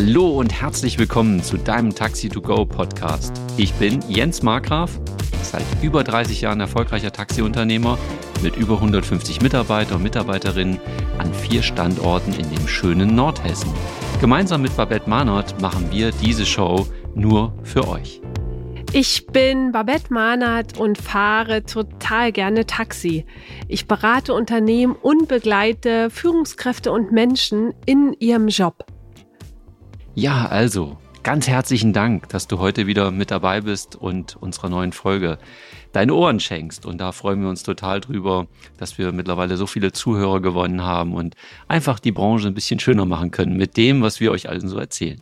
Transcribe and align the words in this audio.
Hallo 0.00 0.28
und 0.38 0.52
herzlich 0.52 0.96
willkommen 0.96 1.42
zu 1.42 1.56
deinem 1.56 1.92
Taxi 1.92 2.28
to 2.28 2.40
Go 2.40 2.64
Podcast. 2.64 3.32
Ich 3.56 3.74
bin 3.74 3.98
Jens 4.08 4.44
Markgraf, 4.44 5.00
seit 5.42 5.64
über 5.82 6.04
30 6.04 6.40
Jahren 6.40 6.60
erfolgreicher 6.60 7.10
Taxiunternehmer 7.10 7.98
mit 8.40 8.54
über 8.54 8.74
150 8.74 9.40
Mitarbeiter 9.42 9.96
und 9.96 10.04
Mitarbeiterinnen 10.04 10.78
an 11.18 11.34
vier 11.34 11.64
Standorten 11.64 12.32
in 12.32 12.48
dem 12.48 12.68
schönen 12.68 13.16
Nordhessen. 13.16 13.72
Gemeinsam 14.20 14.62
mit 14.62 14.76
Babette 14.76 15.10
Mahnert 15.10 15.60
machen 15.60 15.90
wir 15.90 16.12
diese 16.12 16.46
Show 16.46 16.86
nur 17.16 17.52
für 17.64 17.88
euch. 17.88 18.20
Ich 18.92 19.26
bin 19.26 19.72
Babette 19.72 20.14
Mahnert 20.14 20.78
und 20.78 20.96
fahre 20.96 21.64
total 21.64 22.30
gerne 22.30 22.66
Taxi. 22.66 23.26
Ich 23.66 23.88
berate 23.88 24.32
Unternehmen 24.32 24.94
und 24.94 25.26
begleite 25.26 26.08
Führungskräfte 26.08 26.92
und 26.92 27.10
Menschen 27.10 27.74
in 27.84 28.14
ihrem 28.20 28.46
Job. 28.46 28.86
Ja, 30.18 30.46
also, 30.46 30.96
ganz 31.22 31.46
herzlichen 31.46 31.92
Dank, 31.92 32.28
dass 32.30 32.48
du 32.48 32.58
heute 32.58 32.88
wieder 32.88 33.12
mit 33.12 33.30
dabei 33.30 33.60
bist 33.60 33.94
und 33.94 34.34
unserer 34.34 34.68
neuen 34.68 34.90
Folge 34.90 35.38
deine 35.92 36.12
Ohren 36.12 36.40
schenkst. 36.40 36.86
Und 36.86 36.98
da 36.98 37.12
freuen 37.12 37.40
wir 37.40 37.48
uns 37.48 37.62
total 37.62 38.00
drüber, 38.00 38.48
dass 38.78 38.98
wir 38.98 39.12
mittlerweile 39.12 39.56
so 39.56 39.68
viele 39.68 39.92
Zuhörer 39.92 40.40
gewonnen 40.40 40.82
haben 40.82 41.14
und 41.14 41.36
einfach 41.68 42.00
die 42.00 42.10
Branche 42.10 42.48
ein 42.48 42.54
bisschen 42.54 42.80
schöner 42.80 43.04
machen 43.04 43.30
können 43.30 43.56
mit 43.56 43.76
dem, 43.76 44.02
was 44.02 44.18
wir 44.18 44.32
euch 44.32 44.48
allen 44.48 44.66
so 44.66 44.76
erzählen. 44.76 45.20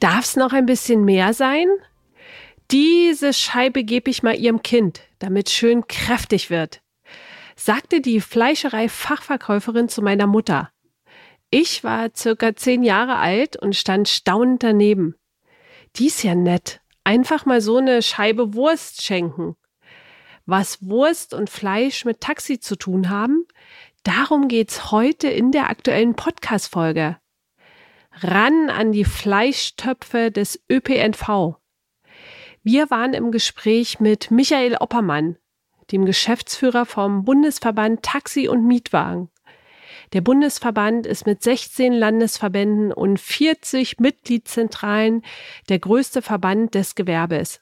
Darf 0.00 0.24
es 0.24 0.34
noch 0.34 0.54
ein 0.54 0.64
bisschen 0.64 1.04
mehr 1.04 1.34
sein? 1.34 1.66
Diese 2.70 3.34
Scheibe 3.34 3.84
gebe 3.84 4.08
ich 4.08 4.22
mal 4.22 4.34
ihrem 4.34 4.62
Kind, 4.62 5.02
damit 5.18 5.50
schön 5.50 5.86
kräftig 5.88 6.48
wird, 6.48 6.80
sagte 7.54 8.00
die 8.00 8.22
Fleischerei-Fachverkäuferin 8.22 9.90
zu 9.90 10.00
meiner 10.00 10.26
Mutter. 10.26 10.70
Ich 11.50 11.84
war 11.84 12.10
circa 12.14 12.56
zehn 12.56 12.82
Jahre 12.82 13.16
alt 13.16 13.56
und 13.56 13.76
stand 13.76 14.08
staunend 14.08 14.62
daneben. 14.62 15.14
Die 15.96 16.06
ist 16.06 16.22
ja 16.22 16.34
nett. 16.34 16.80
Einfach 17.04 17.46
mal 17.46 17.60
so 17.60 17.76
eine 17.76 18.02
Scheibe 18.02 18.54
Wurst 18.54 19.02
schenken. 19.02 19.56
Was 20.44 20.84
Wurst 20.84 21.34
und 21.34 21.48
Fleisch 21.50 22.04
mit 22.04 22.20
Taxi 22.20 22.58
zu 22.58 22.76
tun 22.76 23.10
haben, 23.10 23.46
darum 24.02 24.48
geht's 24.48 24.90
heute 24.90 25.28
in 25.28 25.52
der 25.52 25.70
aktuellen 25.70 26.14
Podcast-Folge. 26.14 27.18
Ran 28.12 28.70
an 28.70 28.92
die 28.92 29.04
Fleischtöpfe 29.04 30.30
des 30.30 30.60
ÖPNV. 30.70 31.56
Wir 32.62 32.90
waren 32.90 33.14
im 33.14 33.30
Gespräch 33.30 34.00
mit 34.00 34.30
Michael 34.32 34.76
Oppermann, 34.80 35.36
dem 35.92 36.04
Geschäftsführer 36.04 36.86
vom 36.86 37.24
Bundesverband 37.24 38.02
Taxi 38.02 38.48
und 38.48 38.66
Mietwagen. 38.66 39.30
Der 40.12 40.20
Bundesverband 40.20 41.06
ist 41.06 41.26
mit 41.26 41.42
16 41.42 41.92
Landesverbänden 41.92 42.92
und 42.92 43.18
40 43.18 43.98
Mitgliedszentralen 44.00 45.22
der 45.68 45.78
größte 45.78 46.22
Verband 46.22 46.74
des 46.74 46.94
Gewerbes. 46.94 47.60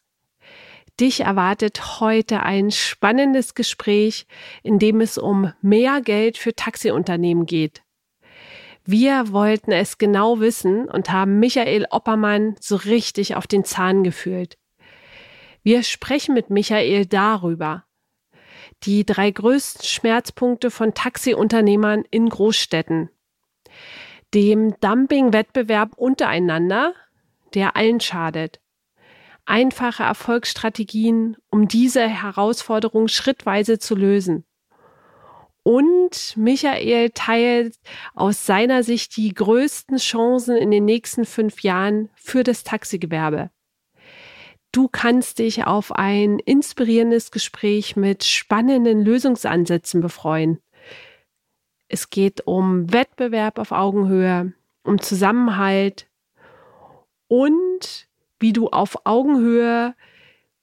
Dich 1.01 1.21
erwartet 1.21 2.01
heute 2.01 2.43
ein 2.45 2.71
spannendes 2.71 3.55
Gespräch, 3.55 4.27
in 4.63 4.79
dem 4.79 5.01
es 5.01 5.19
um 5.19 5.53
mehr 5.61 6.01
Geld 6.01 6.39
für 6.39 6.55
Taxiunternehmen 6.55 7.47
geht. 7.47 7.83
Wir 8.85 9.33
wollten 9.33 9.73
es 9.73 9.99
genau 9.99 10.41
wissen 10.41 10.89
und 10.89 11.11
haben 11.11 11.41
Michael 11.41 11.87
Oppermann 11.91 12.55
so 12.61 12.77
richtig 12.77 13.35
auf 13.35 13.47
den 13.47 13.65
Zahn 13.65 14.05
gefühlt. 14.05 14.59
Wir 15.63 15.83
sprechen 15.83 16.35
mit 16.35 16.51
Michael 16.51 17.07
darüber, 17.07 17.84
die 18.83 19.07
drei 19.07 19.31
größten 19.31 19.85
Schmerzpunkte 19.85 20.71
von 20.71 20.95
Taxiunternehmern 20.95 22.05
in 22.11 22.29
Großstädten. 22.29 23.11
Dem 24.35 24.75
Dumping-Wettbewerb 24.81 25.95
untereinander, 25.97 26.95
der 27.55 27.77
allen 27.77 28.01
schadet. 28.01 28.61
Einfache 29.47 30.03
Erfolgsstrategien, 30.03 31.37
um 31.51 31.69
diese 31.69 32.09
Herausforderung 32.09 33.09
schrittweise 33.09 33.79
zu 33.79 33.95
lösen. 33.95 34.45
Und 35.63 36.37
Michael 36.37 37.11
teilt 37.11 37.77
aus 38.15 38.45
seiner 38.45 38.83
Sicht 38.83 39.17
die 39.17 39.33
größten 39.33 39.97
Chancen 39.97 40.57
in 40.57 40.71
den 40.71 40.85
nächsten 40.85 41.25
fünf 41.25 41.63
Jahren 41.63 42.11
für 42.15 42.43
das 42.43 42.65
Taxigewerbe. 42.65 43.51
Du 44.75 44.89
kannst 44.89 45.39
dich 45.39 45.69
auf 45.69 45.93
ein 45.93 46.41
inspirierendes 46.41 47.31
Gespräch 47.31 47.95
mit 47.95 48.25
spannenden 48.25 49.05
Lösungsansätzen 49.05 50.01
befreuen. 50.01 50.59
Es 51.87 52.11
geht 52.11 52.45
um 52.49 52.93
Wettbewerb 52.93 53.61
auf 53.61 53.71
Augenhöhe, 53.71 54.53
um 54.83 55.01
Zusammenhalt 55.01 56.09
und 57.29 58.09
wie 58.41 58.53
du 58.53 58.69
auf 58.69 59.07
Augenhöhe 59.07 59.95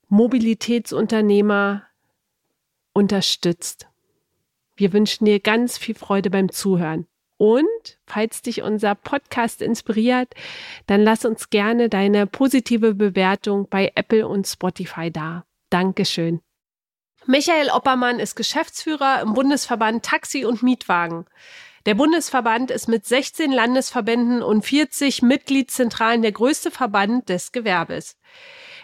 Mobilitätsunternehmer 0.10 1.84
unterstützt. 2.92 3.88
Wir 4.76 4.92
wünschen 4.92 5.24
dir 5.24 5.40
ganz 5.40 5.78
viel 5.78 5.96
Freude 5.96 6.30
beim 6.30 6.52
Zuhören. 6.52 7.08
Und 7.42 7.98
falls 8.06 8.44
dich 8.44 8.62
unser 8.62 8.94
Podcast 8.94 9.64
inspiriert, 9.64 10.36
dann 10.86 11.02
lass 11.02 11.26
uns 11.26 11.50
gerne 11.50 11.90
deine 11.90 12.28
positive 12.28 12.94
Bewertung 12.94 13.68
bei 13.68 13.92
Apple 13.96 14.28
und 14.28 14.46
Spotify 14.46 15.10
da. 15.10 15.44
Dankeschön. 15.72 16.42
Michael 17.26 17.72
Oppermann 17.72 18.20
ist 18.20 18.36
Geschäftsführer 18.36 19.22
im 19.24 19.34
Bundesverband 19.34 20.06
Taxi 20.06 20.46
und 20.46 20.62
Mietwagen. 20.62 21.26
Der 21.88 21.96
Bundesverband 21.96 22.70
ist 22.70 22.88
mit 22.88 23.08
16 23.08 23.52
Landesverbänden 23.52 24.44
und 24.44 24.64
40 24.64 25.24
Mitgliedszentralen 25.24 26.22
der 26.22 26.34
größte 26.34 26.70
Verband 26.70 27.28
des 27.30 27.52
Gewerbes. 27.52 28.18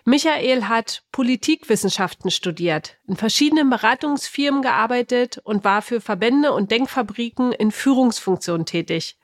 Michael 0.10 0.70
hat 0.70 1.04
Politikwissenschaften 1.12 2.32
studiert, 2.32 2.96
in 3.10 3.18
verschiedenen 3.18 3.70
Beratungsfirmen 3.70 4.62
gearbeitet 4.62 5.40
und 5.44 5.66
war 5.66 5.82
für 5.82 6.00
Verbände 6.00 6.54
und 6.54 6.72
Denkfabriken 6.72 7.52
in 7.52 7.72
Führungsfunktionen 7.72 8.66
tätig. 8.66 9.18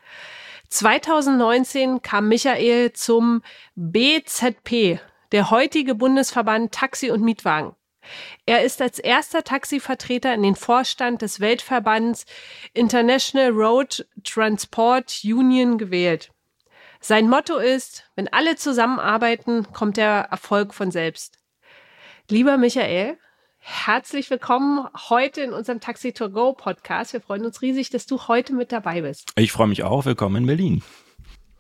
2019 0.68 2.02
kam 2.02 2.28
Michael 2.28 2.92
zum 2.92 3.44
BZP, 3.76 5.00
der 5.32 5.52
heutige 5.52 5.96
Bundesverband 5.96 6.74
Taxi 6.74 7.12
und 7.12 7.22
Mietwagen. 7.22 7.78
Er 8.46 8.66
ist 8.66 8.82
als 8.82 9.00
erster 9.00 9.46
Taxivertreter 9.46 10.34
in 10.34 10.44
den 10.44 10.56
Vorstand 10.56 11.22
des 11.22 11.40
Weltverbands 11.40 12.26
International 12.74 13.52
Road 13.52 14.06
Transport 14.26 15.22
Union 15.24 15.78
gewählt. 15.78 16.33
Sein 17.06 17.28
Motto 17.28 17.58
ist, 17.58 18.06
wenn 18.16 18.30
alle 18.30 18.56
zusammenarbeiten, 18.56 19.68
kommt 19.74 19.98
der 19.98 20.30
Erfolg 20.32 20.74
von 20.74 20.90
selbst. 20.90 21.38
Lieber 22.30 22.58
Michael, 22.58 23.18
herzlich 23.58 24.30
willkommen 24.30 24.88
heute 25.10 25.42
in 25.42 25.52
unserem 25.52 25.82
Taxi 25.82 26.14
to 26.14 26.30
Go 26.30 26.54
Podcast. 26.54 27.12
Wir 27.12 27.20
freuen 27.20 27.46
uns 27.46 27.62
riesig, 27.62 27.90
dass 27.90 28.06
du 28.06 28.30
heute 28.30 28.54
mit 28.54 28.72
dabei 28.72 29.02
bist. 29.02 29.34
Ich 29.36 29.52
freue 29.52 29.68
mich 29.68 29.84
auch. 29.84 30.06
Willkommen 30.06 30.38
in 30.38 30.46
Berlin. 30.46 30.82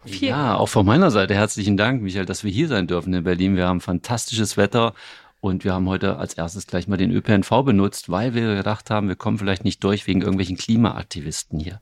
Vielen 0.05 0.29
ja, 0.29 0.55
auch 0.55 0.69
von 0.69 0.85
meiner 0.85 1.11
Seite 1.11 1.35
herzlichen 1.35 1.75
Dank, 1.75 2.01
Michael, 2.01 2.25
dass 2.25 2.45
wir 2.45 2.51
hier 2.51 2.69
sein 2.69 2.87
dürfen 2.87 3.13
in 3.13 3.25
Berlin. 3.25 3.57
Wir 3.57 3.67
haben 3.67 3.81
fantastisches 3.81 4.55
Wetter 4.55 4.93
und 5.41 5.65
wir 5.65 5.73
haben 5.73 5.89
heute 5.89 6.15
als 6.19 6.35
erstes 6.35 6.67
gleich 6.67 6.87
mal 6.87 6.95
den 6.95 7.11
ÖPNV 7.11 7.49
benutzt, 7.65 8.09
weil 8.09 8.33
wir 8.33 8.55
gedacht 8.55 8.89
haben, 8.89 9.09
wir 9.09 9.17
kommen 9.17 9.39
vielleicht 9.39 9.65
nicht 9.65 9.83
durch 9.83 10.07
wegen 10.07 10.21
irgendwelchen 10.21 10.55
Klimaaktivisten 10.55 11.59
hier. 11.59 11.81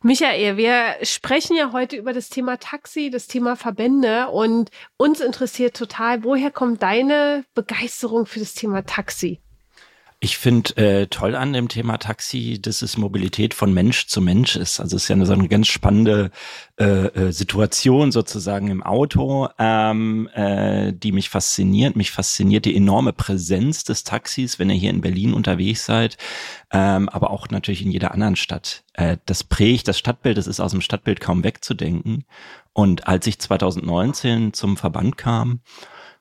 Michael, 0.00 0.56
wir 0.56 0.94
sprechen 1.02 1.56
ja 1.56 1.72
heute 1.72 1.96
über 1.96 2.12
das 2.12 2.28
Thema 2.28 2.56
Taxi, 2.56 3.10
das 3.10 3.26
Thema 3.26 3.56
Verbände 3.56 4.28
und 4.28 4.70
uns 4.96 5.18
interessiert 5.20 5.76
total, 5.76 6.22
woher 6.22 6.52
kommt 6.52 6.82
deine 6.84 7.44
Begeisterung 7.54 8.24
für 8.24 8.38
das 8.38 8.54
Thema 8.54 8.86
Taxi? 8.86 9.40
Ich 10.20 10.36
finde 10.36 10.76
äh, 10.76 11.06
toll 11.06 11.36
an 11.36 11.52
dem 11.52 11.68
Thema 11.68 11.96
Taxi, 11.96 12.60
dass 12.60 12.82
es 12.82 12.96
Mobilität 12.96 13.54
von 13.54 13.72
Mensch 13.72 14.08
zu 14.08 14.20
Mensch 14.20 14.56
ist. 14.56 14.80
Also 14.80 14.96
es 14.96 15.04
ist 15.04 15.08
ja 15.08 15.14
eine, 15.14 15.26
so 15.26 15.32
eine 15.32 15.46
ganz 15.46 15.68
spannende 15.68 16.32
äh, 16.76 17.06
äh, 17.06 17.32
Situation 17.32 18.10
sozusagen 18.10 18.66
im 18.66 18.82
Auto, 18.82 19.48
ähm, 19.60 20.28
äh, 20.34 20.92
die 20.92 21.12
mich 21.12 21.28
fasziniert. 21.28 21.94
Mich 21.94 22.10
fasziniert 22.10 22.64
die 22.64 22.74
enorme 22.74 23.12
Präsenz 23.12 23.84
des 23.84 24.02
Taxis, 24.02 24.58
wenn 24.58 24.70
ihr 24.70 24.76
hier 24.76 24.90
in 24.90 25.02
Berlin 25.02 25.34
unterwegs 25.34 25.86
seid, 25.86 26.16
ähm, 26.72 27.08
aber 27.08 27.30
auch 27.30 27.48
natürlich 27.50 27.82
in 27.82 27.92
jeder 27.92 28.10
anderen 28.10 28.34
Stadt. 28.34 28.82
Äh, 28.94 29.18
das 29.26 29.44
prägt 29.44 29.86
das 29.86 30.00
Stadtbild, 30.00 30.36
das 30.36 30.48
ist 30.48 30.58
aus 30.58 30.72
dem 30.72 30.80
Stadtbild 30.80 31.20
kaum 31.20 31.44
wegzudenken. 31.44 32.24
Und 32.72 33.06
als 33.06 33.28
ich 33.28 33.38
2019 33.38 34.52
zum 34.52 34.76
Verband 34.76 35.16
kam, 35.16 35.60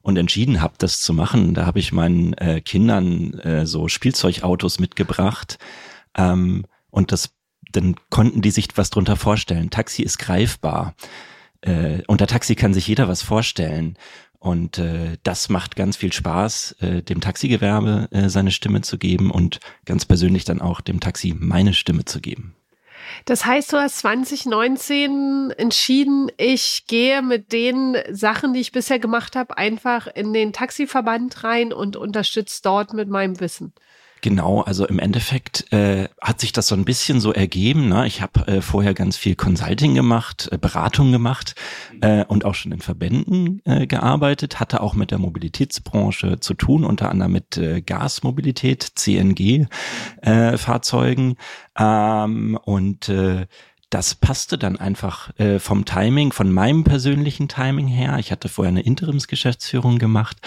und 0.07 0.15
entschieden 0.15 0.61
habe, 0.61 0.75
das 0.77 1.01
zu 1.01 1.13
machen. 1.13 1.53
Da 1.53 1.65
habe 1.65 1.79
ich 1.79 1.91
meinen 1.91 2.31
äh, 2.35 2.61
Kindern 2.61 3.33
äh, 3.39 3.65
so 3.65 3.89
Spielzeugautos 3.89 4.79
mitgebracht 4.79 5.59
ähm, 6.15 6.63
und 6.89 7.11
das 7.11 7.31
dann 7.73 7.95
konnten 8.09 8.41
die 8.41 8.51
sich 8.51 8.69
was 8.75 8.89
drunter 8.89 9.17
vorstellen. 9.17 9.69
Taxi 9.69 10.03
ist 10.03 10.17
greifbar. 10.17 10.95
Äh, 11.59 12.03
unter 12.07 12.25
Taxi 12.25 12.55
kann 12.55 12.73
sich 12.73 12.87
jeder 12.87 13.09
was 13.09 13.21
vorstellen. 13.21 13.97
Und 14.39 14.77
äh, 14.77 15.17
das 15.23 15.49
macht 15.49 15.75
ganz 15.75 15.97
viel 15.97 16.13
Spaß, 16.13 16.77
äh, 16.79 17.01
dem 17.01 17.19
Taxigewerbe 17.19 18.07
äh, 18.11 18.29
seine 18.29 18.51
Stimme 18.51 18.79
zu 18.79 18.97
geben 18.97 19.29
und 19.29 19.59
ganz 19.83 20.05
persönlich 20.05 20.45
dann 20.45 20.61
auch 20.61 20.79
dem 20.79 21.01
Taxi 21.01 21.35
meine 21.37 21.73
Stimme 21.73 22.05
zu 22.05 22.21
geben. 22.21 22.55
Das 23.25 23.45
heißt, 23.45 23.73
du 23.73 23.77
hast 23.77 23.99
2019 23.99 25.51
entschieden, 25.57 26.31
ich 26.37 26.85
gehe 26.87 27.21
mit 27.21 27.51
den 27.51 27.97
Sachen, 28.11 28.53
die 28.53 28.59
ich 28.59 28.71
bisher 28.71 28.99
gemacht 28.99 29.35
habe, 29.35 29.57
einfach 29.57 30.07
in 30.07 30.33
den 30.33 30.53
Taxiverband 30.53 31.43
rein 31.43 31.73
und 31.73 31.95
unterstütze 31.95 32.61
dort 32.63 32.93
mit 32.93 33.09
meinem 33.09 33.39
Wissen. 33.39 33.73
Genau, 34.21 34.61
also 34.61 34.87
im 34.87 34.99
Endeffekt 34.99 35.71
äh, 35.71 36.07
hat 36.21 36.39
sich 36.39 36.51
das 36.51 36.67
so 36.67 36.75
ein 36.75 36.85
bisschen 36.85 37.19
so 37.19 37.33
ergeben. 37.33 37.89
Ne? 37.89 38.05
Ich 38.07 38.21
habe 38.21 38.47
äh, 38.47 38.61
vorher 38.61 38.93
ganz 38.93 39.17
viel 39.17 39.35
Consulting 39.35 39.93
gemacht, 39.93 40.47
äh, 40.51 40.57
Beratung 40.57 41.11
gemacht 41.11 41.55
äh, 42.01 42.23
und 42.25 42.45
auch 42.45 42.55
schon 42.55 42.71
in 42.71 42.81
Verbänden 42.81 43.61
äh, 43.65 43.85
gearbeitet, 43.85 44.59
hatte 44.59 44.81
auch 44.81 44.95
mit 44.95 45.11
der 45.11 45.19
Mobilitätsbranche 45.19 46.39
zu 46.39 46.55
tun, 46.55 46.83
unter 46.83 47.11
anderem 47.11 47.33
mit 47.33 47.57
äh, 47.57 47.81
Gasmobilität, 47.81 48.81
CNG-Fahrzeugen. 48.95 51.35
Äh, 51.75 51.79
ähm, 51.79 52.57
und 52.63 53.09
äh, 53.09 53.45
das 53.89 54.15
passte 54.15 54.57
dann 54.57 54.77
einfach 54.77 55.37
äh, 55.39 55.59
vom 55.59 55.85
Timing, 55.85 56.33
von 56.33 56.51
meinem 56.51 56.83
persönlichen 56.83 57.47
Timing 57.47 57.87
her. 57.87 58.17
Ich 58.19 58.31
hatte 58.31 58.49
vorher 58.49 58.69
eine 58.69 58.81
Interimsgeschäftsführung 58.81 59.97
gemacht 59.97 60.37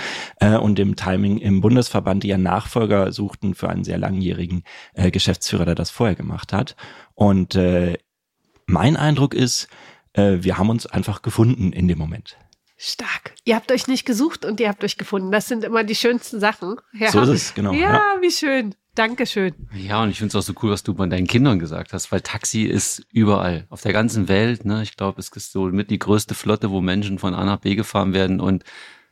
äh, 0.41 0.57
und 0.57 0.79
im 0.79 0.95
Timing 0.97 1.39
im 1.39 1.61
Bundesverband, 1.61 2.23
die 2.23 2.29
ja 2.29 2.39
Nachfolger 2.39 3.13
suchten 3.13 3.55
für 3.55 3.71
einen 3.71 3.85
sehr 3.85 3.99
langjährigen 3.99 4.65
äh, 4.93 5.11
Geschäftsführer, 5.11 5.65
der 5.65 5.75
das 5.75 5.91
vorher 5.91 6.17
gemacht 6.17 6.53
hat. 6.53 6.77
Und 7.15 7.55
äh, 7.55 7.97
mein 8.67 8.97
Eindruck 8.97 9.33
ist, 9.33 9.69
äh, 10.13 10.39
wir 10.41 10.59
haben 10.59 10.69
uns 10.69 10.87
einfach 10.87 11.23
gefunden 11.23 11.73
in 11.73 11.89
dem 11.89 11.99
Moment. 11.99 12.37
Stark. 12.82 13.35
Ihr 13.44 13.56
habt 13.56 13.71
euch 13.71 13.88
nicht 13.88 14.06
gesucht 14.06 14.47
und 14.47 14.59
ihr 14.59 14.71
habt 14.71 14.82
euch 14.82 14.97
gefunden. 14.97 15.31
Das 15.31 15.47
sind 15.47 15.65
immer 15.65 15.85
die 15.85 15.94
schönsten 15.94 16.41
Sachen. 16.41 16.77
Ja. 16.94 17.11
So 17.11 17.21
ist 17.21 17.29
es, 17.29 17.55
genau. 17.55 17.75
Ja, 17.75 17.93
ja. 17.93 18.17
wie 18.23 18.31
schön. 18.31 18.75
Dankeschön. 18.94 19.55
Ja, 19.75 20.03
und 20.03 20.09
ich 20.09 20.17
finde 20.17 20.31
es 20.31 20.35
auch 20.35 20.47
so 20.47 20.55
cool, 20.62 20.71
was 20.71 20.82
du 20.82 20.94
bei 20.94 21.06
deinen 21.06 21.27
Kindern 21.27 21.59
gesagt 21.59 21.93
hast, 21.93 22.11
weil 22.11 22.23
Taxi 22.23 22.62
ist 22.62 23.06
überall, 23.12 23.67
auf 23.69 23.82
der 23.82 23.93
ganzen 23.93 24.29
Welt. 24.29 24.65
Ne? 24.65 24.82
Ich 24.82 24.97
glaube, 24.97 25.21
es 25.21 25.29
ist 25.29 25.53
so 25.53 25.67
mit 25.67 25.91
die 25.91 25.99
größte 25.99 26.35
Flotte, 26.35 26.71
wo 26.71 26.81
Menschen 26.81 27.19
von 27.19 27.35
A 27.35 27.44
nach 27.44 27.59
B 27.59 27.75
gefahren 27.75 28.15
werden. 28.15 28.41
Und 28.41 28.65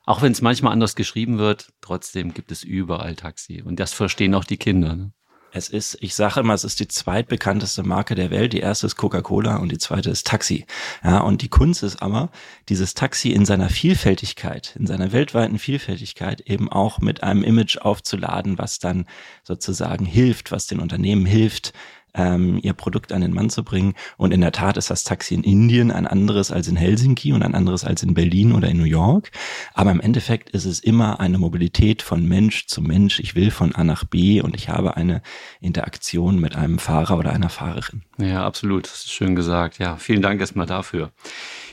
auch 0.06 0.22
wenn 0.22 0.32
es 0.32 0.40
manchmal 0.40 0.72
anders 0.72 0.96
geschrieben 0.96 1.36
wird, 1.36 1.70
trotzdem 1.82 2.32
gibt 2.32 2.50
es 2.50 2.64
überall 2.64 3.16
Taxi. 3.16 3.60
Und 3.60 3.78
das 3.78 3.92
verstehen 3.92 4.34
auch 4.34 4.44
die 4.44 4.56
Kinder. 4.56 4.96
Ne? 4.96 5.12
Es 5.52 5.68
ist, 5.68 5.96
ich 6.00 6.14
sage 6.14 6.40
immer, 6.40 6.54
es 6.54 6.64
ist 6.64 6.78
die 6.78 6.88
zweitbekannteste 6.88 7.82
Marke 7.82 8.14
der 8.14 8.30
Welt. 8.30 8.52
Die 8.52 8.60
erste 8.60 8.86
ist 8.86 8.96
Coca-Cola 8.96 9.56
und 9.56 9.72
die 9.72 9.78
zweite 9.78 10.10
ist 10.10 10.26
Taxi. 10.26 10.66
Ja, 11.02 11.20
und 11.20 11.42
die 11.42 11.48
Kunst 11.48 11.82
ist 11.82 12.02
aber, 12.02 12.30
dieses 12.68 12.94
Taxi 12.94 13.30
in 13.30 13.46
seiner 13.46 13.70
Vielfältigkeit, 13.70 14.76
in 14.78 14.86
seiner 14.86 15.12
weltweiten 15.12 15.58
Vielfältigkeit 15.58 16.42
eben 16.42 16.70
auch 16.70 16.98
mit 16.98 17.22
einem 17.22 17.42
Image 17.42 17.78
aufzuladen, 17.78 18.58
was 18.58 18.78
dann 18.78 19.06
sozusagen 19.42 20.04
hilft, 20.04 20.52
was 20.52 20.66
den 20.66 20.80
Unternehmen 20.80 21.24
hilft, 21.24 21.72
ähm, 22.18 22.58
ihr 22.62 22.72
Produkt 22.72 23.12
an 23.12 23.20
den 23.20 23.32
Mann 23.32 23.48
zu 23.48 23.64
bringen. 23.64 23.94
Und 24.16 24.32
in 24.32 24.40
der 24.40 24.52
Tat 24.52 24.76
ist 24.76 24.90
das 24.90 25.04
Taxi 25.04 25.34
in 25.34 25.44
Indien 25.44 25.90
ein 25.90 26.06
anderes 26.06 26.50
als 26.50 26.68
in 26.68 26.76
Helsinki 26.76 27.32
und 27.32 27.42
ein 27.42 27.54
anderes 27.54 27.84
als 27.84 28.02
in 28.02 28.14
Berlin 28.14 28.52
oder 28.52 28.68
in 28.68 28.76
New 28.76 28.84
York. 28.84 29.30
Aber 29.74 29.90
im 29.90 30.00
Endeffekt 30.00 30.50
ist 30.50 30.64
es 30.64 30.80
immer 30.80 31.20
eine 31.20 31.38
Mobilität 31.38 32.02
von 32.02 32.26
Mensch 32.26 32.66
zu 32.66 32.82
Mensch. 32.82 33.20
Ich 33.20 33.34
will 33.34 33.50
von 33.50 33.74
A 33.74 33.84
nach 33.84 34.04
B 34.04 34.40
und 34.40 34.54
ich 34.54 34.68
habe 34.68 34.96
eine 34.96 35.22
Interaktion 35.60 36.40
mit 36.40 36.56
einem 36.56 36.78
Fahrer 36.78 37.18
oder 37.18 37.32
einer 37.32 37.48
Fahrerin. 37.48 38.02
Ja, 38.18 38.44
absolut. 38.44 38.84
Das 38.84 39.04
ist 39.04 39.12
schön 39.12 39.36
gesagt. 39.36 39.78
Ja, 39.78 39.96
vielen 39.96 40.22
Dank 40.22 40.40
erstmal 40.40 40.66
dafür. 40.66 41.12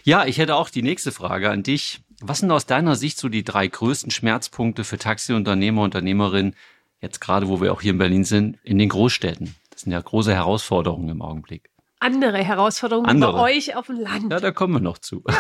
Ja, 0.03 0.25
ich 0.25 0.38
hätte 0.38 0.56
auch 0.56 0.69
die 0.69 0.83
nächste 0.83 1.12
Frage 1.12 1.50
an 1.50 1.63
dich. 1.63 2.01
Was 2.21 2.39
sind 2.39 2.51
aus 2.51 2.65
deiner 2.65 2.95
Sicht 2.95 3.18
so 3.18 3.27
die 3.27 3.44
drei 3.44 3.68
größten 3.68 4.12
Schmerzpunkte 4.12 4.83
für 4.83 4.97
Taxiunternehmer, 4.97 5.81
Unternehmerinnen, 5.81 6.56
jetzt 7.01 7.19
gerade 7.19 7.47
wo 7.47 7.59
wir 7.59 7.74
auch 7.74 7.81
hier 7.81 7.92
in 7.92 7.97
Berlin 7.97 8.24
sind, 8.24 8.57
in 8.63 8.77
den 8.77 8.89
Großstädten? 8.89 9.56
Das 9.75 9.81
sind 9.81 9.92
ja 9.92 10.00
große 10.00 10.33
Herausforderungen 10.33 11.10
im 11.10 11.22
Augenblick. 11.22 11.69
Andere 12.00 12.38
Herausforderungen 12.38 13.10
Andere. 13.10 13.33
bei 13.33 13.56
euch 13.56 13.75
auf 13.75 13.88
dem 13.88 14.00
Land. 14.00 14.31
Ja, 14.31 14.39
da 14.39 14.51
kommen 14.51 14.74
wir 14.74 14.80
noch 14.80 14.98
zu. 14.98 15.24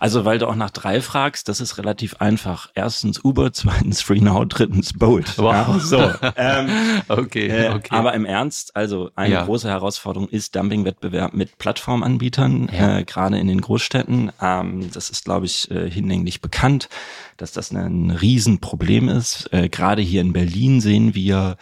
Also, 0.00 0.24
weil 0.24 0.38
du 0.38 0.46
auch 0.46 0.54
nach 0.54 0.70
drei 0.70 1.02
fragst, 1.02 1.48
das 1.48 1.60
ist 1.60 1.76
relativ 1.76 2.16
einfach. 2.16 2.70
Erstens 2.74 3.22
Uber, 3.22 3.52
zweitens 3.52 4.00
FreeNow, 4.00 4.46
drittens 4.48 4.94
Bolt. 4.94 5.36
Wow. 5.36 5.52
Ja, 5.52 5.78
so. 5.78 5.98
Ähm, 6.36 7.02
okay, 7.08 7.48
äh, 7.48 7.74
okay. 7.74 7.94
Aber 7.94 8.14
im 8.14 8.24
Ernst, 8.24 8.74
also 8.74 9.10
eine 9.16 9.34
ja. 9.34 9.44
große 9.44 9.68
Herausforderung 9.68 10.30
ist 10.30 10.56
Dumpingwettbewerb 10.56 11.34
mit 11.34 11.58
Plattformanbietern, 11.58 12.70
ja. 12.72 12.98
äh, 13.00 13.04
gerade 13.04 13.38
in 13.38 13.48
den 13.48 13.60
Großstädten. 13.60 14.32
Ähm, 14.40 14.90
das 14.92 15.10
ist, 15.10 15.26
glaube 15.26 15.44
ich, 15.44 15.70
äh, 15.70 15.90
hinlänglich 15.90 16.40
bekannt, 16.40 16.88
dass 17.36 17.52
das 17.52 17.70
ein 17.70 18.10
Riesenproblem 18.10 19.10
ist. 19.10 19.52
Äh, 19.52 19.68
gerade 19.68 20.00
hier 20.00 20.22
in 20.22 20.32
Berlin 20.32 20.80
sehen 20.80 21.14
wir 21.14 21.58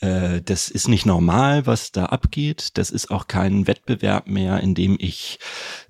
äh, 0.00 0.40
das 0.42 0.68
ist 0.68 0.88
nicht 0.88 1.06
normal, 1.06 1.66
was 1.66 1.92
da 1.92 2.06
abgeht. 2.06 2.78
Das 2.78 2.90
ist 2.90 3.10
auch 3.10 3.26
kein 3.26 3.66
Wettbewerb 3.66 4.26
mehr, 4.26 4.60
in 4.60 4.74
dem 4.74 4.96
ich 4.98 5.38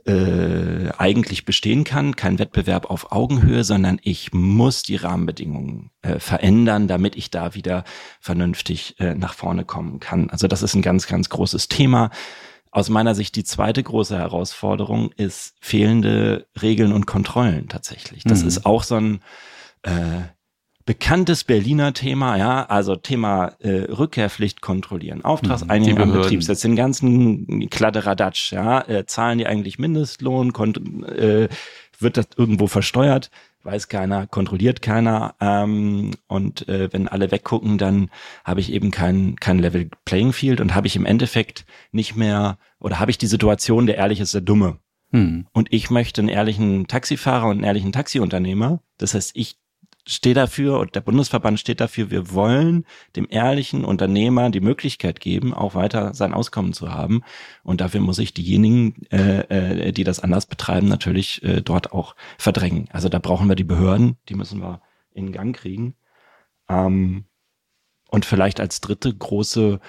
äh, 0.05 0.91
eigentlich 0.99 1.45
bestehen 1.45 1.85
kann. 1.85 2.17
Kein 2.17 2.39
Wettbewerb 2.39 2.91
auf 2.91 3.13
Augenhöhe, 3.13 3.65
sondern 3.65 4.01
ich 4.03 4.33
muss 4.33 4.83
die 4.83 4.97
Rahmenbedingungen 4.97 5.91
äh, 6.03 6.19
verändern, 6.19 6.89
damit 6.89 7.17
ich 7.17 7.31
da 7.31 7.55
wieder 7.55 7.85
vernünftig 8.21 8.99
äh, 8.99 9.15
nach 9.15 9.35
vorne 9.35 9.65
kommen 9.65 10.01
kann. 10.01 10.29
Also 10.31 10.49
das 10.49 10.63
ist 10.63 10.75
ein 10.75 10.83
ganz, 10.83 11.07
ganz 11.07 11.29
großes 11.29 11.69
Thema. 11.69 12.11
Aus 12.73 12.89
meiner 12.89 13.15
Sicht 13.15 13.35
die 13.37 13.45
zweite 13.45 13.83
große 13.83 14.17
Herausforderung 14.17 15.13
ist 15.13 15.55
fehlende 15.61 16.47
Regeln 16.61 16.93
und 16.93 17.07
Kontrollen 17.07 17.69
tatsächlich. 17.69 18.25
Das 18.25 18.43
mhm. 18.43 18.49
ist 18.49 18.67
auch 18.67 18.83
so 18.85 18.97
ein 18.97 19.21
äh, 19.83 20.23
bekanntes 20.91 21.45
Berliner 21.45 21.93
Thema, 21.93 22.37
ja, 22.37 22.65
also 22.65 22.97
Thema 22.97 23.53
äh, 23.61 23.93
Rückkehrpflicht 23.93 24.61
kontrollieren, 24.61 25.25
Auftragseinigung 25.25 26.03
am 26.03 26.13
Betriebssitz, 26.13 26.63
den 26.63 26.75
ganzen 26.75 27.71
Kladderadatsch, 27.71 28.51
ja, 28.51 28.81
äh, 28.89 29.07
zahlen 29.07 29.39
die 29.39 29.47
eigentlich 29.47 29.79
Mindestlohn, 29.79 30.53
äh, 31.05 31.47
wird 32.01 32.17
das 32.17 32.27
irgendwo 32.37 32.67
versteuert, 32.67 33.31
weiß 33.63 33.87
keiner, 33.87 34.27
kontrolliert 34.27 34.83
keiner 34.83 35.37
ähm, 35.41 36.11
und 36.27 36.69
äh, 36.69 36.93
wenn 36.93 37.07
alle 37.07 37.31
weggucken, 37.31 37.79
dann 37.79 38.11
habe 38.43 38.59
ich 38.59 38.73
eben 38.73 38.91
kein, 38.91 39.37
kein 39.37 39.61
Level 39.61 39.91
Playing 40.05 40.33
Field 40.33 40.61
und 40.61 40.75
habe 40.75 40.89
ich 40.89 40.97
im 40.97 41.07
Endeffekt 41.07 41.67
nicht 41.93 42.17
mehr 42.17 42.59
oder 42.81 42.99
habe 42.99 43.13
ich 43.13 43.19
die 43.19 43.29
Situation, 43.29 43.87
der 43.87 43.97
ehrlich 43.97 44.19
ist 44.19 44.35
der 44.35 44.41
Dumme. 44.41 44.79
Hm. 45.13 45.47
Und 45.53 45.73
ich 45.73 45.89
möchte 45.89 46.21
einen 46.21 46.29
ehrlichen 46.29 46.89
Taxifahrer 46.89 47.47
und 47.47 47.59
einen 47.59 47.65
ehrlichen 47.65 47.93
Taxiunternehmer. 47.93 48.81
Das 48.99 49.15
heißt, 49.15 49.31
ich 49.35 49.61
stehe 50.07 50.35
dafür 50.35 50.79
und 50.79 50.95
der 50.95 51.01
Bundesverband 51.01 51.61
steht 51.61 51.81
dafür, 51.81 52.11
wir 52.11 52.33
wollen 52.33 52.85
dem 53.17 53.27
ehrlichen 53.29 53.85
Unternehmer 53.85 54.51
die 54.51 54.61
Möglichkeit 54.61 55.21
geben, 55.21 55.55
auch 55.55 55.75
weiter 55.75 56.15
sein 56.15 56.35
Auskommen 56.35 56.73
zu 56.73 56.93
haben. 56.93 57.23
Und 57.63 57.81
dafür 57.81 58.01
muss 58.01 58.19
ich 58.19 58.35
diejenigen, 58.35 59.07
äh, 59.11 59.89
äh, 59.89 59.93
die 59.93 60.05
das 60.05 60.21
anders 60.21 60.47
betreiben, 60.47 60.89
natürlich 60.89 61.43
äh, 61.43 61.63
dort 61.63 61.93
auch 61.93 62.17
verdrängen. 62.39 62.89
Also 62.93 63.09
da 63.09 63.19
brauchen 63.19 63.49
wir 63.49 63.57
die 63.57 63.65
Behörden, 63.65 64.17
die 64.29 64.35
müssen 64.35 64.61
wir 64.61 64.81
in 65.13 65.33
Gang 65.33 65.55
kriegen. 65.55 65.95
Ähm, 66.69 67.25
und 68.11 68.25
vielleicht 68.25 68.61
als 68.61 68.81
dritte 68.81 69.13
große 69.15 69.81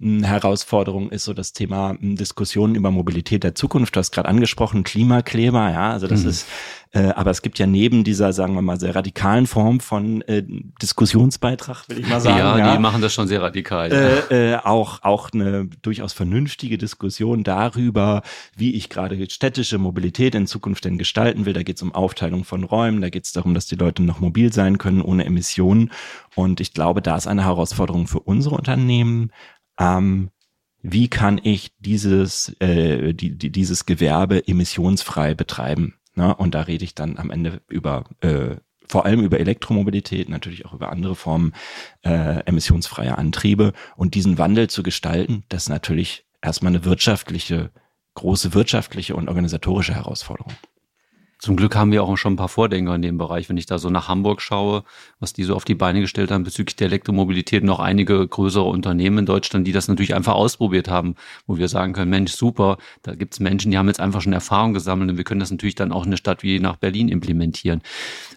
hm, 0.00 0.24
Herausforderung 0.24 1.10
ist 1.10 1.24
so 1.24 1.32
das 1.32 1.52
Thema 1.52 1.96
hm, 1.98 2.16
Diskussionen 2.16 2.74
über 2.74 2.90
Mobilität 2.90 3.44
der 3.44 3.54
Zukunft. 3.54 3.96
Du 3.96 4.00
hast 4.00 4.12
gerade 4.12 4.28
angesprochen, 4.28 4.84
Klimakleber, 4.84 5.70
ja, 5.70 5.90
also 5.90 6.06
das 6.06 6.22
mhm. 6.22 6.30
ist 6.30 6.46
äh, 6.92 7.08
aber 7.10 7.30
es 7.30 7.42
gibt 7.42 7.58
ja 7.58 7.66
neben 7.66 8.02
dieser, 8.02 8.32
sagen 8.32 8.54
wir 8.54 8.62
mal, 8.62 8.80
sehr 8.80 8.94
radikalen 8.94 9.46
Form 9.46 9.80
von 9.80 10.22
äh, 10.22 10.42
Diskussionsbeitrag, 10.80 11.86
will 11.88 11.98
ich 11.98 12.08
mal 12.08 12.20
sagen. 12.20 12.38
Ja, 12.38 12.58
ja 12.58 12.72
die 12.72 12.78
machen 12.78 13.02
das 13.02 13.12
schon 13.12 13.28
sehr 13.28 13.42
radikal. 13.42 13.92
Äh, 13.92 14.52
äh, 14.52 14.56
auch, 14.56 15.02
auch 15.02 15.30
eine 15.32 15.68
durchaus 15.82 16.14
vernünftige 16.14 16.78
Diskussion 16.78 17.44
darüber, 17.44 18.22
wie 18.56 18.74
ich 18.74 18.88
gerade 18.88 19.18
städtische 19.28 19.76
Mobilität 19.76 20.34
in 20.34 20.46
Zukunft 20.46 20.86
denn 20.86 20.96
gestalten 20.96 21.44
will. 21.44 21.52
Da 21.52 21.62
geht 21.62 21.76
es 21.76 21.82
um 21.82 21.94
Aufteilung 21.94 22.44
von 22.44 22.64
Räumen, 22.64 23.02
da 23.02 23.10
geht 23.10 23.26
es 23.26 23.32
darum, 23.32 23.52
dass 23.52 23.66
die 23.66 23.76
Leute 23.76 24.02
noch 24.02 24.20
mobil 24.20 24.50
sein 24.52 24.78
können 24.78 25.02
ohne 25.02 25.26
Emissionen. 25.26 25.90
Und 26.34 26.60
ich 26.60 26.72
glaube, 26.72 27.02
da 27.02 27.16
ist 27.16 27.26
eine 27.26 27.44
Herausforderung 27.44 27.67
für 28.06 28.20
unsere 28.20 28.54
Unternehmen. 28.54 29.32
Ähm, 29.78 30.30
wie 30.80 31.08
kann 31.08 31.40
ich 31.42 31.72
dieses, 31.78 32.54
äh, 32.60 33.12
die, 33.12 33.36
die, 33.36 33.50
dieses 33.50 33.86
Gewerbe 33.86 34.46
emissionsfrei 34.46 35.34
betreiben? 35.34 35.94
Ne? 36.14 36.34
Und 36.34 36.54
da 36.54 36.62
rede 36.62 36.84
ich 36.84 36.94
dann 36.94 37.18
am 37.18 37.30
Ende 37.30 37.60
über 37.68 38.04
äh, 38.20 38.56
vor 38.88 39.04
allem 39.04 39.20
über 39.22 39.38
Elektromobilität, 39.38 40.28
natürlich 40.28 40.64
auch 40.64 40.72
über 40.72 40.90
andere 40.90 41.14
Formen 41.14 41.52
äh, 42.02 42.40
emissionsfreier 42.46 43.18
Antriebe. 43.18 43.72
Und 43.96 44.14
diesen 44.14 44.38
Wandel 44.38 44.70
zu 44.70 44.82
gestalten, 44.82 45.44
das 45.48 45.64
ist 45.64 45.68
natürlich 45.68 46.24
erstmal 46.40 46.72
eine 46.72 46.84
wirtschaftliche, 46.84 47.70
große 48.14 48.54
wirtschaftliche 48.54 49.14
und 49.14 49.28
organisatorische 49.28 49.94
Herausforderung. 49.94 50.52
Zum 51.38 51.54
Glück 51.54 51.76
haben 51.76 51.92
wir 51.92 52.02
auch 52.02 52.16
schon 52.16 52.32
ein 52.32 52.36
paar 52.36 52.48
Vordenker 52.48 52.96
in 52.96 53.02
dem 53.02 53.16
Bereich. 53.16 53.48
Wenn 53.48 53.56
ich 53.56 53.66
da 53.66 53.78
so 53.78 53.90
nach 53.90 54.08
Hamburg 54.08 54.42
schaue, 54.42 54.82
was 55.20 55.32
die 55.32 55.44
so 55.44 55.54
auf 55.54 55.64
die 55.64 55.76
Beine 55.76 56.00
gestellt 56.00 56.32
haben 56.32 56.42
bezüglich 56.42 56.74
der 56.74 56.88
Elektromobilität, 56.88 57.62
noch 57.62 57.78
einige 57.78 58.26
größere 58.26 58.64
Unternehmen 58.64 59.18
in 59.18 59.26
Deutschland, 59.26 59.64
die 59.66 59.72
das 59.72 59.86
natürlich 59.86 60.14
einfach 60.14 60.34
ausprobiert 60.34 60.88
haben, 60.88 61.14
wo 61.46 61.56
wir 61.56 61.68
sagen 61.68 61.92
können, 61.92 62.10
Mensch, 62.10 62.32
super, 62.32 62.76
da 63.02 63.14
gibt's 63.14 63.38
Menschen, 63.38 63.70
die 63.70 63.78
haben 63.78 63.86
jetzt 63.86 64.00
einfach 64.00 64.20
schon 64.20 64.32
Erfahrung 64.32 64.74
gesammelt 64.74 65.10
und 65.10 65.16
wir 65.16 65.24
können 65.24 65.40
das 65.40 65.52
natürlich 65.52 65.76
dann 65.76 65.92
auch 65.92 66.02
in 66.02 66.08
eine 66.08 66.16
Stadt 66.16 66.42
wie 66.42 66.58
nach 66.58 66.76
Berlin 66.76 67.08
implementieren. 67.08 67.82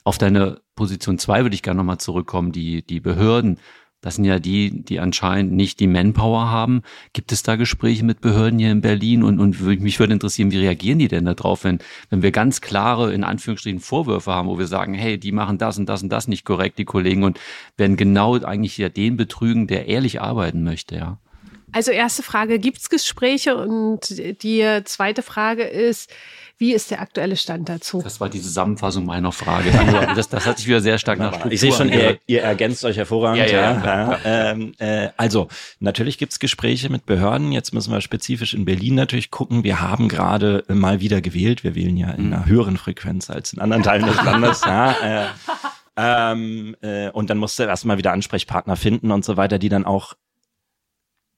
Auf 0.04 0.20
deine 0.20 0.62
Position 0.76 1.18
zwei 1.18 1.42
würde 1.42 1.56
ich 1.56 1.64
gerne 1.64 1.78
nochmal 1.78 1.98
zurückkommen, 1.98 2.52
die, 2.52 2.84
die 2.84 3.00
Behörden. 3.00 3.58
Das 4.02 4.16
sind 4.16 4.26
ja 4.26 4.40
die, 4.40 4.84
die 4.84 5.00
anscheinend 5.00 5.54
nicht 5.54 5.80
die 5.80 5.88
Manpower 5.88 6.50
haben. 6.50 6.82
Gibt 7.14 7.32
es 7.32 7.44
da 7.44 7.56
Gespräche 7.56 8.04
mit 8.04 8.20
Behörden 8.20 8.58
hier 8.58 8.72
in 8.72 8.82
Berlin? 8.82 9.22
Und, 9.22 9.40
und 9.40 9.62
mich 9.62 10.00
würde 10.00 10.14
interessieren, 10.14 10.52
wie 10.52 10.58
reagieren 10.58 10.98
die 11.00 11.08
denn 11.08 11.26
darauf, 11.26 11.64
wenn, 11.64 11.80
wenn 12.10 12.24
wir 12.24 12.32
ganz 12.32 12.62
klare, 12.62 13.14
in 13.14 13.24
Anführungsstrichen, 13.24 13.80
Vorwürfe 13.80 14.32
haben, 14.32 14.48
wo 14.48 14.58
wir 14.58 14.68
sagen, 14.68 14.96
hey, 14.96 15.20
die 15.20 15.32
machen 15.32 15.60
das 15.60 15.78
und 15.78 15.88
das 15.88 16.02
und 16.02 16.10
das 16.10 16.28
nicht 16.28 16.46
korrekt, 16.46 16.80
die 16.80 16.86
Kollegen, 16.86 17.24
und 17.24 17.40
werden 17.78 17.96
genau 17.96 18.38
eigentlich 18.40 18.78
ja 18.78 18.90
den 18.90 19.18
betrügen, 19.18 19.68
der 19.68 19.88
ehrlich 19.88 20.20
arbeiten 20.20 20.64
möchte, 20.64 20.96
ja. 20.96 21.18
Also 21.74 21.92
erste 21.92 22.22
Frage, 22.22 22.60
gibt 22.60 22.80
es 22.80 22.90
Gespräche? 22.90 23.56
Und 23.56 24.10
die 24.44 24.82
zweite 24.84 25.22
Frage 25.22 25.64
ist, 25.64 26.12
wie 26.62 26.74
ist 26.74 26.92
der 26.92 27.02
aktuelle 27.02 27.36
Stand 27.38 27.68
dazu? 27.70 28.04
Das 28.04 28.22
war 28.22 28.30
die 28.30 28.40
Zusammenfassung 28.40 29.04
meiner 29.04 29.32
Frage. 29.32 29.72
Das, 30.16 30.30
das 30.30 30.46
hat 30.46 30.60
sich 30.60 30.68
wieder 30.68 30.80
sehr 30.80 31.00
stark 31.00 31.18
nach 31.18 31.30
Struktur 31.30 31.52
Ich 31.52 31.60
sehe 31.60 31.74
schon, 31.74 31.90
ihr, 31.90 32.20
ihr, 32.28 32.44
ergänzt 32.44 32.86
euch 32.86 32.98
hervorragend. 32.98 33.50
Ja, 33.50 33.74
ja, 33.74 33.84
ja, 33.84 34.20
ähm, 34.24 34.74
äh, 34.78 35.10
also, 35.18 35.48
natürlich 35.80 36.20
gibt's 36.20 36.40
Gespräche 36.40 36.90
mit 36.90 37.08
Behörden. 37.08 37.52
Jetzt 37.52 37.74
müssen 37.74 37.92
wir 37.92 38.00
spezifisch 38.00 38.54
in 38.54 38.66
Berlin 38.66 38.94
natürlich 38.94 39.32
gucken. 39.32 39.64
Wir 39.64 39.82
haben 39.82 40.08
gerade 40.08 40.64
mal 40.68 41.00
wieder 41.00 41.20
gewählt. 41.20 41.64
Wir 41.64 41.74
wählen 41.74 41.98
ja 41.98 42.12
in 42.12 42.28
einer 42.28 42.46
mhm. 42.46 42.50
höheren 42.50 42.78
Frequenz 42.78 43.32
als 43.32 43.54
in 43.54 43.60
anderen 43.60 43.82
Teilen 43.82 44.06
des 44.06 44.22
Landes. 44.24 44.62
ja, 44.64 44.92
äh, 45.02 45.26
ähm, 45.98 46.76
äh, 46.82 47.10
und 47.10 47.32
dann 47.32 47.40
musst 47.40 47.58
du 47.58 47.64
erstmal 47.64 47.98
wieder 47.98 48.12
Ansprechpartner 48.12 48.76
finden 48.76 49.10
und 49.10 49.26
so 49.26 49.36
weiter, 49.36 49.58
die 49.58 49.70
dann 49.70 49.86
auch 49.86 50.14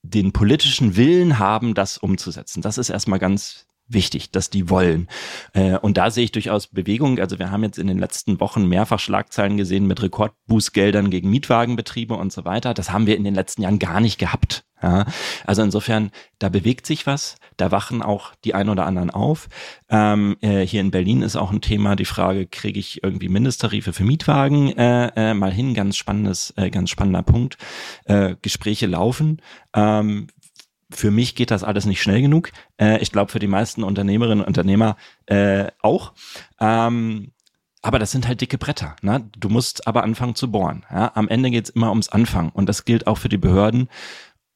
den 0.02 0.34
politischen 0.34 0.98
Willen 0.98 1.40
haben, 1.40 1.76
das 1.76 1.98
umzusetzen. 1.98 2.62
Das 2.62 2.78
ist 2.78 2.90
erstmal 2.90 3.20
ganz 3.20 3.68
wichtig, 3.88 4.32
dass 4.32 4.50
die 4.50 4.70
wollen. 4.70 5.08
Äh, 5.54 5.78
und 5.78 5.98
da 5.98 6.12
sehe 6.12 6.24
ich 6.24 6.32
durchaus 6.32 6.68
Bewegung. 6.68 7.20
Also 7.20 7.40
wir 7.40 7.52
haben 7.52 7.64
jetzt 7.64 7.80
in 7.80 7.88
den 7.88 8.00
letzten 8.00 8.40
Wochen 8.40 8.68
mehrfach 8.68 9.00
Schlagzeilen 9.00 9.58
gesehen 9.58 9.88
mit 9.88 10.02
Rekordbußgeldern 10.02 11.10
gegen 11.10 11.30
Mietwagenbetriebe 11.30 12.14
und 12.14 12.32
so 12.32 12.46
weiter. 12.46 12.74
Das 12.74 12.92
haben 12.92 13.08
wir 13.08 13.18
in 13.18 13.24
den 13.24 13.36
letzten 13.36 13.62
Jahren 13.62 13.80
gar 13.80 14.00
nicht 14.00 14.18
gehabt. 14.18 14.66
Ja, 14.84 15.06
also 15.46 15.62
insofern, 15.62 16.12
da 16.40 16.50
bewegt 16.50 16.86
sich 16.86 17.08
was, 17.08 17.38
da 17.56 17.72
wachen 17.72 18.02
auch 18.02 18.36
die 18.44 18.54
ein 18.54 18.68
oder 18.68 18.86
anderen 18.86 19.12
auf. 19.12 19.48
Ähm, 19.90 20.36
äh, 20.42 20.68
hier 20.68 20.82
in 20.82 20.92
Berlin 20.92 21.22
ist 21.22 21.38
auch 21.38 21.52
ein 21.52 21.62
Thema 21.62 21.96
die 21.96 22.04
Frage, 22.04 22.48
kriege 22.48 22.80
ich 22.80 23.02
irgendwie 23.02 23.30
Mindesttarife 23.30 23.94
für 23.94 24.04
Mietwagen 24.04 24.78
äh, 24.78 25.12
äh, 25.16 25.34
mal 25.34 25.54
hin? 25.54 25.74
Ganz 25.74 25.96
spannendes, 25.96 26.54
äh, 26.58 26.70
ganz 26.70 26.90
spannender 26.90 27.24
Punkt. 27.24 27.58
Äh, 28.06 28.36
Gespräche 28.42 28.86
laufen. 28.86 29.42
Ähm, 29.74 30.28
für 30.94 31.12
mich 31.12 31.36
geht 31.36 31.52
das 31.52 31.64
alles 31.64 31.86
nicht 31.86 32.02
schnell 32.02 32.22
genug. 32.22 32.52
Äh, 32.78 33.02
ich 33.02 33.12
glaube, 33.12 33.32
für 33.32 33.40
die 33.40 33.48
meisten 33.48 33.84
Unternehmerinnen 33.84 34.42
und 34.42 34.48
Unternehmer 34.48 34.98
äh, 35.26 35.68
auch. 35.82 36.14
Ähm, 36.60 37.32
aber 37.82 38.00
das 38.00 38.12
sind 38.12 38.28
halt 38.28 38.40
dicke 38.40 38.58
Bretter. 38.58 38.96
Ne? 39.02 39.30
Du 39.38 39.50
musst 39.50 39.88
aber 39.88 40.04
anfangen 40.04 40.36
zu 40.36 40.50
bohren. 40.50 40.86
Ja? 40.90 41.12
Am 41.16 41.28
Ende 41.28 41.52
geht's 41.52 41.70
immer 41.70 41.90
ums 41.90 42.10
Anfangen. 42.10 42.50
Und 42.50 42.68
das 42.70 42.86
gilt 42.86 43.08
auch 43.08 43.18
für 43.18 43.30
die 43.30 43.38
Behörden. 43.38 43.90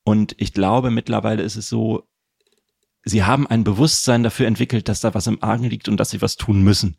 Und 0.04 0.36
ich 0.38 0.54
glaube, 0.54 0.92
mittlerweile 0.92 1.44
ist 1.44 1.58
es 1.58 1.68
so, 1.68 2.08
sie 3.04 3.26
haben 3.26 3.46
ein 3.46 3.66
Bewusstsein 3.66 4.24
dafür 4.24 4.48
entwickelt, 4.48 4.88
dass 4.88 5.02
da 5.02 5.14
was 5.14 5.28
im 5.28 5.44
Argen 5.44 5.66
liegt 5.66 5.90
und 5.90 5.98
dass 5.98 6.12
sie 6.12 6.22
was 6.22 6.38
tun 6.38 6.64
müssen. 6.64 6.96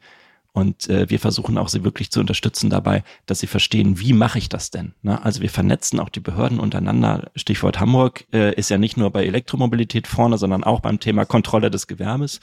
Und 0.53 0.89
äh, 0.89 1.09
wir 1.09 1.21
versuchen 1.21 1.59
auch 1.59 1.69
sie 1.69 1.85
wirklich 1.85 2.11
zu 2.11 2.21
unterstützen 2.21 2.71
dabei, 2.71 3.05
dass 3.27 3.41
sie 3.41 3.47
verstehen, 3.47 4.01
wie 4.01 4.13
mache 4.13 4.39
ich 4.39 4.49
das 4.49 4.71
denn? 4.71 4.95
Ne? 5.03 5.23
Also 5.23 5.41
wir 5.41 5.51
vernetzen 5.51 6.01
auch 6.01 6.09
die 6.09 6.21
Behörden 6.21 6.59
untereinander. 6.59 7.31
Stichwort 7.37 7.79
Hamburg 7.79 8.27
äh, 8.33 8.55
ist 8.55 8.71
ja 8.71 8.79
nicht 8.79 8.97
nur 8.97 9.11
bei 9.11 9.25
Elektromobilität 9.25 10.07
vorne, 10.07 10.39
sondern 10.39 10.65
auch 10.65 10.81
beim 10.81 11.01
Thema 11.01 11.25
Kontrolle 11.27 11.71
des 11.71 11.87
Gewerbes. 11.87 12.41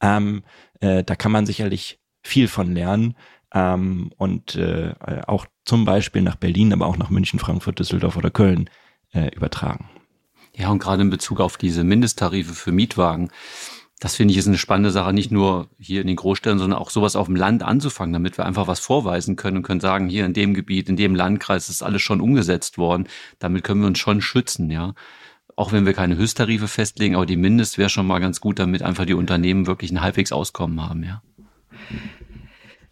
Ähm, 0.00 0.42
äh, 0.80 1.04
da 1.04 1.14
kann 1.14 1.32
man 1.32 1.46
sicherlich 1.46 2.00
viel 2.22 2.48
von 2.48 2.74
lernen. 2.74 3.14
Ähm, 3.54 4.10
und 4.16 4.56
äh, 4.56 4.94
auch 5.26 5.46
zum 5.64 5.84
Beispiel 5.84 6.22
nach 6.22 6.36
Berlin, 6.36 6.72
aber 6.72 6.86
auch 6.86 6.96
nach 6.96 7.10
München, 7.10 7.38
Frankfurt, 7.38 7.78
Düsseldorf 7.78 8.16
oder 8.16 8.30
Köln 8.30 8.68
äh, 9.12 9.34
übertragen. 9.34 9.88
Ja, 10.56 10.70
und 10.70 10.80
gerade 10.80 11.02
in 11.02 11.10
Bezug 11.10 11.40
auf 11.40 11.56
diese 11.56 11.82
Mindesttarife 11.84 12.54
für 12.54 12.72
Mietwagen 12.72 13.30
das 14.00 14.16
finde 14.16 14.32
ich 14.32 14.38
ist 14.38 14.48
eine 14.48 14.58
spannende 14.58 14.90
Sache, 14.90 15.12
nicht 15.12 15.30
nur 15.30 15.68
hier 15.78 16.00
in 16.00 16.06
den 16.06 16.16
Großstädten, 16.16 16.58
sondern 16.58 16.78
auch 16.78 16.90
sowas 16.90 17.16
auf 17.16 17.26
dem 17.26 17.36
Land 17.36 17.62
anzufangen, 17.62 18.12
damit 18.12 18.36
wir 18.36 18.44
einfach 18.44 18.66
was 18.66 18.80
vorweisen 18.80 19.36
können 19.36 19.58
und 19.58 19.62
können 19.62 19.80
sagen, 19.80 20.08
hier 20.08 20.26
in 20.26 20.34
dem 20.34 20.52
Gebiet, 20.52 20.88
in 20.88 20.96
dem 20.96 21.14
Landkreis 21.14 21.68
ist 21.68 21.82
alles 21.82 22.02
schon 22.02 22.20
umgesetzt 22.20 22.76
worden. 22.76 23.08
Damit 23.38 23.64
können 23.64 23.80
wir 23.80 23.86
uns 23.86 23.98
schon 23.98 24.20
schützen, 24.20 24.70
ja. 24.70 24.94
Auch 25.56 25.70
wenn 25.70 25.86
wir 25.86 25.92
keine 25.92 26.16
Höchsttarife 26.16 26.66
festlegen, 26.66 27.14
aber 27.14 27.26
die 27.26 27.36
Mindest 27.36 27.78
wäre 27.78 27.88
schon 27.88 28.06
mal 28.06 28.18
ganz 28.18 28.40
gut, 28.40 28.58
damit 28.58 28.82
einfach 28.82 29.06
die 29.06 29.14
Unternehmen 29.14 29.66
wirklich 29.68 29.92
ein 29.92 30.00
halbwegs 30.00 30.32
Auskommen 30.32 30.82
haben, 30.82 31.04
ja. 31.04 31.22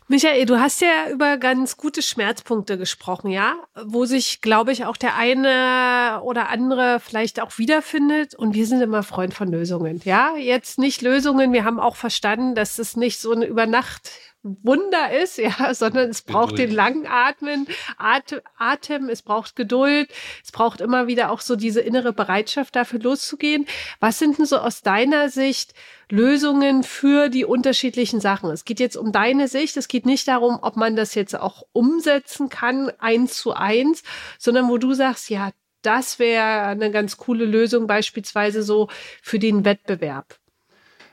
Michael, 0.09 0.47
du 0.47 0.59
hast 0.59 0.81
ja 0.81 1.11
über 1.11 1.39
ganz 1.39 1.77
gute 1.77 2.03
Schmerzpunkte 2.03 2.77
gesprochen, 2.77 3.31
ja, 3.31 3.55
wo 3.85 4.05
sich, 4.05 4.41
glaube 4.41 4.73
ich, 4.73 4.85
auch 4.85 4.97
der 4.97 5.17
eine 5.17 6.21
oder 6.23 6.49
andere 6.49 7.01
vielleicht 7.01 7.41
auch 7.41 7.57
wiederfindet. 7.59 8.35
Und 8.35 8.55
wir 8.55 8.67
sind 8.67 8.81
immer 8.81 9.03
Freund 9.03 9.33
von 9.33 9.49
Lösungen, 9.49 10.01
ja. 10.05 10.37
Jetzt 10.37 10.79
nicht 10.79 11.03
Lösungen. 11.03 11.53
Wir 11.53 11.65
haben 11.65 11.81
auch 11.81 11.97
verstanden, 11.97 12.55
dass 12.55 12.79
es 12.79 12.97
nicht 12.97 13.21
so 13.21 13.33
eine 13.33 13.47
Übernacht 13.47 14.11
Wunder 14.43 15.13
ist, 15.13 15.39
ja, 15.39 15.73
sondern 15.75 16.11
es 16.11 16.23
braucht 16.23 16.51
Geduld. 16.51 16.71
den 16.71 16.75
langen 16.75 17.07
Atmen, 17.07 17.67
Atem, 17.97 18.41
Atem, 18.57 19.09
es 19.09 19.23
braucht 19.23 19.57
Geduld, 19.57 20.09
es 20.43 20.53
braucht 20.53 20.81
immer 20.81 21.07
wieder 21.07 21.31
auch 21.31 21.41
so 21.41 21.57
diese 21.57 21.81
innere 21.81 22.13
Bereitschaft 22.13 22.75
dafür 22.75 23.01
loszugehen. 23.01 23.67
Was 24.01 24.19
sind 24.19 24.39
denn 24.39 24.47
so 24.47 24.59
aus 24.59 24.83
deiner 24.83 25.29
Sicht 25.29 25.75
Lösungen 26.11 26.83
für 26.83 27.29
die 27.29 27.45
unterschiedlichen 27.45 28.21
Sachen? 28.21 28.51
Es 28.51 28.65
geht 28.65 28.81
jetzt 28.81 28.97
um 28.97 29.13
deine 29.13 29.49
Sicht, 29.49 29.77
es 29.77 29.89
geht 29.89 30.07
nicht 30.07 30.27
darum, 30.27 30.59
ob 30.63 30.77
man 30.77 30.97
das 30.97 31.15
jetzt 31.15 31.39
auch 31.39 31.63
umsetzen 31.73 32.49
kann, 32.49 32.91
eins 32.99 33.37
zu 33.37 33.53
eins, 33.53 34.03
sondern 34.39 34.69
wo 34.69 34.79
du 34.79 34.93
sagst, 34.93 35.31
ja, 35.31 35.51
das 35.83 36.19
wäre 36.19 36.63
eine 36.63 36.91
ganz 36.91 37.17
coole 37.17 37.45
Lösung, 37.45 37.87
beispielsweise 37.87 38.63
so 38.63 38.89
für 39.21 39.39
den 39.39 39.65
Wettbewerb. 39.65 40.39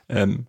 Ähm, 0.08 0.46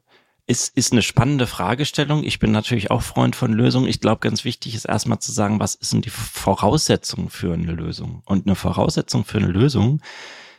ist, 0.52 0.76
ist 0.76 0.92
eine 0.92 1.02
spannende 1.02 1.48
Fragestellung. 1.48 2.26
Ich 2.26 2.38
bin 2.40 2.52
natürlich 2.52 2.92
auch 2.92 3.02
Freund 3.02 3.38
von 3.38 3.54
Lösungen. 3.54 3.88
Ich 3.88 4.02
glaube, 4.02 4.20
ganz 4.20 4.44
wichtig 4.44 4.76
ist 4.76 4.84
erstmal 4.84 5.20
zu 5.20 5.32
sagen, 5.32 5.62
was 5.62 5.76
ist 5.76 5.94
denn 5.94 6.02
die 6.02 6.10
Voraussetzung 6.10 7.30
für 7.30 7.54
eine 7.54 7.72
Lösung? 7.72 8.22
Und 8.26 8.46
eine 8.46 8.56
Voraussetzung 8.56 9.24
für 9.24 9.38
eine 9.38 9.48
Lösung 9.48 10.02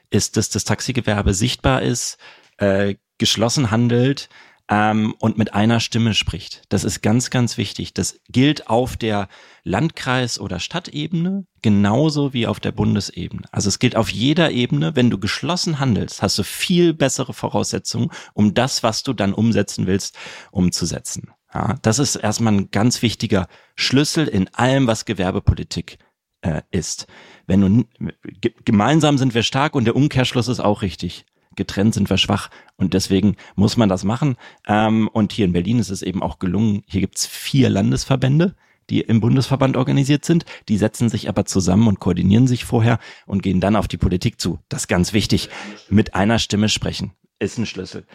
ist, 0.09 0.39
dass 0.39 0.49
das 0.49 0.65
Taxigewerbe 0.65 1.35
sichtbar 1.35 1.83
ist, 1.83 2.17
äh, 2.57 2.95
geschlossen 3.19 3.71
handelt, 3.71 4.31
ähm, 4.69 5.15
und 5.19 5.39
mit 5.39 5.55
einer 5.55 5.81
Stimme 5.81 6.15
spricht. 6.15 6.63
Das 6.69 6.85
ist 6.85 7.03
ganz, 7.03 7.31
ganz 7.31 7.57
wichtig. 7.57 7.95
Das 7.95 8.21
gilt 8.29 8.69
auf 8.69 8.97
der 8.97 9.29
Landkreis- 9.65 10.39
oder 10.39 10.59
Stadtebene 10.59 11.47
genauso 11.63 12.33
wie 12.33 12.47
auf 12.47 12.61
der 12.61 12.73
Bundesebene. 12.73 13.43
Also 13.53 13.69
es 13.69 13.79
gilt 13.79 13.97
auf 13.97 14.11
jeder 14.11 14.51
Ebene, 14.51 14.97
wenn 14.97 15.11
du 15.11 15.19
geschlossen 15.19 15.79
handelst, 15.79 16.23
hast 16.23 16.39
du 16.39 16.43
viel 16.43 16.95
bessere 16.95 17.35
Voraussetzungen, 17.35 18.11
um 18.35 18.55
das, 18.55 18.83
was 18.83 19.03
du 19.03 19.13
dann 19.13 19.35
umsetzen 19.35 19.87
willst, 19.87 20.17
umzusetzen. 20.51 21.31
Ja, 21.55 21.77
das 21.83 21.99
ist 21.99 22.17
erstmal 22.17 22.55
ein 22.55 22.71
ganz 22.71 23.03
wichtiger 23.03 23.47
Schlüssel 23.77 24.27
in 24.27 24.49
allem, 24.55 24.87
was 24.87 25.05
Gewerbepolitik 25.05 25.99
äh, 26.41 26.63
ist. 26.71 27.07
Wenn 27.47 27.61
du 27.61 27.85
gemeinsam 28.65 29.19
sind 29.19 29.35
wir 29.35 29.43
stark 29.43 29.75
und 29.75 29.85
der 29.85 29.97
Umkehrschluss 29.97 30.49
ist 30.49 30.61
auch 30.61 30.83
richtig 30.83 31.27
getrennt 31.57 31.95
sind 31.95 32.11
wir 32.11 32.19
schwach 32.19 32.51
und 32.77 32.95
deswegen 32.95 33.37
muss 33.55 33.77
man 33.77 33.89
das 33.89 34.05
machen. 34.05 34.37
Ähm, 34.67 35.09
und 35.13 35.33
hier 35.33 35.45
in 35.45 35.53
Berlin 35.53 35.79
ist 35.79 35.91
es 35.91 36.03
eben 36.03 36.23
auch 36.23 36.39
gelungen. 36.39 36.83
Hier 36.87 37.01
gibt's 37.01 37.27
vier 37.27 37.71
Landesverbände, 37.71 38.55
die 38.91 39.01
im 39.01 39.21
Bundesverband 39.21 39.77
organisiert 39.77 40.25
sind. 40.25 40.45
Die 40.69 40.77
setzen 40.77 41.09
sich 41.09 41.29
aber 41.29 41.45
zusammen 41.45 41.89
und 41.89 42.01
koordinieren 42.01 42.47
sich 42.47 42.65
vorher 42.65 42.99
und 43.27 43.43
gehen 43.43 43.61
dann 43.61 43.77
auf 43.77 43.89
die 43.89 43.99
Politik 43.99 44.41
zu. 44.41 44.59
Das 44.69 44.83
ist 44.83 44.89
ganz 44.89 45.13
wichtig. 45.13 45.49
Mit 45.89 46.15
einer 46.15 46.39
Stimme 46.39 46.69
sprechen 46.69 47.13
ist 47.39 47.59
ein 47.59 47.67
Schlüssel. 47.67 48.07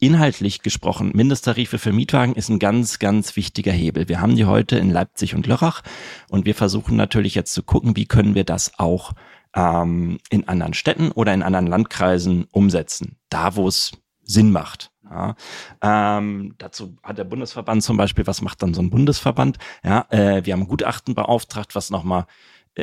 Inhaltlich 0.00 0.62
gesprochen, 0.62 1.10
Mindesttarife 1.12 1.78
für 1.78 1.92
Mietwagen 1.92 2.36
ist 2.36 2.48
ein 2.48 2.60
ganz, 2.60 3.00
ganz 3.00 3.34
wichtiger 3.34 3.72
Hebel. 3.72 4.08
Wir 4.08 4.20
haben 4.20 4.36
die 4.36 4.44
heute 4.44 4.78
in 4.78 4.90
Leipzig 4.90 5.34
und 5.34 5.48
Lörrach 5.48 5.82
und 6.30 6.46
wir 6.46 6.54
versuchen 6.54 6.96
natürlich 6.96 7.34
jetzt 7.34 7.52
zu 7.52 7.64
gucken, 7.64 7.96
wie 7.96 8.06
können 8.06 8.36
wir 8.36 8.44
das 8.44 8.78
auch 8.78 9.14
ähm, 9.58 10.18
in 10.30 10.46
anderen 10.46 10.74
Städten 10.74 11.10
oder 11.10 11.34
in 11.34 11.42
anderen 11.42 11.66
Landkreisen 11.66 12.46
umsetzen, 12.52 13.16
da 13.28 13.56
wo 13.56 13.66
es 13.66 13.92
Sinn 14.22 14.52
macht. 14.52 14.92
Ja, 15.10 15.36
ähm, 15.82 16.54
dazu 16.58 16.96
hat 17.02 17.16
der 17.16 17.24
Bundesverband 17.24 17.82
zum 17.82 17.96
Beispiel, 17.96 18.26
was 18.26 18.42
macht 18.42 18.62
dann 18.62 18.74
so 18.74 18.82
ein 18.82 18.90
Bundesverband? 18.90 19.56
Ja, 19.82 20.06
äh, 20.10 20.44
wir 20.44 20.52
haben 20.52 20.68
Gutachten 20.68 21.14
beauftragt, 21.14 21.74
was 21.74 21.88
nochmal 21.90 22.26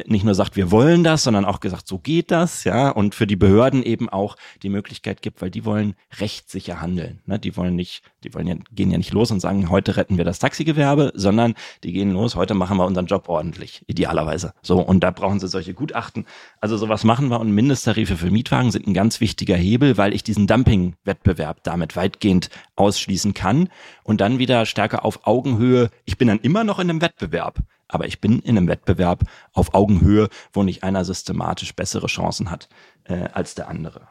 nicht 0.05 0.25
nur 0.25 0.35
sagt, 0.35 0.55
wir 0.55 0.71
wollen 0.71 1.03
das, 1.03 1.23
sondern 1.23 1.45
auch 1.45 1.59
gesagt, 1.59 1.87
so 1.87 1.99
geht 1.99 2.31
das, 2.31 2.63
ja, 2.63 2.89
und 2.89 3.15
für 3.15 3.27
die 3.27 3.35
Behörden 3.35 3.83
eben 3.83 4.09
auch 4.09 4.35
die 4.63 4.69
Möglichkeit 4.69 5.21
gibt, 5.21 5.41
weil 5.41 5.49
die 5.49 5.65
wollen 5.65 5.95
rechtssicher 6.19 6.81
handeln. 6.81 7.21
Ne? 7.25 7.39
Die 7.39 7.55
wollen 7.55 7.75
nicht, 7.75 8.03
die 8.23 8.33
wollen 8.33 8.47
ja, 8.47 8.55
gehen 8.71 8.91
ja 8.91 8.97
nicht 8.97 9.13
los 9.13 9.31
und 9.31 9.39
sagen, 9.39 9.69
heute 9.69 9.97
retten 9.97 10.17
wir 10.17 10.25
das 10.25 10.39
Taxigewerbe, 10.39 11.11
sondern 11.15 11.55
die 11.83 11.93
gehen 11.93 12.11
los, 12.11 12.35
heute 12.35 12.53
machen 12.53 12.77
wir 12.77 12.85
unseren 12.85 13.05
Job 13.05 13.29
ordentlich, 13.29 13.83
idealerweise. 13.87 14.53
So, 14.61 14.79
und 14.79 15.03
da 15.03 15.11
brauchen 15.11 15.39
sie 15.39 15.47
solche 15.47 15.73
Gutachten. 15.73 16.25
Also 16.59 16.77
sowas 16.77 17.03
machen 17.03 17.29
wir 17.29 17.39
und 17.39 17.51
Mindesttarife 17.51 18.17
für 18.17 18.31
Mietwagen 18.31 18.71
sind 18.71 18.87
ein 18.87 18.93
ganz 18.93 19.21
wichtiger 19.21 19.55
Hebel, 19.55 19.97
weil 19.97 20.13
ich 20.13 20.23
diesen 20.23 20.47
Dumping-Wettbewerb 20.47 21.63
damit 21.63 21.95
weitgehend 21.95 22.49
ausschließen 22.75 23.33
kann 23.33 23.69
und 24.03 24.21
dann 24.21 24.39
wieder 24.39 24.65
stärker 24.65 25.05
auf 25.05 25.25
Augenhöhe, 25.25 25.89
ich 26.05 26.17
bin 26.17 26.27
dann 26.27 26.39
immer 26.39 26.63
noch 26.63 26.79
in 26.79 26.89
einem 26.89 27.01
Wettbewerb 27.01 27.59
Aber 27.87 28.07
ich 28.07 28.21
bin 28.21 28.39
in 28.39 28.57
einem 28.57 28.67
Wettbewerb 28.67 29.23
auf 29.53 29.73
Augenhöhe, 29.73 30.29
wo 30.53 30.63
nicht 30.63 30.83
einer 30.83 31.05
systematisch 31.05 31.75
bessere 31.75 32.07
Chancen 32.07 32.51
hat 32.51 32.69
äh, 33.03 33.29
als 33.33 33.55
der 33.55 33.67
andere. 33.67 34.07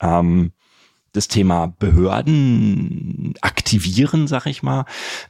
Ähm, 0.00 0.52
das 1.12 1.28
Thema 1.28 1.74
Behörden 1.78 3.34
aktivieren, 3.40 4.26
sag 4.26 4.46
ich 4.46 4.62
mal, 4.62 4.84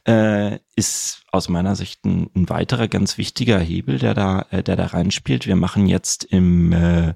äh, 0.05 0.59
ist 0.75 1.23
aus 1.31 1.47
meiner 1.47 1.75
Sicht 1.75 2.05
ein, 2.05 2.29
ein, 2.35 2.49
weiterer 2.49 2.89
ganz 2.89 3.17
wichtiger 3.17 3.57
Hebel, 3.57 3.97
der 3.97 4.13
da, 4.13 4.45
äh, 4.51 4.63
der 4.63 4.75
da 4.75 4.87
reinspielt. 4.87 5.47
Wir 5.47 5.55
machen 5.55 5.87
jetzt 5.87 6.25
im 6.25 6.73
äh, 6.73 7.13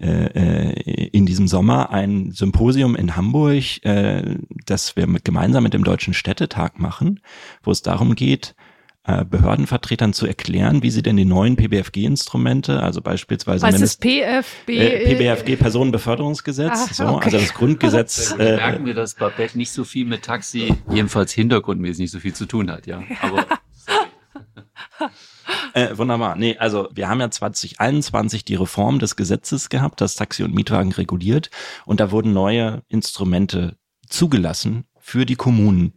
äh, 0.00 1.08
in 1.08 1.26
diesem 1.26 1.46
Sommer 1.46 1.90
ein 1.90 2.32
Symposium 2.32 2.96
in 2.96 3.14
Hamburg, 3.14 3.84
äh, 3.84 4.36
das 4.64 4.96
wir 4.96 5.06
mit, 5.06 5.24
gemeinsam 5.24 5.62
mit 5.62 5.74
dem 5.74 5.84
Deutschen 5.84 6.14
Städtetag 6.14 6.78
machen, 6.78 7.20
wo 7.62 7.70
es 7.70 7.82
darum 7.82 8.14
geht, 8.14 8.54
äh, 9.04 9.24
Behördenvertretern 9.24 10.12
zu 10.12 10.26
erklären, 10.26 10.82
wie 10.82 10.90
sie 10.90 11.02
denn 11.02 11.16
die 11.16 11.24
neuen 11.24 11.56
PBFG-Instrumente, 11.56 12.80
also 12.80 13.00
beispielsweise 13.00 13.66
Was 13.66 13.80
ist 13.80 14.00
PFB? 14.00 14.68
Äh, 14.68 15.14
PBFG 15.14 15.56
Personenbeförderungsgesetz, 15.56 16.70
ah, 16.72 16.88
so, 16.92 17.06
okay. 17.06 17.24
also 17.24 17.38
das 17.38 17.54
Grundgesetz. 17.54 18.32
äh, 18.38 18.56
merken 18.56 18.86
wir, 18.86 18.94
dass 18.94 19.14
Babette 19.14 19.58
nicht 19.58 19.72
so 19.72 19.84
viel 19.84 20.06
mit 20.06 20.22
Taxi, 20.22 20.74
jedenfalls 20.90 21.32
hintergrundmäßig 21.32 21.98
nicht 22.04 22.12
so 22.12 22.20
viel 22.20 22.34
zu 22.34 22.46
tun 22.46 22.70
hat, 22.70 22.86
ja. 22.86 23.02
Aber 23.20 23.46
Äh, 25.74 25.96
wunderbar. 25.96 26.36
Nee, 26.36 26.56
also 26.58 26.88
wir 26.92 27.08
haben 27.08 27.20
ja 27.20 27.30
2021 27.30 28.44
die 28.44 28.54
Reform 28.54 28.98
des 28.98 29.16
Gesetzes 29.16 29.68
gehabt, 29.68 30.00
das 30.00 30.16
Taxi- 30.16 30.42
und 30.42 30.54
Mietwagen 30.54 30.92
reguliert. 30.92 31.50
Und 31.86 32.00
da 32.00 32.10
wurden 32.10 32.32
neue 32.32 32.82
Instrumente 32.88 33.76
zugelassen 34.06 34.84
für 34.98 35.24
die 35.24 35.36
Kommunen. 35.36 35.94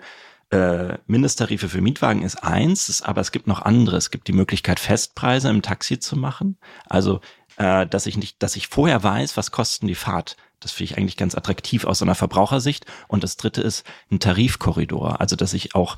Äh, 0.55 0.99
Mindesttarife 1.07 1.67
für 1.67 1.81
Mietwagen 1.81 2.21
ist 2.21 2.37
eins, 2.37 3.01
aber 3.01 3.19
es 3.19 3.33
gibt 3.33 3.45
noch 3.45 3.61
andere. 3.61 3.97
Es 3.97 4.09
gibt 4.09 4.29
die 4.29 4.33
Möglichkeit, 4.33 4.79
Festpreise 4.79 5.49
im 5.49 5.61
Taxi 5.61 5.99
zu 5.99 6.15
machen. 6.15 6.57
Also, 6.85 7.19
äh, 7.57 7.85
dass 7.85 8.05
ich 8.05 8.15
nicht, 8.15 8.41
dass 8.41 8.55
ich 8.55 8.69
vorher 8.69 9.03
weiß, 9.03 9.35
was 9.35 9.51
kosten 9.51 9.85
die 9.87 9.95
Fahrt. 9.95 10.37
Das 10.61 10.71
finde 10.71 10.93
ich 10.93 10.97
eigentlich 10.97 11.17
ganz 11.17 11.35
attraktiv 11.35 11.83
aus 11.83 12.01
einer 12.01 12.15
Verbrauchersicht. 12.15 12.85
Und 13.09 13.25
das 13.25 13.35
dritte 13.35 13.61
ist 13.61 13.85
ein 14.09 14.21
Tarifkorridor. 14.21 15.19
Also, 15.19 15.35
dass 15.35 15.53
ich 15.53 15.75
auch 15.75 15.97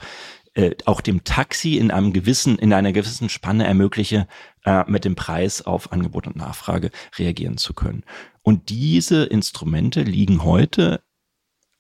äh, 0.55 0.75
auch 0.85 1.01
dem 1.01 1.23
Taxi 1.23 1.77
in 1.77 1.91
einem 1.91 2.11
gewissen, 2.11 2.57
in 2.57 2.73
einer 2.73 2.93
gewissen 2.93 3.29
Spanne 3.29 3.67
ermögliche, 3.67 4.27
äh, 4.65 4.89
mit 4.89 5.05
dem 5.05 5.13
Preis 5.13 5.61
auf 5.61 5.91
Angebot 5.91 6.25
und 6.25 6.35
Nachfrage 6.35 6.89
reagieren 7.19 7.57
zu 7.57 7.75
können. 7.75 8.03
Und 8.41 8.69
diese 8.69 9.25
Instrumente 9.25 10.01
liegen 10.01 10.43
heute 10.43 11.01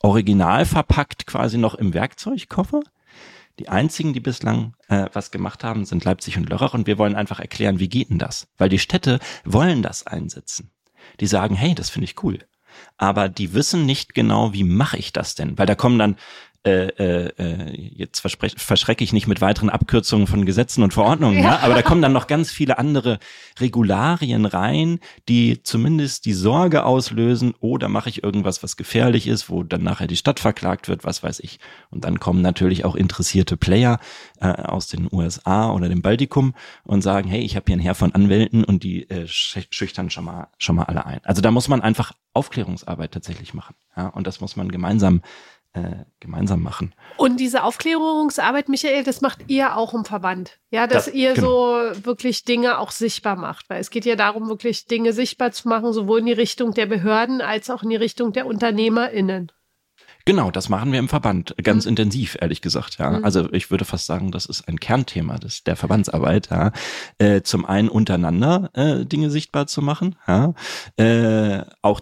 original 0.07 0.65
verpackt 0.65 1.27
quasi 1.27 1.57
noch 1.57 1.75
im 1.75 1.93
Werkzeugkoffer. 1.93 2.81
Die 3.59 3.69
einzigen, 3.69 4.13
die 4.13 4.19
bislang 4.19 4.75
äh, 4.87 5.07
was 5.13 5.31
gemacht 5.31 5.63
haben, 5.63 5.85
sind 5.85 6.05
Leipzig 6.05 6.37
und 6.37 6.49
Lörrach 6.49 6.73
und 6.73 6.87
wir 6.87 6.97
wollen 6.97 7.15
einfach 7.15 7.39
erklären, 7.39 7.79
wie 7.79 7.89
geht 7.89 8.09
denn 8.09 8.19
das? 8.19 8.47
Weil 8.57 8.69
die 8.69 8.79
Städte 8.79 9.19
wollen 9.45 9.81
das 9.81 10.05
einsetzen. 10.05 10.71
Die 11.19 11.27
sagen, 11.27 11.55
hey, 11.55 11.73
das 11.73 11.89
finde 11.89 12.05
ich 12.05 12.23
cool. 12.23 12.39
Aber 12.97 13.29
die 13.29 13.53
wissen 13.53 13.85
nicht 13.85 14.13
genau, 14.13 14.53
wie 14.53 14.63
mache 14.63 14.97
ich 14.97 15.11
das 15.11 15.35
denn? 15.35 15.57
Weil 15.57 15.65
da 15.65 15.75
kommen 15.75 15.97
dann 15.97 16.17
äh, 16.67 16.87
äh, 16.99 17.31
äh, 17.37 17.91
jetzt 17.95 18.19
verschrecke 18.19 19.01
ich 19.01 19.13
nicht 19.13 19.25
mit 19.25 19.39
weiteren 19.39 19.69
Abkürzungen 19.69 20.27
von 20.27 20.45
Gesetzen 20.45 20.83
und 20.83 20.93
Verordnungen, 20.93 21.37
ja. 21.37 21.43
ja. 21.43 21.59
aber 21.59 21.75
da 21.75 21.81
kommen 21.81 22.01
dann 22.01 22.11
noch 22.11 22.27
ganz 22.27 22.51
viele 22.51 22.77
andere 22.77 23.19
Regularien 23.61 24.45
rein, 24.45 24.99
die 25.29 25.63
zumindest 25.63 26.25
die 26.25 26.33
Sorge 26.33 26.83
auslösen, 26.83 27.53
oh, 27.61 27.77
da 27.77 27.87
mache 27.87 28.09
ich 28.09 28.21
irgendwas, 28.21 28.63
was 28.63 28.75
gefährlich 28.75 29.27
ist, 29.27 29.49
wo 29.49 29.63
dann 29.63 29.81
nachher 29.81 30.07
die 30.07 30.17
Stadt 30.17 30.41
verklagt 30.41 30.89
wird, 30.89 31.05
was 31.05 31.23
weiß 31.23 31.39
ich. 31.39 31.59
Und 31.89 32.03
dann 32.03 32.19
kommen 32.19 32.41
natürlich 32.41 32.83
auch 32.83 32.95
interessierte 32.95 33.55
Player 33.55 33.99
äh, 34.41 34.47
aus 34.47 34.87
den 34.87 35.07
USA 35.09 35.71
oder 35.71 35.87
dem 35.87 36.01
Baltikum 36.01 36.53
und 36.83 37.01
sagen, 37.01 37.29
hey, 37.29 37.39
ich 37.39 37.55
habe 37.55 37.63
hier 37.67 37.77
ein 37.77 37.81
Heer 37.81 37.95
von 37.95 38.13
Anwälten 38.13 38.65
und 38.65 38.83
die 38.83 39.09
äh, 39.09 39.25
schüchtern 39.25 40.09
schon 40.09 40.25
mal 40.25 40.49
schon 40.57 40.75
mal 40.75 40.83
alle 40.83 41.05
ein. 41.05 41.21
Also 41.23 41.41
da 41.41 41.49
muss 41.49 41.69
man 41.69 41.81
einfach 41.81 42.11
Aufklärungsarbeit 42.33 43.13
tatsächlich 43.13 43.53
machen, 43.53 43.75
ja, 43.95 44.07
und 44.07 44.27
das 44.27 44.41
muss 44.41 44.57
man 44.57 44.69
gemeinsam 44.69 45.21
gemeinsam 46.19 46.63
machen. 46.63 46.95
Und 47.17 47.39
diese 47.39 47.63
Aufklärungsarbeit, 47.63 48.67
Michael, 48.67 49.03
das 49.03 49.21
macht 49.21 49.41
ihr 49.47 49.77
auch 49.77 49.93
im 49.93 50.05
Verband. 50.05 50.57
Ja, 50.71 50.87
dass 50.87 51.05
das, 51.05 51.13
ihr 51.13 51.33
genau. 51.35 51.47
so 51.93 52.05
wirklich 52.05 52.45
Dinge 52.45 52.79
auch 52.79 52.89
sichtbar 52.89 53.35
macht. 53.35 53.69
Weil 53.69 53.79
es 53.79 53.91
geht 53.91 54.05
ja 54.05 54.15
darum, 54.15 54.49
wirklich 54.49 54.87
Dinge 54.87 55.13
sichtbar 55.13 55.51
zu 55.51 55.67
machen, 55.67 55.93
sowohl 55.93 56.19
in 56.19 56.25
die 56.25 56.33
Richtung 56.33 56.73
der 56.73 56.87
Behörden 56.87 57.41
als 57.41 57.69
auch 57.69 57.83
in 57.83 57.89
die 57.89 57.95
Richtung 57.95 58.33
der 58.33 58.47
UnternehmerInnen. 58.47 59.51
Genau, 60.27 60.51
das 60.51 60.67
machen 60.67 60.91
wir 60.91 60.99
im 60.99 61.07
Verband 61.07 61.55
ganz 61.63 61.85
mhm. 61.85 61.91
intensiv, 61.91 62.37
ehrlich 62.41 62.59
gesagt. 62.59 62.97
Ja, 62.97 63.11
mhm. 63.11 63.23
also 63.23 63.49
ich 63.53 63.71
würde 63.71 63.85
fast 63.85 64.07
sagen, 64.07 64.29
das 64.29 64.45
ist 64.45 64.67
ein 64.67 64.77
Kernthema 64.77 65.37
des, 65.37 65.63
der 65.63 65.77
Verbandsarbeit. 65.77 66.49
Ja, 66.49 66.73
äh, 67.17 67.43
zum 67.43 67.65
einen 67.65 67.87
untereinander 67.87 68.69
äh, 68.73 69.05
Dinge 69.05 69.29
sichtbar 69.29 69.67
zu 69.67 69.81
machen, 69.81 70.17
ja, 70.27 70.53
äh, 70.97 71.63
auch 71.81 72.01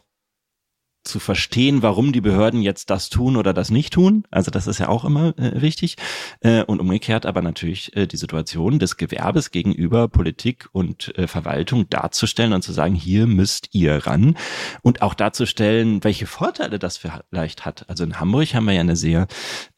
zu 1.05 1.19
verstehen, 1.19 1.81
warum 1.81 2.11
die 2.11 2.21
Behörden 2.21 2.61
jetzt 2.61 2.89
das 2.89 3.09
tun 3.09 3.37
oder 3.37 3.53
das 3.53 3.69
nicht 3.69 3.93
tun. 3.93 4.25
Also 4.31 4.51
das 4.51 4.67
ist 4.67 4.79
ja 4.79 4.89
auch 4.89 5.05
immer 5.05 5.37
äh, 5.37 5.61
wichtig. 5.61 5.95
Äh, 6.41 6.63
und 6.63 6.79
umgekehrt 6.79 7.25
aber 7.25 7.41
natürlich 7.41 7.95
äh, 7.95 8.07
die 8.07 8.17
Situation 8.17 8.79
des 8.79 8.97
Gewerbes 8.97 9.51
gegenüber 9.51 10.07
Politik 10.07 10.67
und 10.71 11.17
äh, 11.17 11.27
Verwaltung 11.27 11.89
darzustellen 11.89 12.53
und 12.53 12.63
zu 12.63 12.73
sagen, 12.73 12.95
hier 12.95 13.27
müsst 13.27 13.69
ihr 13.73 14.05
ran. 14.05 14.35
Und 14.81 15.01
auch 15.01 15.13
darzustellen, 15.13 16.03
welche 16.03 16.25
Vorteile 16.25 16.79
das 16.79 16.97
vielleicht 16.97 17.65
hat. 17.65 17.87
Also 17.89 18.03
in 18.03 18.19
Hamburg 18.19 18.53
haben 18.53 18.65
wir 18.65 18.73
ja 18.73 18.81
eine 18.81 18.95
sehr 18.95 19.27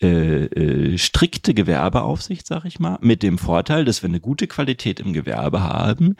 äh, 0.01 0.45
äh, 0.45 0.97
strikte 0.97 1.53
Gewerbeaufsicht, 1.53 2.47
sag 2.47 2.65
ich 2.65 2.79
mal, 2.79 2.97
mit 3.01 3.23
dem 3.23 3.37
Vorteil, 3.37 3.85
dass 3.85 4.01
wir 4.01 4.09
eine 4.09 4.19
gute 4.19 4.47
Qualität 4.47 4.99
im 4.99 5.13
Gewerbe 5.13 5.61
haben 5.61 6.15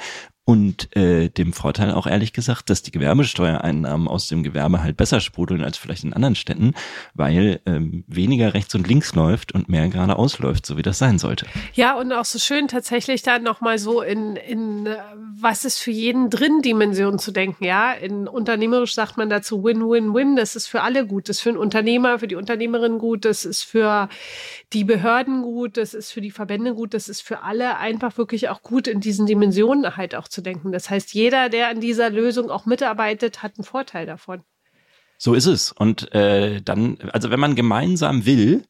und 0.48 0.96
äh, 0.96 1.28
dem 1.28 1.52
Vorteil 1.52 1.92
auch 1.92 2.08
ehrlich 2.08 2.32
gesagt, 2.32 2.70
dass 2.70 2.82
die 2.82 2.92
Gewerbesteuereinnahmen 2.92 4.08
aus 4.08 4.30
dem 4.30 4.44
Gewerbe 4.44 4.82
halt 4.82 4.96
besser 4.96 5.20
sprudeln 5.20 5.62
als 5.62 5.78
vielleicht 5.78 6.06
in 6.06 6.14
anderen 6.14 6.36
Städten, 6.36 6.74
weil 7.14 7.60
ähm, 7.66 8.06
weniger 8.08 8.54
rechts 8.54 8.74
und 8.74 8.88
links 8.88 9.14
läuft 9.14 9.52
und 9.52 9.68
mehr 9.68 9.90
geradeaus 9.90 10.40
läuft, 10.40 10.66
so 10.66 10.78
wie 10.78 10.84
das 10.84 11.00
sein 11.00 11.20
sollte. 11.20 11.48
Ja, 11.74 12.00
und 12.00 12.14
auch 12.14 12.24
so 12.24 12.40
schön 12.40 12.70
tatsächlich 12.70 13.24
da 13.24 13.40
nochmal 13.40 13.78
so 13.78 14.02
in, 14.02 14.38
in 14.38 14.86
äh, 14.86 14.96
was 15.42 15.66
ist 15.66 15.80
für 15.80 15.92
jeden 15.92 16.30
drin 16.30 16.62
Dimension 16.62 17.20
zu 17.20 17.32
denken, 17.32 17.66
ja. 17.66 17.92
In 17.92 18.28
unternehmerisch 18.28 18.96
sagt 18.96 19.18
man 19.18 19.30
dazu 19.30 19.64
Win-Win-Win, 19.64 20.36
das 20.38 20.56
ist 20.56 20.68
für 20.68 20.82
alle 20.82 21.06
gut, 21.06 21.28
das 21.28 21.38
ist 21.38 21.42
für 21.42 21.52
den 21.52 21.58
Unternehmer, 21.58 22.20
für 22.20 22.28
die 22.28 22.36
Unternehmerin 22.36 23.00
gut, 23.00 23.26
das 23.26 23.44
ist 23.44 23.64
für 23.64 24.08
die 24.72 24.86
Behörden 24.86 25.42
gut, 25.42 25.76
das 25.76 25.94
ist 25.94 26.12
für 26.12 26.22
die 26.22 26.32
Verbände 26.32 26.74
gut, 26.74 26.94
das 26.94 27.10
ist 27.10 27.22
für 27.22 27.44
alle 27.44 27.78
einfach 27.78 28.18
wirklich 28.18 28.48
auch 28.48 28.62
gut 28.62 28.88
in 28.88 29.02
diesen 29.02 29.26
Dimensionen 29.26 29.98
halt 29.98 30.16
auch 30.16 30.28
zu 30.28 30.38
nachzudenken. 30.38 30.72
Das 30.72 30.90
heißt, 30.90 31.14
jeder, 31.14 31.50
der 31.50 31.70
an 31.70 31.80
dieser 31.80 32.10
Lösung 32.10 32.50
auch 32.50 32.66
mitarbeitet, 32.66 33.44
hat 33.44 33.54
einen 33.58 33.66
Vorteil 33.66 34.06
davon. 34.06 34.42
So 35.18 35.34
ist 35.34 35.48
es. 35.48 35.72
Und 35.72 36.14
äh, 36.14 36.62
dann, 36.62 36.98
also 37.12 37.32
wenn 37.32 37.40
man 37.40 37.56
gemeinsam 37.56 38.26
will, 38.26 38.64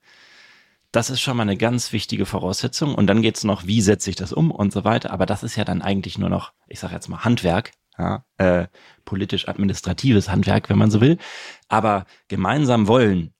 das 0.97 1.11
ist 1.11 1.21
schon 1.21 1.37
mal 1.37 1.43
eine 1.43 1.57
ganz 1.57 1.93
wichtige 1.93 2.25
Voraussetzung. 2.25 2.95
Und 2.95 3.05
dann 3.05 3.21
geht's 3.21 3.43
noch, 3.43 3.67
wie 3.67 3.81
setze 3.81 4.09
ich 4.09 4.15
das 4.15 4.33
um 4.33 4.49
und 4.49 4.73
so 4.73 4.83
weiter. 4.83 5.11
Aber 5.11 5.27
das 5.27 5.43
ist 5.43 5.55
ja 5.55 5.63
dann 5.63 5.83
eigentlich 5.83 6.17
nur 6.17 6.29
noch, 6.29 6.53
ich 6.67 6.79
sage 6.79 6.95
jetzt 6.95 7.07
mal, 7.07 7.23
Handwerk, 7.23 7.71
ja, 7.99 8.25
äh, 8.37 8.65
politisch-administratives 9.05 10.29
Handwerk, 10.29 10.69
wenn 10.69 10.77
man 10.79 10.89
so 10.89 10.99
will. 10.99 11.19
Aber 11.67 12.05
gemeinsam 12.29 12.87
wollen, 12.87 13.31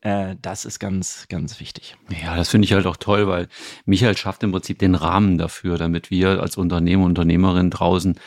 äh, 0.00 0.36
das 0.40 0.64
ist 0.64 0.78
ganz, 0.78 1.26
ganz 1.28 1.60
wichtig. 1.60 1.98
Ja, 2.22 2.34
das 2.34 2.48
finde 2.48 2.64
ich 2.64 2.72
halt 2.72 2.86
auch 2.86 2.96
toll, 2.96 3.28
weil 3.28 3.48
Michael 3.84 4.16
schafft 4.16 4.42
im 4.42 4.52
Prinzip 4.52 4.78
den 4.78 4.94
Rahmen 4.94 5.36
dafür, 5.36 5.76
damit 5.76 6.10
wir 6.10 6.40
als 6.40 6.56
Unternehmer, 6.56 7.04
Unternehmerin 7.04 7.68
draußen 7.68 8.18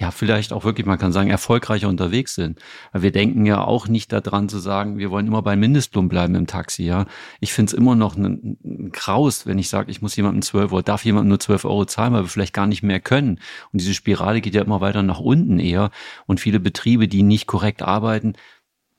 ja, 0.00 0.12
vielleicht 0.12 0.52
auch 0.52 0.64
wirklich, 0.64 0.86
man 0.86 0.98
kann 0.98 1.10
sagen, 1.10 1.28
erfolgreicher 1.28 1.88
unterwegs 1.88 2.36
sind. 2.36 2.60
Wir 2.92 3.10
denken 3.10 3.44
ja 3.44 3.64
auch 3.64 3.88
nicht 3.88 4.12
daran 4.12 4.48
zu 4.48 4.58
sagen, 4.60 4.96
wir 4.96 5.10
wollen 5.10 5.26
immer 5.26 5.42
bei 5.42 5.56
Mindestlohn 5.56 6.08
bleiben 6.08 6.36
im 6.36 6.46
Taxi, 6.46 6.84
ja. 6.84 7.06
Ich 7.40 7.52
finde 7.52 7.70
es 7.70 7.72
immer 7.72 7.96
noch 7.96 8.16
ein, 8.16 8.56
ein 8.64 8.92
Kraus, 8.92 9.44
wenn 9.44 9.58
ich 9.58 9.68
sage, 9.68 9.90
ich 9.90 10.00
muss 10.00 10.14
jemandem 10.14 10.42
12 10.42 10.72
Euro, 10.72 10.82
darf 10.82 11.04
jemand 11.04 11.28
nur 11.28 11.40
12 11.40 11.64
Euro 11.64 11.84
zahlen, 11.84 12.12
weil 12.12 12.22
wir 12.22 12.28
vielleicht 12.28 12.54
gar 12.54 12.68
nicht 12.68 12.84
mehr 12.84 13.00
können. 13.00 13.40
Und 13.72 13.80
diese 13.80 13.92
Spirale 13.92 14.40
geht 14.40 14.54
ja 14.54 14.62
immer 14.62 14.80
weiter 14.80 15.02
nach 15.02 15.18
unten 15.18 15.58
eher. 15.58 15.90
Und 16.26 16.38
viele 16.38 16.60
Betriebe, 16.60 17.08
die 17.08 17.24
nicht 17.24 17.48
korrekt 17.48 17.82
arbeiten, 17.82 18.34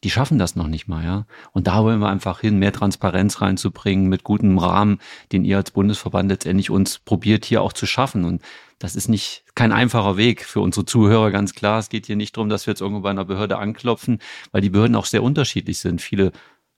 die 0.03 0.09
schaffen 0.09 0.39
das 0.39 0.55
noch 0.55 0.67
nicht 0.67 0.87
mal, 0.87 1.03
ja. 1.03 1.25
Und 1.51 1.67
da 1.67 1.83
wollen 1.83 1.99
wir 1.99 2.09
einfach 2.09 2.39
hin, 2.39 2.57
mehr 2.57 2.71
Transparenz 2.71 3.41
reinzubringen 3.41 4.07
mit 4.07 4.23
gutem 4.23 4.57
Rahmen, 4.57 4.99
den 5.31 5.43
ihr 5.43 5.57
als 5.57 5.71
Bundesverband 5.71 6.29
letztendlich 6.29 6.69
uns 6.69 6.99
probiert 6.99 7.43
hier 7.43 7.61
auch 7.61 7.73
zu 7.73 7.85
schaffen. 7.85 8.23
Und 8.23 8.41
das 8.79 8.95
ist 8.95 9.09
nicht 9.09 9.43
kein 9.55 9.73
einfacher 9.73 10.15
Weg 10.15 10.45
für 10.45 10.61
unsere 10.61 10.85
Zuhörer, 10.85 11.31
ganz 11.31 11.53
klar. 11.53 11.79
Es 11.79 11.89
geht 11.89 12.05
hier 12.05 12.15
nicht 12.15 12.37
darum, 12.37 12.47
dass 12.47 12.65
wir 12.65 12.71
jetzt 12.71 12.81
irgendwo 12.81 13.01
bei 13.01 13.09
einer 13.09 13.25
Behörde 13.25 13.57
anklopfen, 13.57 14.19
weil 14.51 14.61
die 14.61 14.69
Behörden 14.69 14.95
auch 14.95 15.05
sehr 15.05 15.21
unterschiedlich 15.21 15.79
sind. 15.79 16.01
Viele, 16.01 16.31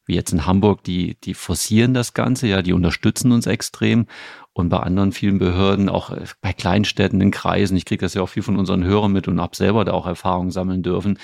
wie 0.05 0.15
jetzt 0.15 0.33
in 0.33 0.47
Hamburg, 0.47 0.83
die, 0.83 1.15
die 1.23 1.35
forcieren 1.35 1.93
das 1.93 2.15
Ganze, 2.15 2.47
ja, 2.47 2.63
die 2.63 2.73
unterstützen 2.73 3.31
uns 3.31 3.45
extrem. 3.45 4.07
Und 4.53 4.69
bei 4.69 4.79
anderen 4.79 5.11
vielen 5.11 5.37
Behörden, 5.37 5.89
auch 5.89 6.11
bei 6.41 6.53
Kleinstädten, 6.53 7.21
in 7.21 7.29
Kreisen, 7.29 7.77
ich 7.77 7.85
kriege 7.85 8.03
das 8.03 8.15
ja 8.15 8.23
auch 8.23 8.29
viel 8.29 8.43
von 8.43 8.57
unseren 8.57 8.83
Hörern 8.83 9.11
mit 9.11 9.27
und 9.27 9.39
habe 9.39 9.55
selber 9.55 9.85
da 9.85 9.93
auch 9.93 10.07
Erfahrungen 10.07 10.49
sammeln 10.49 10.81
dürfen 10.81 11.19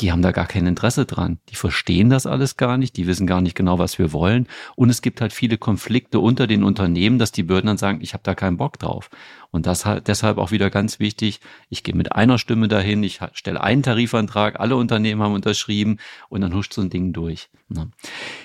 die 0.00 0.12
haben 0.12 0.22
da 0.22 0.32
gar 0.32 0.46
kein 0.46 0.66
Interesse 0.66 1.04
dran. 1.04 1.38
Die 1.50 1.54
verstehen 1.54 2.10
das 2.10 2.26
alles 2.26 2.56
gar 2.56 2.78
nicht, 2.78 2.96
die 2.96 3.06
wissen 3.06 3.26
gar 3.26 3.40
nicht 3.40 3.54
genau, 3.54 3.78
was 3.78 3.98
wir 3.98 4.12
wollen. 4.12 4.48
Und 4.76 4.88
es 4.90 5.02
gibt 5.02 5.20
halt 5.20 5.32
viele 5.32 5.58
Konflikte 5.58 6.20
unter 6.20 6.46
den 6.46 6.64
Unternehmen, 6.64 7.18
dass 7.18 7.32
die 7.32 7.42
Bürden 7.42 7.66
dann 7.66 7.78
sagen, 7.78 8.00
ich 8.00 8.14
habe 8.14 8.22
da 8.22 8.34
keinen 8.34 8.56
Bock 8.56 8.78
drauf. 8.78 9.10
Und 9.50 9.66
das 9.66 9.84
halt 9.84 10.08
deshalb 10.08 10.38
auch 10.38 10.50
wieder 10.50 10.70
ganz 10.70 11.00
wichtig, 11.00 11.40
ich 11.68 11.82
gehe 11.82 11.94
mit 11.94 12.12
einer 12.12 12.38
Stimme 12.38 12.68
dahin, 12.68 13.02
ich 13.02 13.20
stelle 13.32 13.60
einen 13.62 13.82
Tarifantrag, 13.82 14.58
alle 14.58 14.76
Unternehmen 14.76 15.22
haben 15.22 15.34
unterschrieben 15.34 15.98
und 16.28 16.40
dann 16.40 16.54
huscht 16.54 16.72
so 16.72 16.80
ein 16.80 16.90
Ding 16.90 17.12
durch. 17.12 17.50
Ne? 17.70 17.90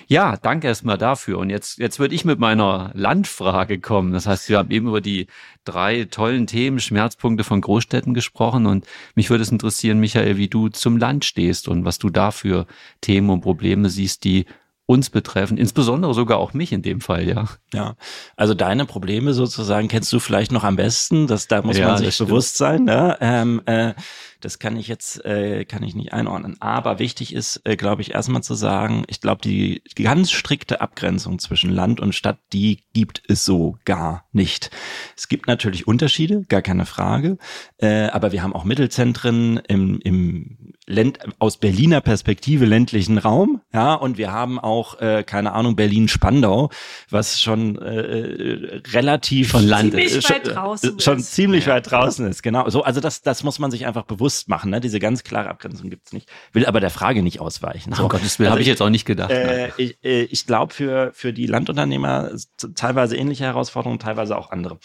Ja, 0.06 0.36
danke 0.36 0.68
erstmal 0.68 0.98
dafür. 0.98 1.38
Und 1.38 1.50
jetzt, 1.50 1.78
jetzt 1.78 1.98
würde 1.98 2.14
ich 2.14 2.24
mit 2.24 2.38
meiner 2.38 2.90
Landfrage 2.94 3.80
kommen. 3.80 4.12
Das 4.12 4.26
heißt, 4.26 4.48
wir 4.48 4.58
haben 4.58 4.70
eben 4.70 4.88
über 4.88 5.00
die 5.00 5.26
drei 5.64 6.04
tollen 6.04 6.46
Themen, 6.46 6.78
Schmerzpunkte 6.78 7.44
von 7.44 7.60
Großstädten 7.60 8.14
gesprochen 8.14 8.66
und 8.66 8.86
mich 9.14 9.30
würde 9.30 9.42
es 9.42 9.50
interessieren, 9.50 9.98
Michael, 9.98 10.36
wie 10.36 10.48
du 10.48 10.68
zum 10.68 10.96
Land 10.96 11.24
stehst 11.24 11.66
und 11.68 11.84
was 11.84 11.98
du 11.98 12.08
da 12.08 12.30
für 12.30 12.66
Themen 13.00 13.30
und 13.30 13.40
Probleme 13.40 13.90
siehst, 13.90 14.24
die 14.24 14.46
uns 14.86 15.10
betreffen, 15.10 15.58
insbesondere 15.58 16.14
sogar 16.14 16.38
auch 16.38 16.54
mich 16.54 16.72
in 16.72 16.80
dem 16.80 17.00
Fall, 17.00 17.28
ja. 17.28 17.46
Ja, 17.74 17.96
also 18.36 18.54
deine 18.54 18.86
Probleme 18.86 19.34
sozusagen 19.34 19.88
kennst 19.88 20.12
du 20.12 20.20
vielleicht 20.20 20.52
noch 20.52 20.62
am 20.62 20.76
besten, 20.76 21.26
das, 21.26 21.48
da 21.48 21.60
muss 21.62 21.76
ja, 21.76 21.88
man 21.88 21.98
sich 21.98 22.16
bewusst 22.16 22.56
sein. 22.56 22.84
Ne? 22.84 23.18
Ähm, 23.20 23.60
äh, 23.66 23.94
das 24.40 24.58
kann 24.58 24.76
ich 24.76 24.88
jetzt, 24.88 25.24
äh, 25.24 25.64
kann 25.64 25.82
ich 25.82 25.94
nicht 25.94 26.12
einordnen. 26.12 26.56
Aber 26.60 26.98
wichtig 26.98 27.34
ist, 27.34 27.60
äh, 27.64 27.76
glaube 27.76 28.02
ich, 28.02 28.12
erstmal 28.12 28.42
zu 28.42 28.54
sagen, 28.54 29.04
ich 29.08 29.20
glaube, 29.20 29.40
die, 29.42 29.82
ganz 29.96 30.30
strikte 30.30 30.80
Abgrenzung 30.80 31.38
zwischen 31.38 31.70
Land 31.70 32.00
und 32.00 32.14
Stadt, 32.14 32.38
die 32.52 32.84
gibt 32.92 33.22
es 33.28 33.44
so 33.44 33.78
gar 33.84 34.24
nicht. 34.32 34.70
Es 35.16 35.28
gibt 35.28 35.46
natürlich 35.46 35.86
Unterschiede, 35.86 36.42
gar 36.48 36.62
keine 36.62 36.86
Frage. 36.86 37.38
Äh, 37.78 38.08
aber 38.08 38.32
wir 38.32 38.42
haben 38.42 38.52
auch 38.52 38.64
Mittelzentren 38.64 39.58
im, 39.68 40.00
im 40.00 40.74
Länd 40.86 41.18
aus 41.40 41.56
Berliner 41.56 42.00
Perspektive 42.00 42.64
ländlichen 42.64 43.18
Raum, 43.18 43.60
ja, 43.72 43.94
und 43.94 44.18
wir 44.18 44.32
haben 44.32 44.60
auch, 44.60 45.00
äh, 45.00 45.24
keine 45.24 45.52
Ahnung, 45.52 45.74
Berlin-Spandau, 45.74 46.70
was 47.10 47.40
schon 47.40 47.76
äh, 47.76 48.80
relativ 48.92 49.50
von 49.50 49.66
Land 49.66 49.92
ziemlich 49.92 50.14
ist, 50.14 50.30
weit 50.30 50.54
draußen 50.54 51.00
schon 51.00 51.18
ist. 51.18 51.34
ziemlich 51.34 51.66
ja. 51.66 51.74
weit 51.74 51.90
draußen 51.90 52.26
ist, 52.28 52.42
genau. 52.42 52.68
So, 52.70 52.84
also 52.84 53.00
das, 53.00 53.22
das 53.22 53.42
muss 53.42 53.58
man 53.58 53.72
sich 53.72 53.84
einfach 53.84 54.04
bewusst 54.04 54.25
machen, 54.46 54.70
ne? 54.70 54.80
Diese 54.80 54.98
ganz 54.98 55.24
klare 55.24 55.48
Abgrenzung 55.48 55.90
gibt's 55.90 56.12
nicht. 56.12 56.30
Will 56.52 56.66
aber 56.66 56.80
der 56.80 56.90
Frage 56.90 57.22
nicht 57.22 57.40
ausweichen. 57.40 57.92
So. 57.92 58.04
Oh 58.04 58.08
Gottes 58.08 58.38
Willen, 58.38 58.48
also 58.48 58.52
habe 58.52 58.62
ich 58.62 58.68
jetzt 58.68 58.82
auch 58.82 58.90
nicht 58.90 59.04
gedacht. 59.04 59.30
Äh, 59.30 59.70
ich 59.76 60.02
äh, 60.04 60.22
ich 60.22 60.46
glaube 60.46 60.74
für 60.74 61.12
für 61.14 61.32
die 61.32 61.46
Landunternehmer 61.46 62.30
teilweise 62.74 63.16
ähnliche 63.16 63.44
Herausforderungen, 63.44 63.98
teilweise 63.98 64.36
auch 64.36 64.50
andere. 64.50 64.78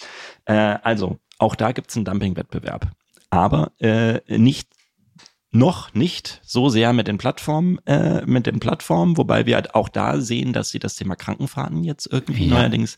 Äh, 0.45 0.53
also 0.53 1.19
auch 1.37 1.55
da 1.55 1.71
gibt's 1.71 1.95
einen 1.95 2.05
Dumpingwettbewerb 2.05 2.91
aber 3.31 3.71
äh, 3.79 4.19
nicht 4.27 4.69
noch 5.53 5.93
nicht 5.93 6.39
so 6.45 6.69
sehr 6.69 6.93
mit 6.93 7.07
den 7.07 7.17
Plattformen, 7.17 7.77
äh, 7.85 8.25
mit 8.25 8.47
den 8.47 8.61
Plattformen, 8.61 9.17
wobei 9.17 9.45
wir 9.45 9.55
halt 9.55 9.75
auch 9.75 9.89
da 9.89 10.21
sehen, 10.21 10.53
dass 10.53 10.69
sie 10.69 10.79
das 10.79 10.95
Thema 10.95 11.15
Krankenfahrten 11.15 11.83
jetzt 11.83 12.07
irgendwie 12.09 12.47
ja, 12.47 12.55
neuerdings 12.55 12.95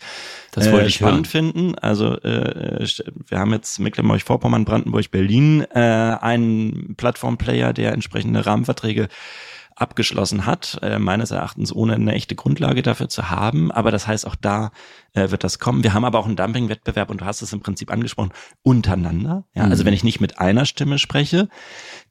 das 0.52 0.72
wollte 0.72 0.86
äh, 0.86 0.90
ich 0.90 0.96
spannend 0.96 1.34
hören. 1.34 1.52
finden. 1.52 1.80
Also 1.80 2.16
äh, 2.22 2.88
wir 3.28 3.40
haben 3.40 3.54
jetzt 3.54 3.80
Mecklenburg-Vorpommern, 3.80 4.66
Brandenburg, 4.66 5.10
Berlin 5.10 5.66
äh, 5.74 5.80
einen 5.80 6.94
Plattformplayer, 6.96 7.74
der 7.74 7.94
entsprechende 7.94 8.46
Rahmenverträge 8.46 9.08
abgeschlossen 9.76 10.46
hat, 10.46 10.78
äh, 10.84 11.00
meines 11.00 11.32
Erachtens 11.32 11.74
ohne 11.74 11.96
eine 11.96 12.14
echte 12.14 12.36
Grundlage 12.36 12.84
dafür 12.84 13.10
zu 13.10 13.32
haben. 13.32 13.72
Aber 13.72 13.90
das 13.90 14.08
heißt, 14.08 14.28
auch 14.28 14.36
da 14.36 14.72
äh, 15.14 15.32
wird 15.32 15.44
das 15.44 15.60
kommen. 15.60 15.84
Wir 15.84 15.94
haben 15.94 16.06
aber 16.06 16.20
auch 16.20 16.26
einen 16.26 16.36
Dumping-Wettbewerb 16.36 17.10
und 17.10 17.22
du 17.22 17.26
hast 17.26 17.42
es 17.42 17.54
im 17.54 17.62
Prinzip 17.62 17.92
angesprochen, 17.92 18.32
untereinander. 18.64 19.46
Ja, 19.54 19.64
also 19.64 19.66
mhm. 19.66 19.72
Also 19.74 19.86
wenn 19.86 19.94
ich 19.94 20.04
nicht 20.04 20.22
mit 20.22 20.40
einer 20.40 20.66
Stimme 20.66 21.00
spreche, 21.00 21.50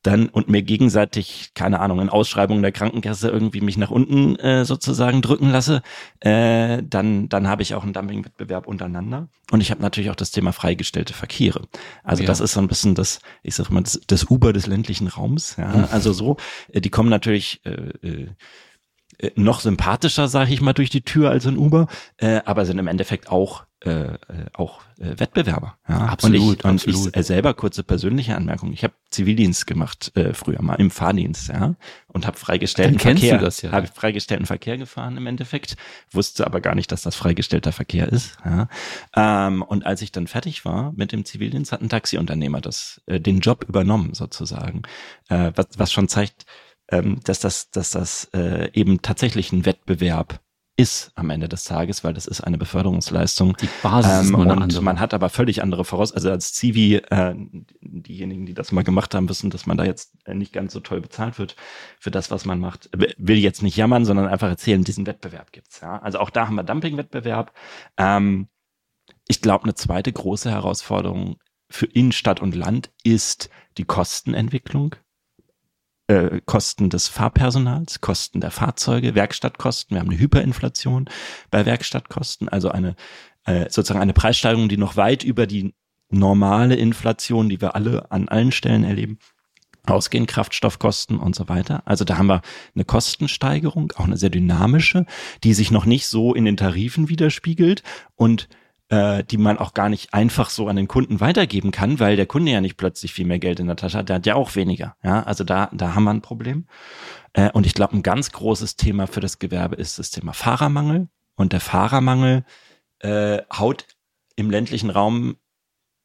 dann 0.03 0.29
und 0.29 0.49
mir 0.49 0.63
gegenseitig, 0.63 1.53
keine 1.55 1.81
Ahnung, 1.81 2.01
in 2.01 2.09
Ausschreibungen 2.09 2.63
der 2.63 2.73
Krankenkasse 2.73 3.29
irgendwie 3.29 3.61
mich 3.61 3.77
nach 3.77 3.91
unten 3.91 4.37
äh, 4.37 4.65
sozusagen 4.65 5.23
drücken 5.23 5.51
lasse, 5.51 5.83
äh, 6.21 6.83
dann, 6.83 7.29
dann 7.29 7.49
habe 7.49 7.63
ich 7.63 7.75
auch 7.75 7.83
einen 7.83 7.93
Dumping-Wettbewerb 7.93 8.67
untereinander. 8.67 9.29
Und 9.51 9.61
ich 9.61 9.71
habe 9.71 9.83
natürlich 9.83 10.11
auch 10.11 10.17
das 10.17 10.31
Thema 10.31 10.53
freigestellte 10.53 11.15
Verkehre. 11.15 11.69
Also 12.03 12.23
ja. 12.23 12.27
das 12.27 12.41
ist 12.41 12.53
so 12.53 12.61
ein 12.61 12.69
bisschen 12.69 12.95
das, 12.95 13.21
ich 13.43 13.55
sag 13.55 13.71
mal, 13.71 13.83
das, 13.83 14.01
das 14.07 14.25
Uber 14.31 14.53
des 14.53 14.67
ländlichen 14.67 15.09
Raums. 15.09 15.57
Ja? 15.57 15.69
Mhm. 15.69 15.89
Also 15.91 16.13
so, 16.13 16.37
äh, 16.73 16.81
die 16.81 16.91
kommen 16.91 17.11
natürlich 17.11 17.61
äh, 17.65 18.27
äh, 19.23 19.31
noch 19.37 19.61
sympathischer, 19.61 20.29
sage 20.29 20.53
ich 20.53 20.61
mal, 20.61 20.73
durch 20.75 20.91
die 20.91 21.03
Tür 21.03 21.31
als 21.31 21.47
ein 21.47 21.57
Uber, 21.57 21.87
äh, 22.19 22.41
aber 22.45 22.67
sind 22.67 22.79
im 22.79 22.89
Endeffekt 22.89 23.31
auch 23.31 23.65
äh, 23.85 24.15
äh, 24.15 24.17
auch 24.53 24.81
äh, 24.99 25.19
Wettbewerber. 25.19 25.77
Ja? 25.89 26.07
Absolut. 26.07 26.65
Und 26.65 26.77
ich, 26.77 26.89
absolut. 26.89 26.97
und 26.97 27.07
ich 27.09 27.17
äh, 27.17 27.23
selber 27.25 27.53
kurze 27.55 27.83
persönliche 27.83 28.37
Anmerkung. 28.37 28.73
Ich 28.73 28.85
habe 28.85 28.95
Zivildienst 29.11 29.67
gemacht 29.67 30.13
äh, 30.17 30.35
früher 30.35 30.63
mal 30.63 30.77
im 30.77 30.93
Fahrdienst, 30.93 31.49
ja, 31.49 31.75
und 32.07 32.25
habe 32.25 32.39
freigestellten 32.39 33.01
Verkehr. 33.01 33.39
Du 33.39 33.45
das 33.45 33.61
ja. 33.61 33.73
Habe 33.73 33.89
freigestellten 33.89 34.47
Verkehr 34.47 34.79
gefahren 34.79 35.17
im 35.17 35.27
Endeffekt, 35.27 35.77
wusste 36.13 36.47
aber 36.47 36.61
gar 36.61 36.77
nicht, 36.77 36.93
dass 36.93 37.03
das 37.03 37.17
freigestellter 37.17 37.73
Verkehr 37.73 38.09
ist. 38.09 38.37
Ja? 38.45 38.69
Ähm, 39.17 39.63
und 39.63 39.85
als 39.85 40.01
ich 40.03 40.13
dann 40.13 40.29
fertig 40.29 40.65
war 40.65 40.93
mit 40.95 41.11
dem 41.11 41.25
Zivildienst, 41.25 41.73
hat 41.73 41.83
ein 41.83 41.89
Taxiunternehmer 41.89 42.61
das 42.61 43.03
äh, 43.07 43.19
den 43.19 43.41
Job 43.41 43.65
übernommen 43.69 44.15
sozusagen, 44.15 44.83
äh, 45.29 45.51
was, 45.57 45.67
was 45.77 45.93
schon 45.93 46.07
zeigt 46.07 46.47
ähm, 46.93 47.21
dass 47.25 47.41
das, 47.41 47.71
dass 47.71 47.91
das 47.91 48.31
äh, 48.35 48.71
eben 48.73 49.03
tatsächlich 49.03 49.51
ein 49.53 49.65
Wettbewerb 49.65 50.41
ist 50.77 51.13
am 51.17 51.29
Ende 51.31 51.49
des 51.49 51.65
Tages, 51.65 52.03
weil 52.03 52.15
das 52.15 52.27
ist 52.27 52.41
eine 52.41 52.57
Beförderungsleistung. 52.57 53.57
Die 53.59 53.69
Basis 53.83 54.31
ähm, 54.31 54.35
und 54.37 54.51
andere. 54.51 54.83
man 54.83 55.01
hat 55.01 55.13
aber 55.13 55.29
völlig 55.29 55.63
andere 55.63 55.85
Voraus. 55.85 56.13
Also 56.13 56.31
als 56.31 56.53
Zivi, 56.55 56.97
äh, 56.97 57.35
diejenigen, 57.81 58.47
die 58.47 58.55
das 58.55 58.73
mal 58.73 58.83
gemacht 58.83 59.15
haben, 59.15 59.29
wissen, 59.29 59.51
dass 59.51 59.67
man 59.67 59.77
da 59.77 59.85
jetzt 59.85 60.15
nicht 60.27 60.53
ganz 60.53 60.73
so 60.73 60.81
toll 60.81 61.01
bezahlt 61.01 61.39
wird 61.39 61.57
für 61.99 62.11
das, 62.11 62.31
was 62.31 62.47
man 62.47 62.59
macht. 62.59 62.89
Will 63.19 63.39
jetzt 63.39 63.63
nicht 63.63 63.77
jammern, 63.77 64.05
sondern 64.05 64.29
einfach 64.29 64.49
erzählen, 64.49 64.83
diesen 64.83 65.07
Wettbewerb 65.07 65.53
gibt's. 65.53 65.81
Ja? 65.81 65.99
Also 65.99 66.19
auch 66.21 66.31
da 66.31 66.47
haben 66.47 66.55
wir 66.55 66.65
Dumpingwettbewerb. 66.65 67.53
Ähm, 67.99 68.49
ich 69.29 69.43
glaube, 69.43 69.65
eine 69.65 69.75
zweite 69.75 70.13
große 70.13 70.51
Herausforderung 70.51 71.37
für 71.69 71.87
Innenstadt 71.87 72.41
und 72.41 72.55
Land 72.55 72.91
ist 73.03 73.51
die 73.77 73.85
Kostenentwicklung 73.85 74.97
äh, 76.13 76.41
Kosten 76.45 76.91
des 76.91 77.09
Fahrpersonals, 77.09 78.01
Kosten 78.01 78.41
der 78.41 78.51
Fahrzeuge, 78.51 79.15
Werkstattkosten. 79.15 79.95
Wir 79.95 80.01
haben 80.01 80.11
eine 80.11 80.19
Hyperinflation 80.19 81.09
bei 81.51 81.65
Werkstattkosten, 81.65 82.49
also 82.49 82.71
eine 82.71 82.95
äh, 83.47 83.71
sozusagen 83.71 84.01
eine 84.01 84.13
Preissteigerung, 84.13 84.69
die 84.69 84.77
noch 84.77 84.97
weit 84.97 85.25
über 85.25 85.47
die 85.47 85.75
normale 86.11 86.77
Inflation, 86.77 87.49
die 87.49 87.61
wir 87.61 87.75
alle 87.75 88.11
an 88.13 88.29
allen 88.29 88.53
Stellen 88.53 88.85
erleben, 88.85 89.19
ausgehen, 89.87 90.27
Kraftstoffkosten 90.27 91.19
und 91.19 91.35
so 91.35 91.49
weiter. 91.49 91.83
Also 91.87 92.05
da 92.05 92.19
haben 92.19 92.29
wir 92.29 92.43
eine 92.75 92.85
Kostensteigerung, 92.85 93.93
auch 93.97 94.05
eine 94.05 94.19
sehr 94.19 94.31
dynamische, 94.31 95.07
die 95.43 95.55
sich 95.55 95.71
noch 95.71 95.87
nicht 95.87 96.07
so 96.07 96.35
in 96.35 96.45
den 96.45 96.59
Tarifen 96.59 97.09
widerspiegelt 97.09 97.83
und 98.15 98.49
äh, 98.93 99.25
die 99.25 99.39
man 99.39 99.57
auch 99.57 99.73
gar 99.73 99.89
nicht 99.89 100.13
einfach 100.13 100.51
so 100.51 100.69
an 100.69 100.77
den 100.77 100.87
Kunden 100.87 101.21
weitergeben 101.21 101.71
kann, 101.71 101.99
weil 101.99 102.17
der 102.17 102.27
Kunde 102.27 102.53
ja 102.53 102.61
nicht 102.61 102.77
plötzlich 102.77 103.15
viel 103.15 103.25
mehr 103.25 103.39
Geld 103.39 103.59
in 103.59 103.67
der 103.67 103.77
Tasche 103.77 103.97
hat, 103.97 104.11
der 104.11 104.17
hat 104.17 104.27
ja 104.27 104.35
auch 104.35 104.55
weniger. 104.55 104.97
Ja, 105.03 105.23
also 105.23 105.45
da, 105.45 105.71
da 105.73 105.95
haben 105.95 106.05
wir 106.05 106.11
ein 106.11 106.21
Problem. 106.21 106.67
Äh, 107.33 107.51
und 107.53 107.65
ich 107.65 107.73
glaube, 107.73 107.97
ein 107.97 108.03
ganz 108.03 108.33
großes 108.33 108.77
Thema 108.77 109.07
für 109.07 109.21
das 109.21 109.39
Gewerbe 109.39 109.77
ist 109.77 109.99
das 109.99 110.11
Thema 110.11 110.35
Fahrermangel. 110.35 111.09
Und 111.37 111.55
der 111.55 111.61
Fahrermangel 111.61 112.45
äh, 112.99 113.39
haut 113.51 113.87
im 114.37 114.51
ländlichen 114.51 114.91
Raum 114.91 115.37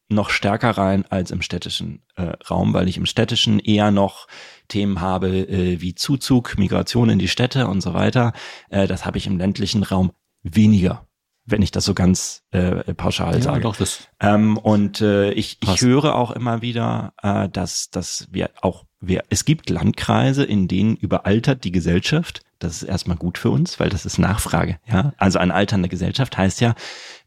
noch 0.08 0.30
stärker 0.30 0.72
rein 0.72 1.06
als 1.10 1.32
im 1.32 1.42
städtischen 1.42 2.04
äh, 2.16 2.32
Raum, 2.50 2.74
weil 2.74 2.88
ich 2.88 2.96
im 2.96 3.06
städtischen 3.06 3.60
eher 3.60 3.92
noch 3.92 4.28
Themen 4.70 5.02
habe 5.02 5.40
äh, 5.40 5.82
wie 5.82 5.94
Zuzug, 5.94 6.58
Migration 6.58 7.10
in 7.10 7.20
die 7.20 7.28
Städte 7.28 7.68
und 7.68 7.82
so 7.82 7.94
weiter. 7.94 8.32
Äh, 8.70 8.88
das 8.88 9.06
habe 9.06 9.18
ich 9.18 9.28
im 9.28 9.38
ländlichen 9.38 9.84
Raum 9.84 10.14
weniger 10.42 11.07
wenn 11.48 11.62
ich 11.62 11.72
das 11.72 11.86
so 11.86 11.94
ganz 11.94 12.44
äh, 12.52 12.94
pauschal 12.94 13.36
ja, 13.36 13.42
sage. 13.42 13.62
Doch, 13.62 13.78
das 13.78 14.08
ähm, 14.20 14.58
und 14.58 15.02
äh, 15.02 15.32
ich, 15.32 15.58
ich 15.64 15.82
höre 15.82 16.16
auch 16.16 16.32
immer 16.32 16.62
wieder, 16.62 17.14
äh, 17.24 17.50
dass, 17.50 17.90
dass 17.90 18.28
wir 18.30 18.52
auch, 18.62 18.86
wir, 19.00 19.24
es 19.30 19.46
gibt 19.46 19.70
Landkreise, 19.70 20.44
in 20.44 20.68
denen 20.68 20.96
überaltert 20.98 21.64
die 21.64 21.72
Gesellschaft 21.72 22.42
das 22.60 22.82
ist 22.82 22.84
erstmal 22.84 23.18
gut 23.18 23.38
für 23.38 23.50
uns, 23.50 23.80
weil 23.80 23.90
das 23.90 24.06
ist 24.06 24.18
Nachfrage. 24.18 24.80
Ja, 24.88 25.14
also 25.18 25.40
eine 25.40 25.54
alternde 25.54 25.90
Gesellschaft 25.90 26.38
heißt 26.38 26.62
ja 26.62 26.76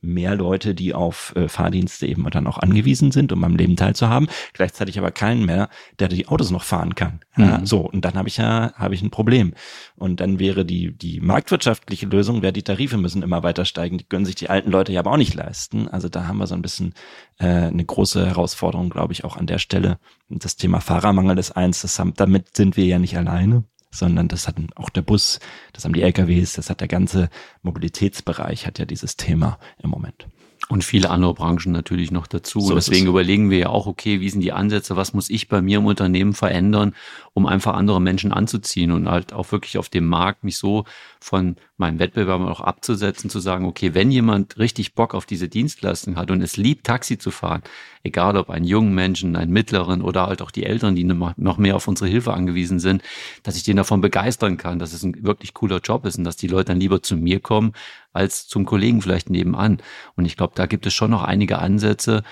mehr 0.01 0.35
Leute, 0.35 0.75
die 0.75 0.95
auf 0.95 1.35
äh, 1.37 1.49
Fahrdienste 1.49 2.07
eben 2.07 2.29
dann 2.31 2.47
auch 2.47 2.59
angewiesen 2.59 3.12
sind, 3.12 3.33
um 3.33 3.45
am 3.45 3.57
Leben 3.57 3.77
teilzuhaben. 3.77 4.29
Gleichzeitig 4.55 4.99
aber 4.99 5.11
keinen 5.11 5.45
mehr, 5.45 5.69
der 5.99 6.09
die 6.09 6.27
Autos 6.27 6.51
noch 6.51 6.64
fahren 6.64 6.95
kann. 6.95 7.21
Ja, 7.37 7.59
mhm. 7.59 7.66
So 7.66 7.81
und 7.81 8.05
dann 8.05 8.14
habe 8.14 8.29
ich 8.29 8.38
ja 8.38 8.73
habe 8.75 8.95
ich 8.95 9.03
ein 9.03 9.11
Problem. 9.11 9.55
Und 9.97 10.21
dann 10.21 10.38
wäre 10.38 10.64
die 10.64 10.93
die 10.93 11.21
marktwirtschaftliche 11.21 12.07
Lösung, 12.07 12.43
wäre 12.43 12.53
die 12.53 12.62
Tarife 12.62 12.97
müssen 12.97 13.23
immer 13.23 13.43
weiter 13.43 13.64
steigen. 13.64 13.99
Die 13.99 14.05
können 14.05 14.25
sich 14.25 14.35
die 14.35 14.51
alten 14.51 14.71
Leute 14.71 14.93
ja 14.93 15.01
aber 15.01 15.12
auch 15.12 15.16
nicht 15.16 15.35
leisten. 15.35 15.88
Also 15.88 16.09
da 16.09 16.27
haben 16.27 16.38
wir 16.38 16.47
so 16.47 16.55
ein 16.55 16.62
bisschen 16.62 16.95
äh, 17.38 17.47
eine 17.47 17.85
große 17.85 18.27
Herausforderung, 18.27 18.90
glaube 18.90 19.12
ich, 19.12 19.25
auch 19.25 19.37
an 19.37 19.47
der 19.47 19.59
Stelle. 19.59 19.99
Das 20.29 20.57
Thema 20.57 20.81
Fahrermangel 20.81 21.38
ist 21.38 21.53
eins. 21.53 21.83
Das 21.83 21.99
haben, 21.99 22.14
damit 22.16 22.57
sind 22.57 22.77
wir 22.77 22.85
ja 22.85 22.99
nicht 22.99 23.16
alleine 23.16 23.64
sondern 23.90 24.29
das 24.29 24.46
hat 24.46 24.57
auch 24.76 24.90
der 24.90 25.03
Bus, 25.03 25.40
das 25.72 25.85
haben 25.85 25.92
die 25.92 26.03
LKWs, 26.03 26.55
das 26.55 26.70
hat 26.70 26.81
der 26.81 26.88
ganze 26.88 27.29
Mobilitätsbereich, 27.62 28.66
hat 28.66 28.79
ja 28.79 28.85
dieses 28.85 29.16
Thema 29.16 29.59
im 29.83 29.90
Moment. 29.90 30.26
Und 30.68 30.85
viele 30.85 31.11
andere 31.11 31.35
Branchen 31.35 31.72
natürlich 31.72 32.12
noch 32.12 32.29
dazu. 32.29 32.61
So 32.61 32.74
Deswegen 32.76 33.09
überlegen 33.09 33.50
wir 33.50 33.59
ja 33.59 33.68
auch, 33.70 33.87
okay, 33.87 34.20
wie 34.20 34.31
sind 34.31 34.40
die 34.40 34.53
Ansätze, 34.53 34.94
was 34.94 35.14
muss 35.14 35.29
ich 35.29 35.48
bei 35.48 35.61
mir 35.61 35.79
im 35.79 35.87
Unternehmen 35.87 36.33
verändern, 36.33 36.94
um 37.33 37.46
einfach 37.46 37.74
andere 37.74 38.00
Menschen 38.00 38.33
anzuziehen 38.33 38.92
und 38.92 39.09
halt 39.09 39.33
auch 39.33 39.50
wirklich 39.50 39.79
auf 39.79 39.88
dem 39.88 40.07
Markt 40.07 40.44
mich 40.44 40.59
so 40.59 40.85
von 41.22 41.56
meinen 41.76 41.98
Wettbewerbern 41.98 42.48
auch 42.48 42.61
abzusetzen, 42.61 43.28
zu 43.28 43.40
sagen, 43.40 43.66
okay, 43.66 43.94
wenn 43.94 44.11
jemand 44.11 44.59
richtig 44.59 44.94
Bock 44.94 45.14
auf 45.14 45.26
diese 45.26 45.48
Dienstleistung 45.48 46.16
hat 46.16 46.30
und 46.30 46.42
es 46.42 46.56
liebt, 46.56 46.87
Taxi 46.87 47.18
zu 47.18 47.30
fahren, 47.30 47.62
egal 48.02 48.37
ob 48.37 48.48
einen 48.48 48.64
jungen 48.64 48.94
Menschen, 48.94 49.37
einen 49.37 49.52
mittleren 49.52 50.00
oder 50.00 50.26
halt 50.26 50.40
auch 50.40 50.50
die 50.50 50.64
Eltern, 50.64 50.96
die 50.96 51.04
noch 51.04 51.59
mehr 51.59 51.76
auf 51.76 51.87
unsere 51.88 52.09
Hilfe 52.09 52.33
angewiesen 52.33 52.80
sind, 52.80 53.02
dass 53.42 53.56
ich 53.56 53.62
den 53.62 53.76
davon 53.76 54.00
begeistern 54.00 54.56
kann, 54.56 54.78
dass 54.78 54.94
es 54.94 55.02
ein 55.02 55.22
wirklich 55.22 55.52
cooler 55.52 55.80
Job 55.80 56.06
ist 56.06 56.16
und 56.16 56.24
dass 56.24 56.37
die 56.37 56.48
Leute 56.48 56.66
dann 56.66 56.80
lieber 56.80 57.02
zu 57.02 57.16
mir 57.16 57.40
kommen 57.40 57.72
als 58.12 58.48
zum 58.48 58.64
Kollegen 58.64 59.02
vielleicht 59.02 59.30
nebenan. 59.30 59.83
Und 60.16 60.24
ich 60.24 60.37
glaube, 60.37 60.54
da 60.56 60.66
gibt 60.66 60.87
es 60.87 60.94
schon 60.94 61.11
noch 61.11 61.22
einige 61.22 61.59
Ansätze, 61.59 62.22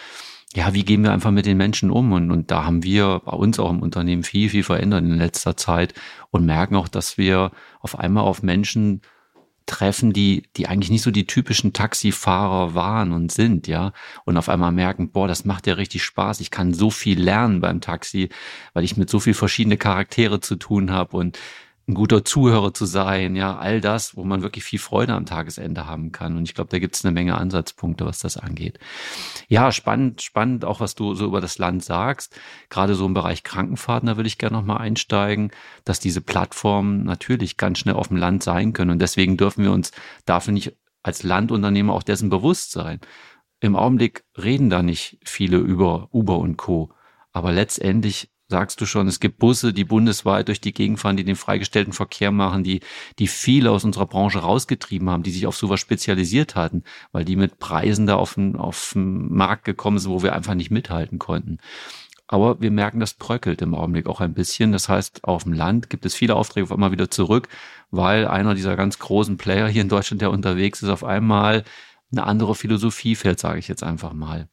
ja, 0.55 0.73
wie 0.73 0.85
gehen 0.85 1.03
wir 1.03 1.13
einfach 1.13 1.31
mit 1.31 1.47
den 1.47 1.59
Menschen 1.59 1.91
um? 1.91 2.13
Und, 2.13 2.31
und 2.31 2.51
da 2.51 2.65
haben 2.65 2.83
wir 2.83 3.21
bei 3.25 3.33
uns 3.33 3.59
auch 3.59 3.71
im 3.71 3.83
Unternehmen 3.83 4.23
viel, 4.23 4.49
viel 4.49 4.63
verändert 4.63 5.05
in 5.05 5.19
letzter 5.19 5.57
Zeit 5.57 5.95
und 6.31 6.47
merken 6.47 6.77
auch, 6.77 6.89
dass 6.89 7.19
wir 7.19 7.51
auf 7.81 7.99
einmal 7.99 8.25
auf 8.25 8.43
Menschen 8.43 9.03
treffen, 9.67 10.13
die, 10.13 10.45
die 10.57 10.67
eigentlich 10.67 10.91
nicht 10.91 11.03
so 11.03 11.11
die 11.11 11.27
typischen 11.27 11.75
Taxifahrer 11.75 12.75
waren 12.75 13.13
und 13.13 13.31
sind, 13.31 13.69
ja. 13.69 13.93
Und 14.25 14.39
auf 14.39 14.49
einmal 14.49 14.73
merken, 14.73 15.11
boah, 15.11 15.29
das 15.29 15.45
macht 15.45 15.67
ja 15.67 15.75
richtig 15.75 16.03
Spaß. 16.03 16.41
Ich 16.41 16.51
kann 16.51 16.73
so 16.73 16.91
viel 16.91 17.21
lernen 17.21 17.61
beim 17.61 17.81
Taxi, 17.83 18.31
weil 18.73 18.85
ich 18.85 18.97
mit 18.97 19.11
so 19.11 19.21
viel 19.21 19.35
verschiedene 19.35 19.77
Charaktere 19.77 20.41
zu 20.41 20.57
tun 20.57 20.91
habe 20.91 21.17
und 21.17 21.39
ein 21.88 21.94
guter 21.94 22.22
Zuhörer 22.22 22.74
zu 22.74 22.85
sein, 22.85 23.35
ja, 23.35 23.57
all 23.57 23.81
das, 23.81 24.14
wo 24.14 24.22
man 24.22 24.42
wirklich 24.42 24.62
viel 24.62 24.79
Freude 24.79 25.14
am 25.14 25.24
Tagesende 25.24 25.87
haben 25.87 26.12
kann. 26.12 26.37
Und 26.37 26.44
ich 26.44 26.55
glaube, 26.55 26.68
da 26.70 26.79
gibt 26.79 26.94
es 26.94 27.05
eine 27.05 27.12
Menge 27.12 27.38
Ansatzpunkte, 27.38 28.05
was 28.05 28.18
das 28.18 28.37
angeht. 28.37 28.79
Ja, 29.48 29.72
spannend, 29.72 30.20
spannend 30.20 30.66
auch, 30.66 30.81
was 30.81 30.94
du 30.94 31.14
so 31.14 31.24
über 31.24 31.40
das 31.40 31.57
Land 31.57 31.83
sagst. 31.83 32.38
Gerade 32.68 32.94
so 32.94 33.07
im 33.07 33.14
Bereich 33.14 33.42
Krankenfahrten, 33.42 34.07
da 34.07 34.16
würde 34.16 34.27
ich 34.27 34.37
gerne 34.37 34.59
nochmal 34.59 34.79
einsteigen, 34.79 35.51
dass 35.85 35.98
diese 35.98 36.20
Plattformen 36.20 37.05
natürlich 37.05 37.57
ganz 37.57 37.79
schnell 37.79 37.94
auf 37.94 38.09
dem 38.09 38.18
Land 38.18 38.42
sein 38.42 38.74
können. 38.74 38.90
Und 38.90 39.01
deswegen 39.01 39.38
dürfen 39.38 39.64
wir 39.64 39.72
uns 39.72 39.92
dafür 40.27 40.53
nicht 40.53 40.77
als 41.03 41.22
Landunternehmer 41.22 41.94
auch 41.94 42.03
dessen 42.03 42.29
bewusst 42.29 42.70
sein. 42.70 43.01
Im 43.61 43.77
Augenblick 43.77 44.24
reden 44.37 44.68
da 44.68 44.83
nicht 44.83 45.18
viele 45.24 45.57
über 45.57 46.09
Uber 46.12 46.38
und 46.38 46.59
Co. 46.59 46.90
Aber 47.33 47.51
letztendlich 47.51 48.31
sagst 48.49 48.81
du 48.81 48.87
schon, 48.87 49.09
es 49.09 49.21
gibt 49.21 49.39
Busse, 49.39 49.73
die 49.75 49.85
bundesweit 49.85 50.49
durch 50.49 50.61
die 50.61 50.73
Gegend 50.73 50.99
fahren, 50.99 51.19
die 51.19 51.25
den 51.25 51.37
freigestellten 51.37 51.93
Verkehr 51.93 52.31
machen, 52.31 52.65
die, 52.65 52.81
die 53.19 53.27
viele 53.27 53.71
aus 53.71 53.85
unserer 53.85 54.07
Branche 54.07 54.39
rausgetrieben 54.39 55.11
haben, 55.11 55.23
die 55.23 55.31
sich 55.31 55.47
auf 55.47 55.57
sowas 55.57 55.81
spezialisiert 55.81 56.55
hatten, 56.55 56.83
weil 57.13 57.25
die 57.25 57.37
mit 57.37 57.59
Preisen 57.59 58.07
da 58.07 58.17
auf 58.17 58.35
den, 58.35 58.57
auf 58.57 58.93
den 58.95 59.33
Markt 59.33 59.65
gekommen 59.65 59.99
sind, 59.99 60.11
wo 60.11 60.23
wir 60.23 60.35
einfach 60.35 60.55
nicht 60.55 60.71
mithalten 60.71 61.19
konnten. 61.19 61.59
Aber 62.27 62.61
wir 62.61 62.71
merken, 62.71 63.01
das 63.01 63.15
bröckelt 63.15 63.63
im 63.63 63.75
Augenblick 63.75 64.07
auch 64.07 64.21
ein 64.21 64.35
bisschen. 64.35 64.73
Das 64.73 64.89
heißt, 64.89 65.25
auf 65.25 65.45
dem 65.45 65.55
Land 65.55 65.89
gibt 65.89 66.05
es 66.05 66.15
viele 66.15 66.37
Aufträge 66.37 66.65
auf 66.65 66.73
einmal 66.73 66.93
wieder 66.93 67.11
zurück, 67.11 67.49
weil 67.91 68.27
einer 68.27 68.55
dieser 68.55 68.77
ganz 68.77 68.99
großen 68.99 69.39
Player 69.39 69.69
hier 69.69 69.83
in 69.83 69.89
Deutschland, 69.89 70.21
der 70.21 70.31
unterwegs 70.31 70.83
ist, 70.83 70.91
auf 70.91 71.05
einmal 71.05 71.65
eine 72.13 72.25
andere 72.25 72.55
Philosophie 72.55 73.15
fährt, 73.15 73.39
sage 73.41 73.59
ich 73.59 73.69
jetzt 73.69 73.83
einfach 73.83 74.13
mal. 74.13 74.49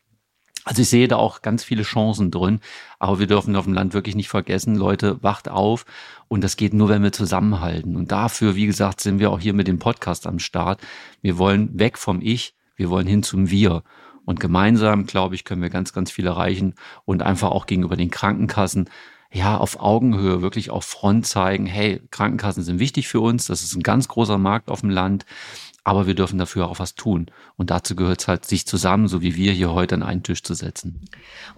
Also 0.66 0.82
ich 0.82 0.90
sehe 0.90 1.08
da 1.08 1.18
auch 1.18 1.44
ganz 1.44 1.64
viele 1.64 1.84
Chancen 1.84 2.32
drin, 2.32 2.60
aber 2.98 3.20
wir 3.20 3.28
dürfen 3.28 3.56
auf 3.56 3.66
dem 3.66 3.74
Land 3.74 3.94
wirklich 3.94 4.16
nicht 4.16 4.30
vergessen, 4.30 4.76
Leute, 4.76 5.22
wacht 5.22 5.48
auf 5.48 5.86
und 6.28 6.44
das 6.44 6.58
geht 6.58 6.74
nur, 6.74 6.90
wenn 6.90 7.04
wir 7.04 7.12
zusammenhalten. 7.12 7.96
Und 7.96 8.12
dafür, 8.12 8.56
wie 8.56 8.66
gesagt, 8.66 9.00
sind 9.00 9.20
wir 9.20 9.30
auch 9.30 9.40
hier 9.40 9.54
mit 9.54 9.68
dem 9.68 9.78
Podcast 9.78 10.26
am 10.26 10.40
Start. 10.40 10.82
Wir 11.22 11.38
wollen 11.38 11.78
weg 11.78 12.00
vom 12.00 12.20
Ich, 12.20 12.56
wir 12.76 12.90
wollen 12.90 13.06
hin 13.06 13.22
zum 13.22 13.52
Wir. 13.52 13.84
Und 14.26 14.40
gemeinsam, 14.40 15.06
glaube 15.06 15.36
ich, 15.36 15.44
können 15.44 15.62
wir 15.62 15.70
ganz, 15.70 15.94
ganz 15.94 16.10
viel 16.10 16.26
erreichen 16.26 16.74
und 17.06 17.22
einfach 17.22 17.52
auch 17.52 17.68
gegenüber 17.68 17.96
den 17.96 18.10
Krankenkassen 18.10 18.90
ja, 19.32 19.58
auf 19.58 19.80
Augenhöhe 19.80 20.42
wirklich 20.42 20.70
auf 20.70 20.86
Front 20.86 21.28
zeigen, 21.28 21.66
hey, 21.66 22.02
Krankenkassen 22.10 22.64
sind 22.64 22.80
wichtig 22.80 23.08
für 23.08 23.20
uns, 23.20 23.46
das 23.48 23.64
ist 23.64 23.76
ein 23.76 23.84
ganz 23.84 24.08
großer 24.08 24.38
Markt 24.38 24.72
auf 24.72 24.82
dem 24.82 24.90
Land 24.90 25.26
aber 25.86 26.08
wir 26.08 26.16
dürfen 26.16 26.40
dafür 26.40 26.68
auch 26.68 26.80
was 26.80 26.96
tun. 26.96 27.28
Und 27.58 27.70
dazu 27.70 27.96
gehört 27.96 28.20
es 28.20 28.28
halt, 28.28 28.44
sich 28.44 28.66
zusammen, 28.66 29.08
so 29.08 29.22
wie 29.22 29.36
wir 29.36 29.52
hier 29.52 29.72
heute 29.72 29.94
an 29.94 30.04
einen 30.04 30.24
Tisch 30.24 30.42
zu 30.42 30.56
setzen. 30.56 31.00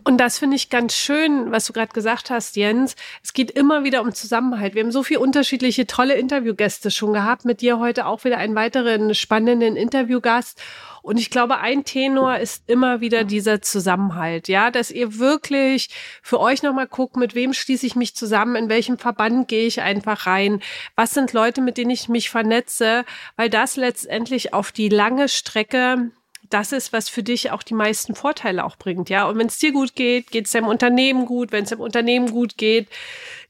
Und 0.03 0.17
das 0.17 0.37
finde 0.37 0.57
ich 0.57 0.69
ganz 0.69 0.93
schön, 0.95 1.49
was 1.51 1.65
du 1.65 1.73
gerade 1.73 1.93
gesagt 1.93 2.29
hast, 2.29 2.57
Jens. 2.57 2.97
Es 3.23 3.31
geht 3.31 3.49
immer 3.49 3.85
wieder 3.85 4.01
um 4.01 4.13
Zusammenhalt. 4.13 4.75
Wir 4.75 4.83
haben 4.83 4.91
so 4.91 5.01
viele 5.01 5.21
unterschiedliche 5.21 5.87
tolle 5.87 6.15
Interviewgäste 6.15 6.91
schon 6.91 7.13
gehabt. 7.13 7.45
Mit 7.45 7.61
dir 7.61 7.79
heute 7.79 8.05
auch 8.05 8.25
wieder 8.25 8.37
einen 8.37 8.53
weiteren 8.53 9.15
spannenden 9.15 9.77
Interviewgast. 9.77 10.61
Und 11.07 11.15
ich 11.15 11.29
glaube, 11.29 11.59
ein 11.59 11.85
Tenor 11.85 12.37
ist 12.37 12.63
immer 12.67 12.99
wieder 12.99 13.23
dieser 13.23 13.61
Zusammenhalt, 13.61 14.49
ja, 14.49 14.71
dass 14.71 14.91
ihr 14.91 15.19
wirklich 15.19 15.87
für 16.21 16.37
euch 16.37 16.63
nochmal 16.63 16.87
guckt, 16.87 17.15
mit 17.15 17.33
wem 17.33 17.53
schließe 17.53 17.85
ich 17.85 17.95
mich 17.95 18.13
zusammen, 18.13 18.57
in 18.57 18.67
welchem 18.67 18.97
Verband 18.97 19.47
gehe 19.47 19.67
ich 19.67 19.79
einfach 19.79 20.25
rein, 20.27 20.61
was 20.97 21.11
sind 21.11 21.31
Leute, 21.31 21.61
mit 21.61 21.77
denen 21.77 21.91
ich 21.91 22.09
mich 22.09 22.29
vernetze, 22.29 23.05
weil 23.37 23.49
das 23.49 23.77
letztendlich 23.77 24.53
auf 24.53 24.73
die 24.73 24.89
lange 24.89 25.29
Strecke 25.29 26.11
das 26.49 26.73
ist, 26.73 26.91
was 26.91 27.07
für 27.09 27.23
dich 27.23 27.51
auch 27.51 27.63
die 27.63 27.73
meisten 27.73 28.13
Vorteile 28.13 28.65
auch 28.65 28.75
bringt, 28.75 29.09
ja. 29.09 29.27
Und 29.27 29.37
wenn 29.37 29.47
es 29.47 29.57
dir 29.57 29.71
gut 29.71 29.95
geht, 29.95 30.31
geht 30.31 30.45
es 30.45 30.51
deinem 30.51 30.67
Unternehmen 30.67 31.25
gut. 31.25 31.51
Wenn 31.51 31.63
es 31.63 31.69
dem 31.69 31.79
Unternehmen 31.79 32.31
gut 32.31 32.57
geht, 32.57 32.87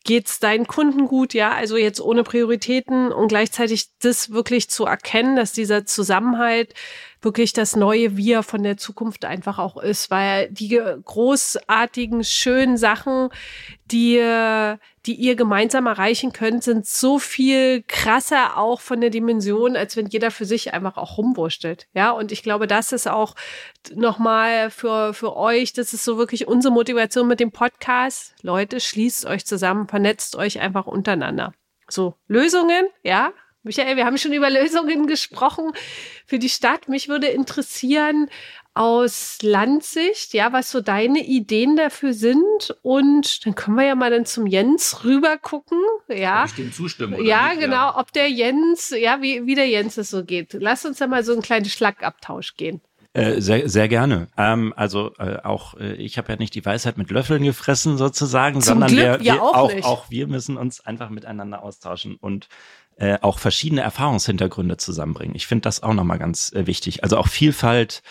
geht 0.04 0.28
es 0.28 0.40
deinen 0.40 0.68
Kunden 0.68 1.08
gut, 1.08 1.34
ja. 1.34 1.52
Also 1.52 1.78
jetzt 1.78 2.00
ohne 2.00 2.24
Prioritäten 2.24 3.12
und 3.12 3.28
gleichzeitig 3.28 3.90
das 4.00 4.32
wirklich 4.32 4.70
zu 4.70 4.86
erkennen, 4.86 5.36
dass 5.36 5.52
dieser 5.52 5.86
Zusammenhalt 5.86 6.74
wirklich 7.22 7.54
das 7.54 7.76
neue 7.76 8.16
Wir 8.16 8.44
von 8.44 8.64
der 8.64 8.78
Zukunft 8.78 9.26
einfach 9.26 9.60
auch 9.60 9.78
ist, 9.78 10.10
weil 10.10 10.50
die 10.50 10.80
großartigen, 11.04 12.24
schönen 12.24 12.78
Sachen, 12.78 13.30
die, 13.92 14.18
die 15.08 15.16
ihr 15.16 15.36
gemeinsam 15.36 15.88
erreichen 15.88 16.34
könnt, 16.34 16.64
sind 16.64 16.86
so 16.86 17.18
viel 17.18 17.82
krasser 17.88 18.58
auch 18.58 18.82
von 18.82 19.00
der 19.00 19.10
Dimension, 19.10 19.78
als 19.78 19.96
wenn 19.96 20.08
jeder 20.08 20.32
für 20.32 20.46
sich 20.46 20.74
einfach 20.74 20.98
auch 20.98 21.18
rumwurschtelt. 21.18 21.88
Ja, 21.94 22.12
und 22.12 22.34
ich 22.34 22.44
glaube, 22.44 22.68
das 22.68 22.92
ist 22.92 23.08
auch 23.08 23.36
nochmal 23.96 24.70
für, 24.70 25.14
für 25.14 25.38
euch, 25.38 25.72
das 25.72 25.94
ist 25.94 26.04
so 26.04 26.18
wirklich 26.18 26.48
unsere 26.48 26.74
Motivation 26.74 27.28
mit 27.28 27.40
dem 27.40 27.52
Podcast. 27.52 28.36
Leute, 28.42 28.82
schließt 28.82 29.26
euch 29.26 29.46
zusammen, 29.46 29.88
vernetzt 29.88 30.36
euch 30.36 30.60
einfach 30.60 30.86
untereinander. 30.86 31.54
So, 31.88 32.16
Lösungen, 32.28 32.88
ja, 33.02 33.32
Michael, 33.64 33.98
wir 33.98 34.06
haben 34.06 34.18
schon 34.18 34.34
über 34.34 34.50
Lösungen 34.50 35.08
gesprochen 35.08 35.72
für 36.26 36.40
die 36.40 36.50
Stadt. 36.50 36.88
Mich 36.88 37.10
würde 37.10 37.28
interessieren 37.28 38.30
aus 38.78 39.40
Landsicht, 39.42 40.34
ja, 40.34 40.54
was 40.54 40.72
so 40.72 40.82
deine 40.82 41.26
Ideen 41.26 41.76
dafür 41.76 42.14
sind. 42.14 42.76
Und 42.82 43.46
dann 43.46 43.56
können 43.56 43.78
wir 43.78 43.86
ja 43.86 43.96
mal 43.96 44.12
dann 44.12 44.26
zum 44.26 44.48
Jens 44.48 45.04
rüber 45.04 45.38
gucken. 45.38 45.80
Ja, 46.08 46.46
ich 46.46 46.54
dem 46.54 46.72
zustimmen. 46.72 47.24
ja, 47.26 47.50
nicht? 47.50 47.62
genau. 47.62 47.76
Ja. 47.76 48.00
Ob 48.00 48.14
der 48.14 48.30
Jens, 48.30 48.94
ja, 48.98 49.22
wie, 49.22 49.46
wie 49.46 49.56
der 49.56 49.68
Jens 49.68 49.98
es 49.98 50.10
so 50.10 50.24
geht. 50.24 50.54
Lass 50.54 50.86
uns 50.86 50.98
da 50.98 51.08
mal 51.08 51.24
so 51.24 51.34
einen 51.34 51.42
kleinen 51.42 51.66
Schlagabtausch 51.66 52.56
gehen. 52.56 52.82
Äh, 53.14 53.42
sehr, 53.42 53.68
sehr 53.68 53.88
gerne. 53.88 54.28
Ähm, 54.38 54.74
also 54.76 55.12
äh, 55.18 55.38
auch 55.44 55.74
äh, 55.80 55.94
ich 55.94 56.20
habe 56.20 56.32
ja 56.32 56.38
nicht 56.38 56.54
die 56.54 56.64
Weisheit 56.64 57.00
mit 57.00 57.10
Löffeln 57.10 57.44
gefressen 57.44 57.98
sozusagen, 57.98 58.62
Zum 58.62 58.74
sondern 58.74 58.90
Glück, 58.90 59.02
wir, 59.02 59.22
ja 59.24 59.34
wir 59.34 59.44
auch, 59.44 59.56
auch, 59.56 59.84
auch 59.84 60.10
wir 60.12 60.28
müssen 60.28 60.56
uns 60.56 60.86
einfach 60.86 61.10
miteinander 61.10 61.64
austauschen 61.64 62.16
und 62.16 62.48
äh, 62.98 63.18
auch 63.22 63.40
verschiedene 63.40 63.82
Erfahrungshintergründe 63.82 64.78
zusammenbringen. 64.78 65.36
Ich 65.36 65.48
finde 65.48 65.64
das 65.64 65.82
auch 65.82 65.94
nochmal 65.94 66.20
ganz 66.20 66.52
äh, 66.54 66.68
wichtig. 66.68 67.04
Also 67.04 67.18
auch 67.18 67.28
Vielfalt 67.28 68.04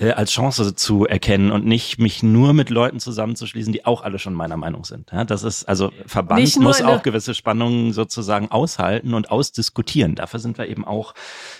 äh, 0.00 0.12
als 0.12 0.32
Chance 0.32 0.74
zu 0.74 1.06
erkennen 1.06 1.50
und 1.50 1.66
nicht 1.66 1.98
mich 1.98 2.22
nur 2.22 2.54
mit 2.54 2.70
Leuten 2.70 3.00
zusammenzuschließen, 3.00 3.72
die 3.72 3.84
auch 3.84 4.02
alle 4.02 4.18
schon 4.18 4.32
meiner 4.34 4.56
Meinung 4.56 4.84
sind. 4.84 5.10
Ja, 5.12 5.24
das 5.24 5.42
ist 5.42 5.64
also 5.64 5.92
Verband 6.06 6.56
muss 6.56 6.80
auch 6.80 7.02
gewisse 7.02 7.34
Spannungen 7.34 7.92
sozusagen 7.92 8.50
aushalten 8.50 9.12
und 9.12 9.30
ausdiskutieren. 9.30 10.14
Dafür 10.14 10.40
sind 10.40 10.56
wir 10.56 10.68
eben 10.68 10.86
auch 10.86 11.14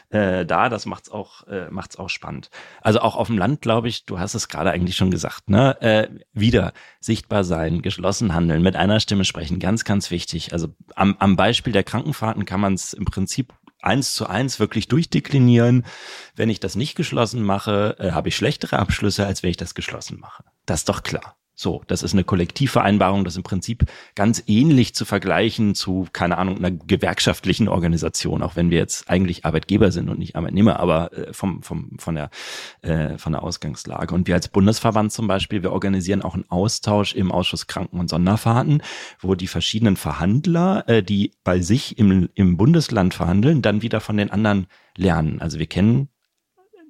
äh, 0.08 0.46
da. 0.46 0.70
Das 0.70 0.86
macht's 0.86 1.10
auch 1.10 1.46
äh, 1.48 1.70
macht's 1.70 1.98
auch 1.98 2.08
spannend. 2.08 2.50
Also 2.80 3.00
auch 3.00 3.16
auf 3.16 3.26
dem 3.26 3.36
Land, 3.36 3.60
glaube 3.60 3.88
ich, 3.88 4.06
du 4.06 4.18
hast 4.18 4.34
es 4.34 4.48
gerade 4.48 4.70
eigentlich 4.70 4.96
schon 4.96 5.10
gesagt, 5.10 5.50
ne? 5.50 5.80
Äh, 5.82 6.08
wieder 6.32 6.72
sichtbar 6.98 7.44
sein, 7.44 7.82
geschlossen 7.82 8.34
handeln, 8.34 8.62
mit 8.62 8.74
einer 8.74 9.00
Stimme 9.00 9.24
sprechen, 9.24 9.58
ganz 9.58 9.84
ganz 9.84 10.10
wichtig. 10.10 10.54
Also 10.54 10.68
am, 10.94 11.16
am 11.18 11.36
Beispiel 11.36 11.74
der 11.74 11.84
Krankenfahrten 11.84 12.46
kann 12.46 12.60
man 12.60 12.72
es 12.72 12.94
im 12.94 13.04
Prinzip 13.04 13.52
eins 13.82 14.14
zu 14.14 14.26
eins 14.26 14.60
wirklich 14.60 14.88
durchdeklinieren. 14.88 15.84
Wenn 16.34 16.50
ich 16.50 16.60
das 16.60 16.76
nicht 16.76 16.94
geschlossen 16.94 17.42
mache, 17.42 17.96
äh, 17.98 18.12
habe 18.12 18.28
ich 18.28 18.36
schlechtere 18.36 18.78
Abschlüsse, 18.78 19.26
als 19.26 19.42
wenn 19.42 19.50
ich 19.50 19.56
das 19.56 19.74
geschlossen 19.74 20.20
mache. 20.20 20.44
Das 20.66 20.80
ist 20.80 20.88
doch 20.88 21.02
klar. 21.02 21.39
So, 21.60 21.82
das 21.88 22.02
ist 22.02 22.14
eine 22.14 22.24
Kollektivvereinbarung, 22.24 23.22
das 23.22 23.34
ist 23.34 23.36
im 23.36 23.42
Prinzip 23.42 23.84
ganz 24.14 24.42
ähnlich 24.46 24.94
zu 24.94 25.04
vergleichen 25.04 25.74
zu, 25.74 26.06
keine 26.10 26.38
Ahnung, 26.38 26.56
einer 26.56 26.70
gewerkschaftlichen 26.70 27.68
Organisation, 27.68 28.40
auch 28.40 28.56
wenn 28.56 28.70
wir 28.70 28.78
jetzt 28.78 29.10
eigentlich 29.10 29.44
Arbeitgeber 29.44 29.92
sind 29.92 30.08
und 30.08 30.18
nicht 30.18 30.36
Arbeitnehmer, 30.36 30.80
aber 30.80 31.12
äh, 31.12 31.34
vom, 31.34 31.62
vom, 31.62 31.98
von, 31.98 32.14
der, 32.14 32.30
äh, 32.80 33.18
von 33.18 33.34
der 33.34 33.42
Ausgangslage. 33.42 34.14
Und 34.14 34.26
wir 34.26 34.36
als 34.36 34.48
Bundesverband 34.48 35.12
zum 35.12 35.26
Beispiel, 35.26 35.62
wir 35.62 35.72
organisieren 35.72 36.22
auch 36.22 36.32
einen 36.32 36.48
Austausch 36.48 37.14
im 37.14 37.30
Ausschuss 37.30 37.66
Kranken- 37.66 38.00
und 38.00 38.08
Sonderfahrten, 38.08 38.82
wo 39.20 39.34
die 39.34 39.46
verschiedenen 39.46 39.96
Verhandler, 39.96 40.88
äh, 40.88 41.02
die 41.02 41.34
bei 41.44 41.60
sich 41.60 41.98
im, 41.98 42.30
im 42.36 42.56
Bundesland 42.56 43.12
verhandeln, 43.12 43.60
dann 43.60 43.82
wieder 43.82 44.00
von 44.00 44.16
den 44.16 44.30
anderen 44.30 44.66
lernen. 44.96 45.42
Also 45.42 45.58
wir 45.58 45.66
kennen 45.66 46.08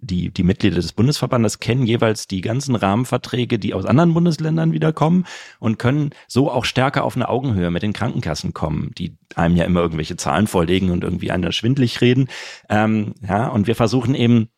die, 0.00 0.30
die 0.30 0.42
Mitglieder 0.42 0.76
des 0.76 0.92
Bundesverbandes 0.92 1.58
kennen 1.58 1.86
jeweils 1.86 2.26
die 2.26 2.40
ganzen 2.40 2.74
Rahmenverträge, 2.74 3.58
die 3.58 3.74
aus 3.74 3.84
anderen 3.84 4.14
Bundesländern 4.14 4.72
wieder 4.72 4.92
kommen 4.92 5.26
und 5.58 5.78
können 5.78 6.10
so 6.26 6.50
auch 6.50 6.64
stärker 6.64 7.04
auf 7.04 7.16
eine 7.16 7.28
Augenhöhe 7.28 7.70
mit 7.70 7.82
den 7.82 7.92
Krankenkassen 7.92 8.52
kommen, 8.54 8.92
die 8.96 9.16
einem 9.34 9.56
ja 9.56 9.64
immer 9.64 9.80
irgendwelche 9.80 10.16
Zahlen 10.16 10.46
vorlegen 10.46 10.90
und 10.90 11.04
irgendwie 11.04 11.30
einer 11.30 11.52
schwindlig 11.52 12.00
reden. 12.00 12.28
Ähm, 12.68 13.14
ja, 13.26 13.48
und 13.48 13.66
wir 13.66 13.74
versuchen 13.74 14.14
eben 14.14 14.48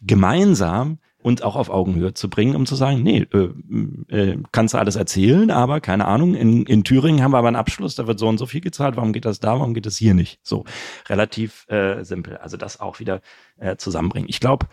gemeinsam 0.00 0.98
uns 1.24 1.40
auch 1.40 1.56
auf 1.56 1.70
Augenhöhe 1.70 2.12
zu 2.12 2.28
bringen, 2.28 2.54
um 2.54 2.66
zu 2.66 2.74
sagen, 2.74 3.02
nee, 3.02 3.26
äh, 3.32 4.14
äh, 4.14 4.38
kannst 4.52 4.74
du 4.74 4.78
alles 4.78 4.96
erzählen, 4.96 5.50
aber 5.50 5.80
keine 5.80 6.06
Ahnung, 6.06 6.34
in, 6.34 6.66
in 6.66 6.84
Thüringen 6.84 7.22
haben 7.22 7.32
wir 7.32 7.38
aber 7.38 7.48
einen 7.48 7.56
Abschluss, 7.56 7.94
da 7.94 8.06
wird 8.06 8.18
so 8.18 8.28
und 8.28 8.36
so 8.36 8.44
viel 8.44 8.60
gezahlt, 8.60 8.96
warum 8.96 9.14
geht 9.14 9.24
das 9.24 9.40
da, 9.40 9.52
warum 9.58 9.72
geht 9.72 9.86
das 9.86 9.96
hier 9.96 10.12
nicht? 10.12 10.38
So, 10.42 10.64
relativ 11.08 11.66
äh, 11.68 12.04
simpel. 12.04 12.36
Also 12.36 12.58
das 12.58 12.78
auch 12.78 13.00
wieder 13.00 13.22
äh, 13.56 13.76
zusammenbringen. 13.76 14.28
Ich 14.28 14.38
glaube, 14.38 14.66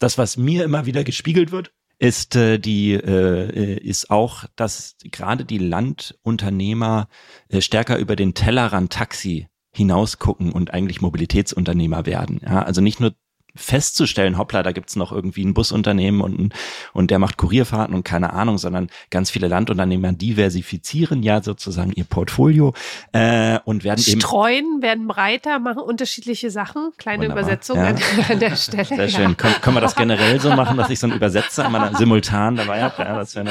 das, 0.00 0.18
was 0.18 0.36
mir 0.36 0.64
immer 0.64 0.86
wieder 0.86 1.04
gespiegelt 1.04 1.52
wird, 1.52 1.72
ist 2.00 2.34
äh, 2.34 2.58
die 2.58 2.94
äh, 2.94 3.78
ist 3.78 4.10
auch, 4.10 4.44
dass 4.56 4.96
gerade 5.04 5.44
die 5.44 5.58
Landunternehmer 5.58 7.06
äh, 7.48 7.60
stärker 7.60 7.96
über 7.98 8.16
den 8.16 8.34
Tellerrand 8.34 8.92
Taxi 8.92 9.46
hinausgucken 9.72 10.50
und 10.50 10.74
eigentlich 10.74 11.00
Mobilitätsunternehmer 11.00 12.06
werden. 12.06 12.40
Ja, 12.44 12.62
also 12.64 12.80
nicht 12.80 12.98
nur 12.98 13.14
festzustellen, 13.54 14.38
hoppla, 14.38 14.62
da 14.62 14.72
gibt's 14.72 14.96
noch 14.96 15.12
irgendwie 15.12 15.44
ein 15.44 15.54
Busunternehmen 15.54 16.20
und, 16.20 16.54
und 16.92 17.10
der 17.10 17.18
macht 17.18 17.36
Kurierfahrten 17.36 17.94
und 17.94 18.04
keine 18.04 18.32
Ahnung, 18.32 18.58
sondern 18.58 18.88
ganz 19.10 19.30
viele 19.30 19.48
Landunternehmer 19.48 20.12
diversifizieren 20.12 21.22
ja 21.22 21.42
sozusagen 21.42 21.92
ihr 21.92 22.04
Portfolio 22.04 22.72
äh, 23.12 23.58
und 23.64 23.84
werden 23.84 24.00
Streuen, 24.00 24.12
eben 24.12 24.20
streuen, 24.20 24.82
werden 24.82 25.06
breiter, 25.06 25.58
machen 25.58 25.82
unterschiedliche 25.82 26.50
Sachen. 26.50 26.92
Kleine 26.96 27.24
Wunderbar, 27.24 27.42
Übersetzung 27.42 27.76
ja. 27.76 27.88
an, 27.88 27.98
an, 28.28 28.38
der 28.38 28.56
Stelle. 28.56 28.84
Sehr 28.84 29.08
schön. 29.08 29.30
Ja. 29.30 29.34
Können, 29.34 29.54
können 29.60 29.76
wir 29.76 29.80
das 29.80 29.96
generell 29.96 30.40
so 30.40 30.50
machen, 30.50 30.76
dass 30.76 30.90
ich 30.90 30.98
so 30.98 31.06
einen 31.06 31.16
Übersetzer 31.16 31.66
immer 31.66 31.94
simultan 31.96 32.56
dabei 32.56 32.82
habe? 32.82 33.02
Ja, 33.02 33.18
das 33.18 33.34
wäre 33.36 33.50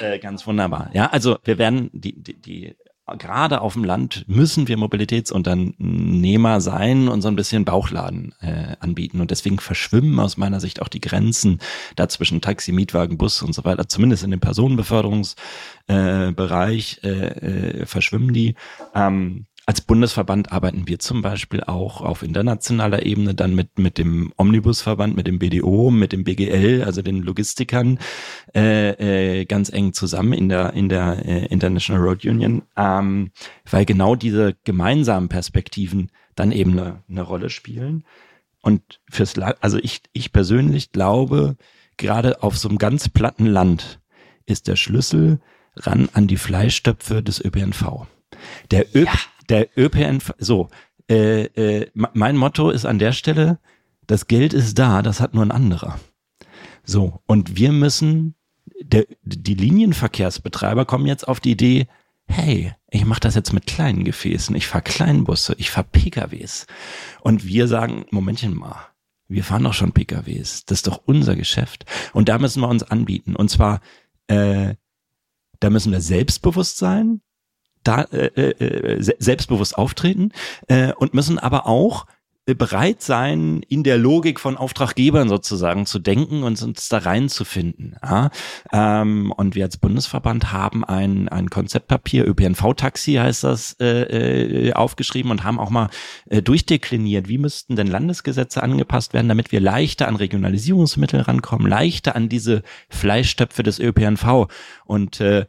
äh, 0.00 0.18
ganz 0.18 0.46
wunderbar. 0.46 0.90
Ja, 0.92 1.06
also 1.06 1.38
wir 1.44 1.58
werden 1.58 1.90
die, 1.92 2.12
die, 2.12 2.34
die 2.34 2.76
gerade 3.18 3.60
auf 3.60 3.74
dem 3.74 3.84
Land 3.84 4.24
müssen 4.28 4.66
wir 4.66 4.78
Mobilitätsunternehmer 4.78 6.60
sein 6.60 7.08
und 7.08 7.22
so 7.22 7.28
ein 7.28 7.36
bisschen 7.36 7.64
Bauchladen 7.64 8.34
äh, 8.40 8.76
anbieten. 8.80 9.20
Und 9.20 9.30
deswegen 9.30 9.58
verschwimmen 9.58 10.18
aus 10.18 10.36
meiner 10.36 10.60
Sicht 10.60 10.80
auch 10.80 10.88
die 10.88 11.00
Grenzen 11.00 11.60
dazwischen 11.96 12.40
Taxi, 12.40 12.72
Mietwagen, 12.72 13.18
Bus 13.18 13.42
und 13.42 13.54
so 13.54 13.64
weiter. 13.64 13.88
Zumindest 13.88 14.24
in 14.24 14.30
dem 14.30 14.40
Personenbeförderungsbereich 14.40 17.00
äh, 17.02 17.08
äh, 17.08 17.86
verschwimmen 17.86 18.32
die. 18.32 18.54
Ähm, 18.94 19.46
als 19.66 19.80
Bundesverband 19.80 20.52
arbeiten 20.52 20.86
wir 20.88 20.98
zum 20.98 21.22
Beispiel 21.22 21.62
auch 21.62 22.02
auf 22.02 22.22
internationaler 22.22 23.06
Ebene 23.06 23.34
dann 23.34 23.54
mit, 23.54 23.78
mit 23.78 23.96
dem 23.96 24.32
Omnibusverband, 24.36 25.16
mit 25.16 25.26
dem 25.26 25.38
BDO, 25.38 25.90
mit 25.90 26.12
dem 26.12 26.24
BGL, 26.24 26.82
also 26.84 27.00
den 27.00 27.22
Logistikern, 27.22 27.98
äh, 28.54 29.40
äh, 29.40 29.44
ganz 29.46 29.70
eng 29.70 29.94
zusammen 29.94 30.34
in 30.34 30.50
der, 30.50 30.74
in 30.74 30.90
der 30.90 31.24
äh, 31.24 31.46
International 31.46 32.02
Road 32.02 32.26
Union, 32.26 32.62
ähm, 32.76 33.30
weil 33.70 33.86
genau 33.86 34.16
diese 34.16 34.54
gemeinsamen 34.64 35.30
Perspektiven 35.30 36.10
dann 36.34 36.52
eben 36.52 36.72
eine, 36.72 37.02
eine 37.08 37.22
Rolle 37.22 37.48
spielen. 37.48 38.04
Und 38.60 39.00
fürs 39.10 39.36
Land, 39.36 39.56
also 39.60 39.78
ich, 39.78 40.02
ich 40.12 40.32
persönlich 40.32 40.92
glaube, 40.92 41.56
gerade 41.96 42.42
auf 42.42 42.58
so 42.58 42.68
einem 42.68 42.78
ganz 42.78 43.08
platten 43.08 43.46
Land 43.46 44.00
ist 44.44 44.68
der 44.68 44.76
Schlüssel 44.76 45.40
ran 45.76 46.10
an 46.12 46.26
die 46.26 46.36
Fleischstöpfe 46.36 47.22
des 47.22 47.42
ÖPNV. 47.42 48.06
Der, 48.70 48.94
Ö 48.94 49.04
ja 49.04 49.12
der 49.48 49.68
ÖPNV, 49.76 50.32
so, 50.38 50.68
äh, 51.08 51.44
äh, 51.44 51.90
mein 51.94 52.36
Motto 52.36 52.70
ist 52.70 52.84
an 52.84 52.98
der 52.98 53.12
Stelle, 53.12 53.58
das 54.06 54.26
Geld 54.26 54.52
ist 54.52 54.78
da, 54.78 55.02
das 55.02 55.20
hat 55.20 55.34
nur 55.34 55.44
ein 55.44 55.50
anderer. 55.50 55.98
So, 56.84 57.20
und 57.26 57.56
wir 57.56 57.72
müssen, 57.72 58.34
der, 58.82 59.06
die 59.22 59.54
Linienverkehrsbetreiber 59.54 60.84
kommen 60.84 61.06
jetzt 61.06 61.26
auf 61.26 61.40
die 61.40 61.52
Idee, 61.52 61.86
hey, 62.26 62.72
ich 62.90 63.04
mache 63.04 63.20
das 63.20 63.34
jetzt 63.34 63.52
mit 63.52 63.66
kleinen 63.66 64.04
Gefäßen, 64.04 64.54
ich 64.56 64.66
fahre 64.66 64.84
Kleinbusse, 64.84 65.54
ich 65.58 65.70
fahre 65.70 65.86
PKWs. 65.90 66.66
Und 67.20 67.44
wir 67.44 67.68
sagen, 67.68 68.06
Momentchen 68.10 68.54
mal, 68.54 68.88
wir 69.28 69.44
fahren 69.44 69.64
doch 69.64 69.74
schon 69.74 69.92
PKWs, 69.92 70.64
das 70.66 70.78
ist 70.78 70.86
doch 70.86 71.02
unser 71.06 71.36
Geschäft. 71.36 71.86
Und 72.12 72.28
da 72.28 72.38
müssen 72.38 72.60
wir 72.60 72.68
uns 72.68 72.82
anbieten. 72.82 73.36
Und 73.36 73.50
zwar, 73.50 73.80
äh, 74.26 74.74
da 75.60 75.70
müssen 75.70 75.92
wir 75.92 76.00
selbstbewusst 76.00 76.76
sein, 76.76 77.20
da 77.84 78.02
äh, 78.02 78.26
äh, 78.26 78.96
äh 78.98 79.14
selbstbewusst 79.18 79.76
auftreten 79.78 80.32
äh, 80.68 80.92
und 80.92 81.14
müssen 81.14 81.38
aber 81.38 81.66
auch 81.66 82.06
äh, 82.46 82.54
bereit 82.54 83.00
sein, 83.00 83.62
in 83.70 83.84
der 83.84 83.96
Logik 83.96 84.38
von 84.38 84.58
Auftraggebern 84.58 85.30
sozusagen 85.30 85.86
zu 85.86 85.98
denken 85.98 86.42
und 86.42 86.60
uns 86.60 86.90
da 86.90 86.98
reinzufinden. 86.98 87.96
Ja? 88.02 88.30
Ähm, 88.70 89.32
und 89.32 89.54
wir 89.54 89.64
als 89.64 89.78
Bundesverband 89.78 90.52
haben 90.52 90.84
ein, 90.84 91.30
ein 91.30 91.48
Konzeptpapier, 91.48 92.28
ÖPNV-Taxi 92.28 93.14
heißt 93.14 93.44
das, 93.44 93.76
äh, 93.80 94.68
äh, 94.68 94.72
aufgeschrieben 94.74 95.30
und 95.30 95.42
haben 95.42 95.58
auch 95.58 95.70
mal 95.70 95.88
äh, 96.28 96.42
durchdekliniert, 96.42 97.28
wie 97.28 97.38
müssten 97.38 97.76
denn 97.76 97.86
Landesgesetze 97.86 98.62
angepasst 98.62 99.14
werden, 99.14 99.28
damit 99.28 99.50
wir 99.50 99.60
leichter 99.60 100.06
an 100.06 100.16
Regionalisierungsmittel 100.16 101.22
rankommen, 101.22 101.66
leichter 101.66 102.14
an 102.14 102.28
diese 102.28 102.62
Fleischstöpfe 102.90 103.62
des 103.62 103.78
ÖPNV. 103.78 104.48
Und 104.84 105.18
äh, 105.20 105.46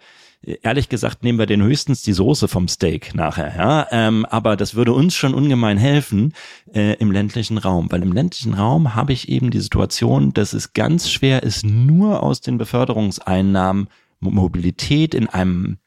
ehrlich 0.61 0.89
gesagt 0.89 1.23
nehmen 1.23 1.39
wir 1.39 1.45
den 1.45 1.61
höchstens 1.61 2.01
die 2.01 2.13
Soße 2.13 2.47
vom 2.47 2.67
Steak 2.67 3.15
nachher, 3.15 3.55
ja. 3.55 3.87
Ähm, 3.91 4.25
aber 4.25 4.55
das 4.55 4.75
würde 4.75 4.93
uns 4.93 5.15
schon 5.15 5.33
ungemein 5.33 5.77
helfen 5.77 6.33
äh, 6.73 6.93
im 6.95 7.11
ländlichen 7.11 7.57
Raum, 7.57 7.91
weil 7.91 8.01
im 8.01 8.11
ländlichen 8.11 8.53
Raum 8.53 8.95
habe 8.95 9.13
ich 9.13 9.29
eben 9.29 9.51
die 9.51 9.59
Situation, 9.59 10.33
dass 10.33 10.53
es 10.53 10.73
ganz 10.73 11.09
schwer 11.09 11.43
ist, 11.43 11.65
nur 11.65 12.23
aus 12.23 12.41
den 12.41 12.57
Beförderungseinnahmen 12.57 13.87
Mobilität 14.19 15.13
in 15.13 15.27
einem 15.27 15.77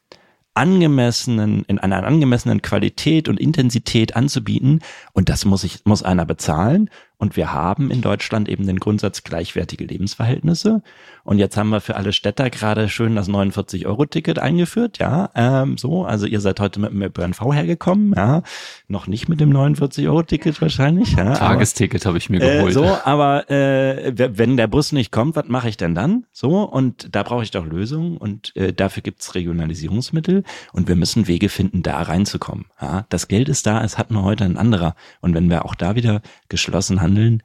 angemessenen, 0.58 1.64
in 1.68 1.78
einer 1.78 2.04
angemessenen 2.04 2.62
Qualität 2.62 3.28
und 3.28 3.38
Intensität 3.38 4.16
anzubieten. 4.16 4.80
Und 5.12 5.28
das 5.28 5.44
muss 5.44 5.62
ich, 5.62 5.84
muss 5.84 6.02
einer 6.02 6.26
bezahlen. 6.26 6.90
Und 7.16 7.36
wir 7.36 7.52
haben 7.52 7.92
in 7.92 8.00
Deutschland 8.00 8.48
eben 8.48 8.66
den 8.66 8.80
Grundsatz 8.80 9.22
gleichwertige 9.22 9.84
Lebensverhältnisse. 9.84 10.82
Und 11.28 11.36
jetzt 11.36 11.58
haben 11.58 11.68
wir 11.68 11.82
für 11.82 11.96
alle 11.96 12.14
Städter 12.14 12.48
gerade 12.48 12.88
schön 12.88 13.14
das 13.14 13.28
49-Euro-Ticket 13.28 14.38
eingeführt, 14.38 14.96
ja, 14.96 15.28
ähm, 15.34 15.76
so. 15.76 16.06
Also 16.06 16.24
ihr 16.24 16.40
seid 16.40 16.58
heute 16.58 16.80
mit 16.80 16.90
dem 16.90 17.02
ÖPNV 17.02 17.52
hergekommen, 17.52 18.14
ja, 18.16 18.42
noch 18.86 19.08
nicht 19.08 19.28
mit 19.28 19.38
dem 19.38 19.52
49-Euro-Ticket 19.52 20.62
wahrscheinlich, 20.62 21.12
ja. 21.12 21.34
Tagesticket 21.34 22.06
habe 22.06 22.16
ich 22.16 22.30
mir 22.30 22.40
äh, 22.40 22.56
geholt. 22.56 22.70
Äh, 22.70 22.72
so, 22.72 22.98
aber 23.04 23.50
äh, 23.50 24.14
wenn 24.16 24.56
der 24.56 24.68
Bus 24.68 24.92
nicht 24.92 25.12
kommt, 25.12 25.36
was 25.36 25.48
mache 25.48 25.68
ich 25.68 25.76
denn 25.76 25.94
dann? 25.94 26.24
So, 26.32 26.62
und 26.62 27.14
da 27.14 27.22
brauche 27.24 27.42
ich 27.42 27.50
doch 27.50 27.66
Lösungen 27.66 28.16
und 28.16 28.56
äh, 28.56 28.72
dafür 28.72 29.02
gibt's 29.02 29.34
Regionalisierungsmittel 29.34 30.44
und 30.72 30.88
wir 30.88 30.96
müssen 30.96 31.28
Wege 31.28 31.50
finden, 31.50 31.82
da 31.82 32.00
reinzukommen. 32.00 32.68
Ja, 32.80 33.04
das 33.10 33.28
Geld 33.28 33.50
ist 33.50 33.66
da, 33.66 33.84
es 33.84 33.98
hat 33.98 34.10
nur 34.10 34.22
heute 34.22 34.44
ein 34.44 34.56
anderer. 34.56 34.94
Und 35.20 35.34
wenn 35.34 35.50
wir 35.50 35.66
auch 35.66 35.74
da 35.74 35.94
wieder 35.94 36.22
geschlossen 36.48 37.02
handeln, 37.02 37.42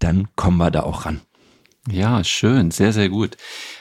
dann 0.00 0.26
kommen 0.34 0.56
wir 0.56 0.72
da 0.72 0.82
auch 0.82 1.06
ran. 1.06 1.20
Ja, 1.90 2.22
schön, 2.22 2.70
sehr, 2.70 2.92
sehr 2.92 3.08
gut. 3.08 3.36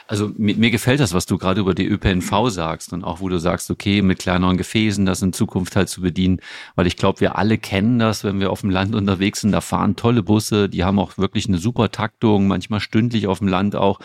Also 0.07 0.31
mir, 0.35 0.55
mir 0.55 0.71
gefällt 0.71 0.99
das, 0.99 1.13
was 1.13 1.27
du 1.27 1.37
gerade 1.37 1.61
über 1.61 1.75
die 1.75 1.85
ÖPNV 1.85 2.49
sagst 2.49 2.91
und 2.93 3.03
auch 3.03 3.19
wo 3.19 3.29
du 3.29 3.39
sagst, 3.39 3.69
okay, 3.69 4.01
mit 4.01 4.19
kleineren 4.19 4.57
Gefäßen 4.57 5.05
das 5.05 5.21
in 5.21 5.33
Zukunft 5.33 5.75
halt 5.75 5.89
zu 5.89 6.01
bedienen, 6.01 6.39
weil 6.75 6.87
ich 6.87 6.97
glaube, 6.97 7.19
wir 7.19 7.37
alle 7.37 7.57
kennen 7.59 7.99
das, 7.99 8.23
wenn 8.23 8.39
wir 8.39 8.51
auf 8.51 8.61
dem 8.61 8.71
Land 8.71 8.95
unterwegs 8.95 9.41
sind, 9.41 9.51
da 9.51 9.61
fahren 9.61 9.95
tolle 9.95 10.23
Busse, 10.23 10.69
die 10.69 10.83
haben 10.83 10.97
auch 10.97 11.17
wirklich 11.17 11.47
eine 11.47 11.59
super 11.59 11.91
Taktung, 11.91 12.47
manchmal 12.47 12.79
stündlich 12.79 13.27
auf 13.27 13.39
dem 13.39 13.47
Land 13.47 13.75
auch, 13.75 13.99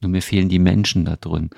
nur 0.00 0.10
mir 0.10 0.22
fehlen 0.22 0.48
die 0.48 0.58
Menschen 0.58 1.04
da 1.04 1.16
drin. 1.16 1.50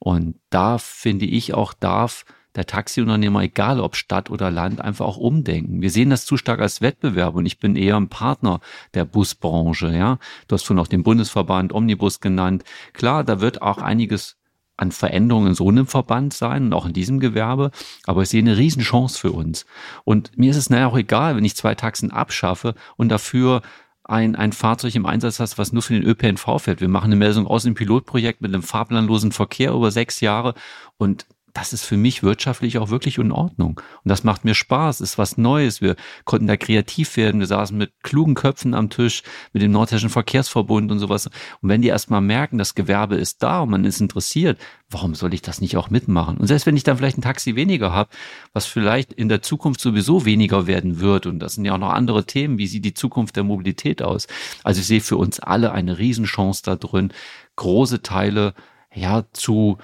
Und 0.00 0.36
da 0.50 0.78
finde 0.78 1.26
ich 1.26 1.54
auch 1.54 1.72
darf 1.72 2.24
der 2.58 2.66
Taxiunternehmer, 2.66 3.40
egal 3.42 3.78
ob 3.78 3.94
Stadt 3.94 4.30
oder 4.30 4.50
Land, 4.50 4.80
einfach 4.80 5.06
auch 5.06 5.16
umdenken. 5.16 5.80
Wir 5.80 5.90
sehen 5.90 6.10
das 6.10 6.26
zu 6.26 6.36
stark 6.36 6.60
als 6.60 6.82
Wettbewerb 6.82 7.36
und 7.36 7.46
ich 7.46 7.60
bin 7.60 7.76
eher 7.76 7.96
ein 7.96 8.08
Partner 8.08 8.58
der 8.94 9.04
Busbranche. 9.04 9.92
Ja, 9.94 10.18
du 10.48 10.54
hast 10.54 10.64
schon 10.64 10.80
auch 10.80 10.88
den 10.88 11.04
Bundesverband 11.04 11.72
Omnibus 11.72 12.18
genannt. 12.18 12.64
Klar, 12.94 13.22
da 13.22 13.40
wird 13.40 13.62
auch 13.62 13.78
einiges 13.78 14.38
an 14.76 14.90
Veränderungen 14.90 15.48
in 15.48 15.54
so 15.54 15.68
einem 15.68 15.86
Verband 15.86 16.34
sein 16.34 16.64
und 16.64 16.72
auch 16.72 16.86
in 16.86 16.92
diesem 16.92 17.20
Gewerbe, 17.20 17.70
aber 18.06 18.22
ich 18.22 18.28
sehe 18.28 18.42
eine 18.42 18.56
Riesenchance 18.56 19.16
für 19.16 19.30
uns. 19.30 19.64
Und 20.02 20.36
mir 20.36 20.50
ist 20.50 20.56
es 20.56 20.68
naja 20.68 20.88
auch 20.88 20.98
egal, 20.98 21.36
wenn 21.36 21.44
ich 21.44 21.54
zwei 21.54 21.76
Taxen 21.76 22.10
abschaffe 22.10 22.74
und 22.96 23.08
dafür 23.08 23.62
ein, 24.02 24.34
ein 24.34 24.52
Fahrzeug 24.52 24.96
im 24.96 25.06
Einsatz 25.06 25.38
hast, 25.38 25.58
was 25.58 25.72
nur 25.72 25.82
für 25.82 25.94
den 25.94 26.02
ÖPNV 26.02 26.58
fährt. 26.58 26.80
Wir 26.80 26.88
machen 26.88 27.12
eine 27.12 27.16
Messung 27.16 27.46
aus 27.46 27.62
dem 27.62 27.74
Pilotprojekt 27.74 28.40
mit 28.40 28.52
einem 28.52 28.64
fahrplanlosen 28.64 29.30
Verkehr 29.30 29.72
über 29.72 29.92
sechs 29.92 30.20
Jahre 30.20 30.54
und 30.96 31.26
das 31.58 31.72
ist 31.72 31.84
für 31.84 31.96
mich 31.96 32.22
wirtschaftlich 32.22 32.78
auch 32.78 32.88
wirklich 32.88 33.18
in 33.18 33.32
Ordnung. 33.32 33.80
Und 34.04 34.08
das 34.08 34.22
macht 34.22 34.44
mir 34.44 34.54
Spaß, 34.54 35.00
ist 35.00 35.18
was 35.18 35.38
Neues. 35.38 35.80
Wir 35.80 35.96
konnten 36.24 36.46
da 36.46 36.56
kreativ 36.56 37.16
werden. 37.16 37.40
Wir 37.40 37.48
saßen 37.48 37.76
mit 37.76 37.92
klugen 38.04 38.34
Köpfen 38.34 38.74
am 38.74 38.90
Tisch, 38.90 39.24
mit 39.52 39.62
dem 39.62 39.72
Nordhessischen 39.72 40.08
Verkehrsverbund 40.08 40.92
und 40.92 41.00
sowas. 41.00 41.26
Und 41.26 41.68
wenn 41.68 41.82
die 41.82 41.88
erstmal 41.88 42.20
merken, 42.20 42.58
das 42.58 42.76
Gewerbe 42.76 43.16
ist 43.16 43.42
da 43.42 43.62
und 43.62 43.70
man 43.70 43.84
ist 43.84 44.00
interessiert, 44.00 44.60
warum 44.88 45.16
soll 45.16 45.34
ich 45.34 45.42
das 45.42 45.60
nicht 45.60 45.76
auch 45.76 45.90
mitmachen? 45.90 46.36
Und 46.36 46.46
selbst 46.46 46.64
wenn 46.64 46.76
ich 46.76 46.84
dann 46.84 46.96
vielleicht 46.96 47.18
ein 47.18 47.22
Taxi 47.22 47.56
weniger 47.56 47.92
habe, 47.92 48.10
was 48.52 48.66
vielleicht 48.66 49.12
in 49.12 49.28
der 49.28 49.42
Zukunft 49.42 49.80
sowieso 49.80 50.24
weniger 50.24 50.68
werden 50.68 51.00
wird, 51.00 51.26
und 51.26 51.40
das 51.40 51.54
sind 51.54 51.64
ja 51.64 51.74
auch 51.74 51.78
noch 51.78 51.92
andere 51.92 52.24
Themen, 52.24 52.58
wie 52.58 52.68
sieht 52.68 52.84
die 52.84 52.94
Zukunft 52.94 53.34
der 53.34 53.42
Mobilität 53.42 54.00
aus? 54.00 54.28
Also 54.62 54.80
ich 54.80 54.86
sehe 54.86 55.00
für 55.00 55.16
uns 55.16 55.40
alle 55.40 55.72
eine 55.72 55.98
Riesenchance 55.98 56.62
da 56.64 56.76
drin, 56.76 57.12
große 57.56 58.02
Teile 58.02 58.54
ja 58.94 59.24
zu 59.32 59.78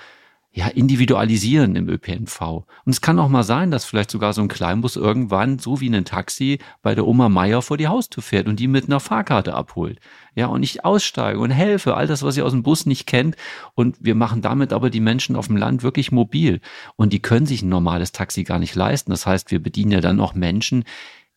ja, 0.56 0.68
individualisieren 0.68 1.74
im 1.74 1.88
ÖPNV. 1.88 2.40
Und 2.40 2.92
es 2.92 3.00
kann 3.00 3.18
auch 3.18 3.28
mal 3.28 3.42
sein, 3.42 3.72
dass 3.72 3.84
vielleicht 3.84 4.12
sogar 4.12 4.32
so 4.32 4.40
ein 4.40 4.46
Kleinbus 4.46 4.94
irgendwann, 4.94 5.58
so 5.58 5.80
wie 5.80 5.88
ein 5.88 6.04
Taxi, 6.04 6.60
bei 6.80 6.94
der 6.94 7.08
Oma 7.08 7.28
Meier 7.28 7.60
vor 7.60 7.76
die 7.76 7.88
Haustür 7.88 8.22
fährt 8.22 8.46
und 8.46 8.60
die 8.60 8.68
mit 8.68 8.84
einer 8.84 9.00
Fahrkarte 9.00 9.52
abholt. 9.52 9.98
Ja, 10.36 10.46
und 10.46 10.62
ich 10.62 10.84
aussteige 10.84 11.40
und 11.40 11.50
helfe, 11.50 11.96
all 11.96 12.06
das, 12.06 12.22
was 12.22 12.36
ihr 12.36 12.46
aus 12.46 12.52
dem 12.52 12.62
Bus 12.62 12.86
nicht 12.86 13.06
kennt. 13.06 13.34
Und 13.74 13.96
wir 13.98 14.14
machen 14.14 14.42
damit 14.42 14.72
aber 14.72 14.90
die 14.90 15.00
Menschen 15.00 15.34
auf 15.34 15.48
dem 15.48 15.56
Land 15.56 15.82
wirklich 15.82 16.12
mobil. 16.12 16.60
Und 16.94 17.12
die 17.12 17.20
können 17.20 17.46
sich 17.46 17.62
ein 17.62 17.68
normales 17.68 18.12
Taxi 18.12 18.44
gar 18.44 18.60
nicht 18.60 18.76
leisten. 18.76 19.10
Das 19.10 19.26
heißt, 19.26 19.50
wir 19.50 19.60
bedienen 19.60 19.90
ja 19.90 20.00
dann 20.00 20.20
auch 20.20 20.34
Menschen, 20.34 20.84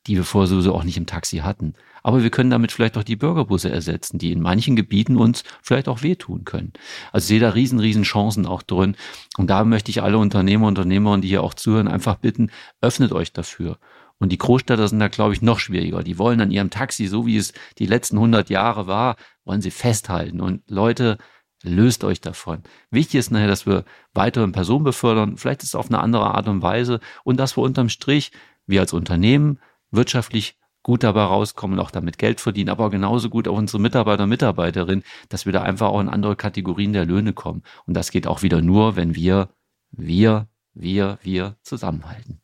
die 0.05 0.15
wir 0.15 0.25
vorher 0.25 0.47
sowieso 0.47 0.75
auch 0.75 0.83
nicht 0.83 0.97
im 0.97 1.07
Taxi 1.07 1.37
hatten. 1.37 1.73
Aber 2.07 2.23
wir 2.23 2.29
können 2.29 2.49
damit 2.49 2.71
vielleicht 2.71 2.97
auch 2.97 3.03
die 3.03 3.17
Bürgerbusse 3.17 3.69
ersetzen, 3.69 4.17
die 4.17 4.31
in 4.31 4.39
manchen 4.39 4.77
Gebieten 4.77 5.17
uns 5.17 5.43
vielleicht 5.61 5.89
auch 5.89 6.03
wehtun 6.03 6.45
können. 6.45 6.71
Also 7.11 7.25
ich 7.25 7.27
sehe 7.27 7.41
da 7.41 7.49
riesen, 7.49 7.79
riesen 7.79 8.03
Chancen 8.03 8.45
auch 8.45 8.61
drin. 8.61 8.95
Und 9.37 9.49
da 9.49 9.65
möchte 9.65 9.91
ich 9.91 10.01
alle 10.01 10.17
Unternehmer, 10.17 10.67
Unternehmerinnen, 10.67 11.21
die 11.21 11.27
hier 11.27 11.43
auch 11.43 11.53
zuhören, 11.53 11.89
einfach 11.89 12.15
bitten, 12.15 12.49
öffnet 12.79 13.11
euch 13.11 13.33
dafür. 13.33 13.77
Und 14.19 14.31
die 14.31 14.37
Großstädter 14.37 14.87
sind 14.87 14.99
da, 14.99 15.09
glaube 15.09 15.33
ich, 15.33 15.41
noch 15.41 15.59
schwieriger. 15.59 16.01
Die 16.01 16.17
wollen 16.17 16.39
an 16.39 16.49
ihrem 16.49 16.69
Taxi, 16.69 17.07
so 17.07 17.25
wie 17.25 17.35
es 17.35 17.51
die 17.77 17.87
letzten 17.87 18.15
100 18.15 18.49
Jahre 18.49 18.87
war, 18.87 19.17
wollen 19.43 19.59
sie 19.59 19.69
festhalten. 19.69 20.39
Und 20.39 20.63
Leute, 20.69 21.17
löst 21.61 22.05
euch 22.05 22.21
davon. 22.21 22.63
Wichtig 22.89 23.15
ist 23.15 23.31
nachher, 23.31 23.49
dass 23.49 23.65
wir 23.65 23.83
weiteren 24.13 24.53
Personen 24.53 24.85
befördern. 24.85 25.35
Vielleicht 25.35 25.61
ist 25.61 25.69
es 25.69 25.75
auf 25.75 25.87
eine 25.87 25.99
andere 25.99 26.33
Art 26.33 26.47
und 26.47 26.61
Weise. 26.61 27.01
Und 27.25 27.37
dass 27.37 27.57
wir 27.57 27.63
unterm 27.63 27.89
Strich, 27.89 28.31
wir 28.65 28.79
als 28.79 28.93
Unternehmen, 28.93 29.59
wirtschaftlich 29.91 30.56
gut 30.87 31.03
dabei 31.03 31.23
rauskommen, 31.23 31.79
auch 31.79 31.91
damit 31.91 32.17
Geld 32.17 32.39
verdienen, 32.39 32.69
aber 32.69 32.89
genauso 32.89 33.29
gut 33.29 33.49
auch 33.49 33.57
unsere 33.57 33.81
Mitarbeiter 33.81 34.23
und 34.23 34.29
Mitarbeiterinnen, 34.29 35.03
dass 35.27 35.45
wir 35.45 35.51
da 35.51 35.61
einfach 35.61 35.89
auch 35.89 35.99
in 35.99 36.07
andere 36.07 36.37
Kategorien 36.37 36.93
der 36.93 37.05
Löhne 37.05 37.33
kommen. 37.33 37.61
Und 37.85 37.93
das 37.93 38.09
geht 38.09 38.25
auch 38.25 38.41
wieder 38.41 38.61
nur, 38.61 38.95
wenn 38.95 39.13
wir, 39.13 39.49
wir, 39.91 40.47
wir, 40.73 41.19
wir 41.21 41.57
zusammenhalten. 41.61 42.39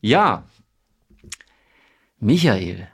Ja, 0.00 0.44
Michael, 2.20 2.86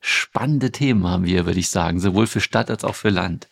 spannende 0.00 0.70
Themen 0.70 1.06
haben 1.06 1.24
wir, 1.24 1.46
würde 1.46 1.58
ich 1.58 1.70
sagen, 1.70 1.98
sowohl 1.98 2.26
für 2.26 2.40
Stadt 2.40 2.70
als 2.70 2.84
auch 2.84 2.94
für 2.94 3.08
Land. 3.08 3.48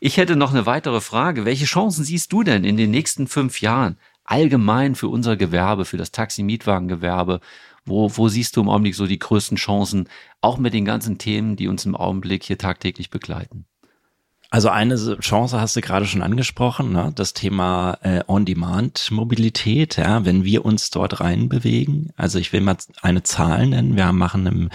Ich 0.00 0.16
hätte 0.16 0.34
noch 0.34 0.52
eine 0.52 0.64
weitere 0.64 1.02
Frage. 1.02 1.44
Welche 1.44 1.66
Chancen 1.66 2.04
siehst 2.04 2.32
du 2.32 2.42
denn 2.42 2.64
in 2.64 2.78
den 2.78 2.90
nächsten 2.90 3.26
fünf 3.26 3.60
Jahren 3.60 3.98
allgemein 4.24 4.94
für 4.94 5.08
unser 5.08 5.36
Gewerbe, 5.36 5.84
für 5.84 5.98
das 5.98 6.10
Taxi-Mietwagengewerbe 6.10 7.40
wo, 7.84 8.10
wo 8.16 8.28
siehst 8.28 8.56
du 8.56 8.60
im 8.60 8.68
Augenblick 8.68 8.94
so 8.94 9.06
die 9.06 9.18
größten 9.18 9.56
Chancen, 9.56 10.08
auch 10.40 10.58
mit 10.58 10.74
den 10.74 10.84
ganzen 10.84 11.18
Themen, 11.18 11.56
die 11.56 11.68
uns 11.68 11.84
im 11.84 11.96
Augenblick 11.96 12.44
hier 12.44 12.58
tagtäglich 12.58 13.10
begleiten? 13.10 13.66
Also 14.52 14.68
eine 14.68 14.96
Chance 15.20 15.58
hast 15.62 15.76
du 15.76 15.80
gerade 15.80 16.04
schon 16.04 16.20
angesprochen, 16.20 16.92
ne? 16.92 17.10
das 17.14 17.32
Thema 17.32 17.96
äh, 18.02 18.22
On-Demand-Mobilität, 18.28 19.96
ja, 19.96 20.26
wenn 20.26 20.44
wir 20.44 20.66
uns 20.66 20.90
dort 20.90 21.20
reinbewegen. 21.20 22.12
Also 22.16 22.38
ich 22.38 22.52
will 22.52 22.60
mal 22.60 22.76
eine 23.00 23.22
Zahl 23.22 23.68
nennen. 23.68 23.96
Wir 23.96 24.12
machen 24.12 24.44
im 24.44 24.68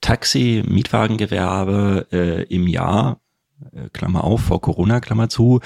Taxi, 0.00 0.64
Mietwagengewerbe 0.66 2.08
äh, 2.10 2.42
im 2.52 2.66
Jahr, 2.66 3.20
äh, 3.72 3.88
Klammer 3.90 4.24
auf, 4.24 4.40
vor 4.40 4.60
Corona, 4.60 4.98
Klammer 4.98 5.28
zu, 5.28 5.60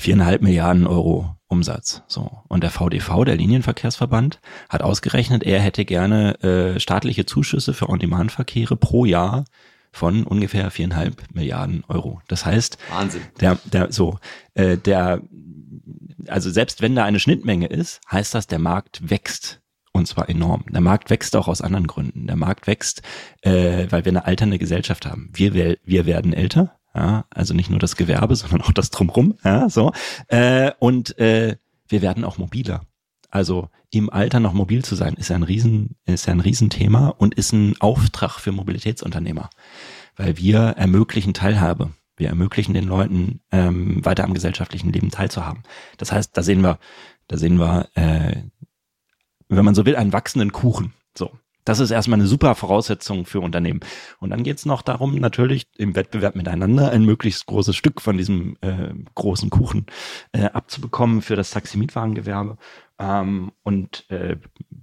viereinhalb 0.00 0.42
Milliarden 0.42 0.86
Euro 0.86 1.36
Umsatz. 1.48 2.02
So. 2.06 2.42
Und 2.48 2.62
der 2.62 2.70
VDV, 2.70 3.24
der 3.24 3.36
Linienverkehrsverband, 3.36 4.40
hat 4.68 4.82
ausgerechnet, 4.82 5.42
er 5.42 5.60
hätte 5.60 5.84
gerne 5.84 6.40
äh, 6.42 6.80
staatliche 6.80 7.26
Zuschüsse 7.26 7.74
für 7.74 7.88
On-Demand-Verkehre 7.88 8.76
pro 8.76 9.04
Jahr 9.04 9.44
von 9.92 10.24
ungefähr 10.24 10.70
viereinhalb 10.70 11.34
Milliarden 11.34 11.84
Euro. 11.88 12.20
Das 12.28 12.46
heißt, 12.46 12.78
Wahnsinn. 12.90 13.22
Der, 13.40 13.58
der, 13.64 13.92
so, 13.92 14.18
äh, 14.54 14.76
der, 14.76 15.20
also 16.28 16.50
selbst 16.50 16.80
wenn 16.80 16.94
da 16.94 17.04
eine 17.04 17.18
Schnittmenge 17.18 17.66
ist, 17.66 18.00
heißt 18.10 18.34
das, 18.34 18.46
der 18.46 18.60
Markt 18.60 19.10
wächst. 19.10 19.60
Und 19.92 20.06
zwar 20.06 20.28
enorm. 20.28 20.64
Der 20.70 20.80
Markt 20.80 21.10
wächst 21.10 21.34
auch 21.34 21.48
aus 21.48 21.60
anderen 21.60 21.88
Gründen. 21.88 22.28
Der 22.28 22.36
Markt 22.36 22.68
wächst, 22.68 23.02
äh, 23.42 23.88
weil 23.90 24.04
wir 24.04 24.12
eine 24.12 24.24
alternde 24.24 24.60
Gesellschaft 24.60 25.04
haben. 25.04 25.30
Wir, 25.32 25.52
wir 25.82 26.06
werden 26.06 26.32
älter, 26.32 26.79
ja, 26.94 27.24
also 27.30 27.54
nicht 27.54 27.70
nur 27.70 27.78
das 27.78 27.96
Gewerbe, 27.96 28.36
sondern 28.36 28.62
auch 28.62 28.72
das 28.72 28.90
drumrum, 28.90 29.36
ja, 29.44 29.68
so. 29.68 29.92
Äh, 30.28 30.72
und 30.78 31.18
äh, 31.18 31.56
wir 31.88 32.02
werden 32.02 32.24
auch 32.24 32.38
mobiler. 32.38 32.82
Also 33.30 33.68
im 33.90 34.10
Alter 34.10 34.40
noch 34.40 34.52
mobil 34.52 34.84
zu 34.84 34.94
sein, 34.94 35.14
ist 35.14 35.28
ja 35.28 35.36
ein 35.36 35.42
Riesen, 35.42 35.96
ist 36.04 36.26
ja 36.26 36.32
ein 36.32 36.40
Riesenthema 36.40 37.08
und 37.08 37.34
ist 37.34 37.52
ein 37.52 37.80
Auftrag 37.80 38.38
für 38.38 38.52
Mobilitätsunternehmer, 38.52 39.50
weil 40.16 40.36
wir 40.36 40.58
ermöglichen 40.58 41.34
Teilhabe. 41.34 41.90
Wir 42.16 42.28
ermöglichen 42.28 42.74
den 42.74 42.86
Leuten 42.86 43.40
ähm, 43.50 44.04
weiter 44.04 44.24
am 44.24 44.34
gesellschaftlichen 44.34 44.92
Leben 44.92 45.10
teilzuhaben. 45.10 45.62
Das 45.96 46.12
heißt, 46.12 46.36
da 46.36 46.42
sehen 46.42 46.62
wir, 46.62 46.78
da 47.28 47.36
sehen 47.36 47.58
wir, 47.58 47.88
äh, 47.94 48.42
wenn 49.48 49.64
man 49.64 49.74
so 49.74 49.86
will, 49.86 49.96
einen 49.96 50.12
wachsenden 50.12 50.52
Kuchen. 50.52 50.92
So, 51.16 51.32
das 51.70 51.78
ist 51.78 51.92
erstmal 51.92 52.18
eine 52.18 52.26
super 52.26 52.56
Voraussetzung 52.56 53.26
für 53.26 53.38
Unternehmen. 53.38 53.78
Und 54.18 54.30
dann 54.30 54.42
geht 54.42 54.58
es 54.58 54.66
noch 54.66 54.82
darum, 54.82 55.14
natürlich 55.14 55.68
im 55.76 55.94
Wettbewerb 55.94 56.34
miteinander 56.34 56.90
ein 56.90 57.04
möglichst 57.04 57.46
großes 57.46 57.76
Stück 57.76 58.00
von 58.00 58.18
diesem 58.18 58.56
äh, 58.60 58.92
großen 59.14 59.50
Kuchen 59.50 59.86
äh, 60.32 60.46
abzubekommen 60.46 61.22
für 61.22 61.36
das 61.36 61.52
Taxi-Mietwagengewerbe. 61.52 62.58
Ähm, 63.00 63.52
und 63.62 64.08
äh, 64.10 64.36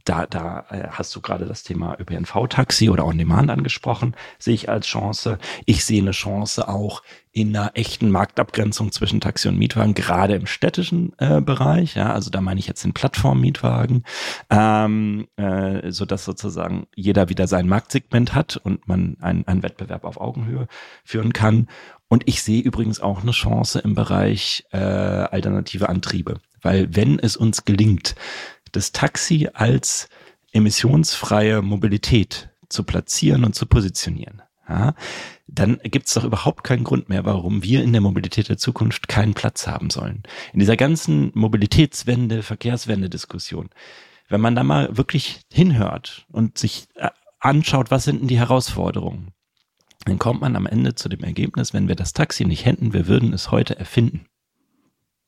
da, 0.04 0.26
da 0.26 0.66
äh, 0.70 0.88
hast 0.90 1.16
du 1.16 1.22
gerade 1.22 1.46
das 1.46 1.64
Thema 1.64 1.98
ÖPNV-Taxi 2.00 2.90
oder 2.90 3.06
On-Demand 3.06 3.52
angesprochen, 3.52 4.16
sehe 4.40 4.56
ich 4.56 4.70
als 4.70 4.88
Chance. 4.88 5.38
Ich 5.66 5.86
sehe 5.86 6.02
eine 6.02 6.12
Chance 6.12 6.68
auch 6.68 7.04
in 7.32 7.56
einer 7.56 7.72
echten 7.76 8.10
Marktabgrenzung 8.10 8.92
zwischen 8.92 9.22
Taxi 9.22 9.48
und 9.48 9.60
Mietwagen, 9.60 9.94
gerade 9.94 10.34
im 10.34 10.48
städtischen 10.48 11.14
äh, 11.20 11.42
Bereich. 11.42 11.94
Ja, 11.94 12.12
also 12.12 12.32
da 12.32 12.42
meine 12.42 12.60
ich 12.60 12.66
jetzt 12.66 12.84
den 12.84 12.94
Plattform-Mietwagen, 12.94 14.04
ähm, 14.50 15.28
äh, 15.36 15.92
so 15.92 16.06
dass 16.06 16.26
sozusagen 16.26 16.88
jeder 16.96 17.30
wieder 17.30 17.46
sein 17.48 17.68
Marktsegment 17.68 18.34
hat 18.34 18.58
und 18.58 18.88
man 18.88 19.18
einen, 19.22 19.48
einen 19.48 19.62
Wettbewerb 19.62 20.06
auf 20.06 20.20
Augenhöhe 20.20 20.68
führen 21.04 21.34
kann. 21.34 21.68
Und 22.08 22.24
ich 22.28 22.42
sehe 22.42 22.62
übrigens 22.62 23.00
auch 23.00 23.22
eine 23.22 23.32
Chance 23.32 23.80
im 23.80 23.94
Bereich 23.94 24.66
äh, 24.72 24.78
alternative 24.78 25.90
Antriebe. 25.90 26.40
Weil 26.68 26.94
wenn 26.94 27.18
es 27.18 27.38
uns 27.38 27.64
gelingt, 27.64 28.16
das 28.74 28.92
Taxi 28.92 29.48
als 29.54 30.10
emissionsfreie 30.52 31.62
Mobilität 31.62 32.50
zu 32.68 32.84
platzieren 32.84 33.46
und 33.46 33.56
zu 33.56 33.68
positionieren, 33.68 34.42
ja, 34.68 34.94
dann 35.48 35.80
gibt 35.82 36.08
es 36.08 36.14
doch 36.14 36.26
überhaupt 36.26 36.66
keinen 36.66 36.84
Grund 36.84 37.08
mehr, 37.08 37.24
warum 37.24 37.64
wir 37.64 37.82
in 37.82 37.94
der 37.94 38.02
Mobilität 38.02 38.50
der 38.50 38.58
Zukunft 38.58 39.08
keinen 39.08 39.34
Platz 39.34 39.66
haben 39.66 39.90
sollen. 39.90 40.24
In 40.52 40.60
dieser 40.60 40.76
ganzen 40.76 41.32
Mobilitätswende, 41.36 42.44
Verkehrswende-Diskussion, 42.44 43.70
wenn 44.28 44.42
man 44.42 44.54
da 44.54 44.66
mal 44.66 44.98
wirklich 44.98 45.40
hinhört 45.50 46.26
und 46.34 46.58
sich 46.58 46.90
äh, 46.96 47.12
anschaut, 47.40 47.92
was 47.92 48.04
sind 48.04 48.20
denn 48.20 48.28
die 48.28 48.40
Herausforderungen, 48.40 49.32
dann 50.04 50.20
kommt 50.20 50.42
man 50.42 50.58
am 50.58 50.66
Ende 50.66 50.96
zu 50.96 51.08
dem 51.08 51.24
Ergebnis, 51.24 51.74
wenn 51.74 51.88
wir 51.88 51.96
das 51.96 52.12
Taxi 52.12 52.44
nicht 52.44 52.66
hätten, 52.66 52.92
wir 52.92 53.08
würden 53.08 53.32
es 53.32 53.52
heute 53.52 53.80
erfinden. 53.80 54.26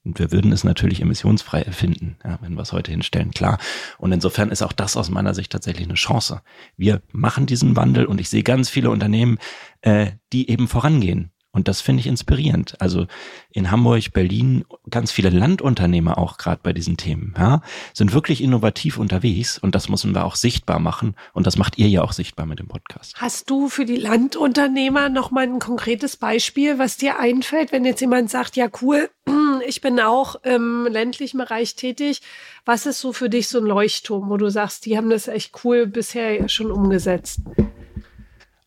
Und 0.05 0.17
wir 0.17 0.31
würden 0.31 0.51
es 0.51 0.63
natürlich 0.63 1.01
emissionsfrei 1.01 1.61
erfinden, 1.61 2.17
ja, 2.23 2.39
wenn 2.41 2.53
wir 2.53 2.61
es 2.61 2.71
heute 2.71 2.91
hinstellen, 2.91 3.31
klar. 3.31 3.59
Und 3.97 4.11
insofern 4.11 4.49
ist 4.49 4.61
auch 4.61 4.71
das 4.71 4.95
aus 4.95 5.09
meiner 5.09 5.33
Sicht 5.33 5.51
tatsächlich 5.51 5.87
eine 5.87 5.95
Chance. 5.95 6.41
Wir 6.77 7.01
machen 7.11 7.45
diesen 7.45 7.75
Wandel 7.75 8.05
und 8.05 8.21
ich 8.21 8.29
sehe 8.29 8.43
ganz 8.43 8.69
viele 8.69 8.91
Unternehmen, 8.91 9.39
äh, 9.81 10.11
die 10.31 10.49
eben 10.49 10.67
vorangehen. 10.67 11.31
Und 11.59 11.67
das 11.67 11.81
finde 11.81 11.99
ich 11.99 12.07
inspirierend. 12.07 12.79
Also 12.79 13.05
in 13.51 13.69
Hamburg, 13.69 14.13
Berlin, 14.13 14.63
ganz 14.89 15.11
viele 15.11 15.29
Landunternehmer 15.29 16.17
auch 16.17 16.37
gerade 16.37 16.61
bei 16.63 16.71
diesen 16.71 16.95
Themen, 16.95 17.35
ja, 17.37 17.61
sind 17.93 18.13
wirklich 18.13 18.41
innovativ 18.41 18.97
unterwegs 18.97 19.57
und 19.57 19.75
das 19.75 19.89
müssen 19.89 20.15
wir 20.15 20.23
auch 20.23 20.37
sichtbar 20.37 20.79
machen 20.79 21.15
und 21.33 21.45
das 21.45 21.57
macht 21.57 21.77
ihr 21.77 21.89
ja 21.89 22.01
auch 22.01 22.13
sichtbar 22.13 22.45
mit 22.45 22.59
dem 22.59 22.69
Podcast. 22.69 23.13
Hast 23.17 23.49
du 23.49 23.67
für 23.67 23.83
die 23.83 23.97
Landunternehmer 23.97 25.09
noch 25.09 25.31
mal 25.31 25.43
ein 25.43 25.59
konkretes 25.59 26.15
Beispiel, 26.15 26.79
was 26.79 26.95
dir 26.95 27.19
einfällt, 27.19 27.73
wenn 27.73 27.83
jetzt 27.83 27.99
jemand 27.99 28.29
sagt, 28.29 28.55
ja 28.55 28.67
cool, 28.81 29.09
ich 29.67 29.81
bin 29.81 29.99
auch 29.99 30.41
im 30.43 30.87
ländlichen 30.89 31.39
Bereich 31.39 31.75
tätig. 31.75 32.21
Was 32.63 32.85
ist 32.85 33.01
so 33.01 33.11
für 33.11 33.29
dich 33.29 33.49
so 33.49 33.57
ein 33.57 33.65
Leuchtturm, 33.65 34.29
wo 34.29 34.37
du 34.37 34.49
sagst, 34.49 34.85
die 34.85 34.95
haben 34.95 35.09
das 35.09 35.27
echt 35.27 35.65
cool 35.65 35.87
bisher 35.87 36.47
schon 36.47 36.71
umgesetzt? 36.71 37.41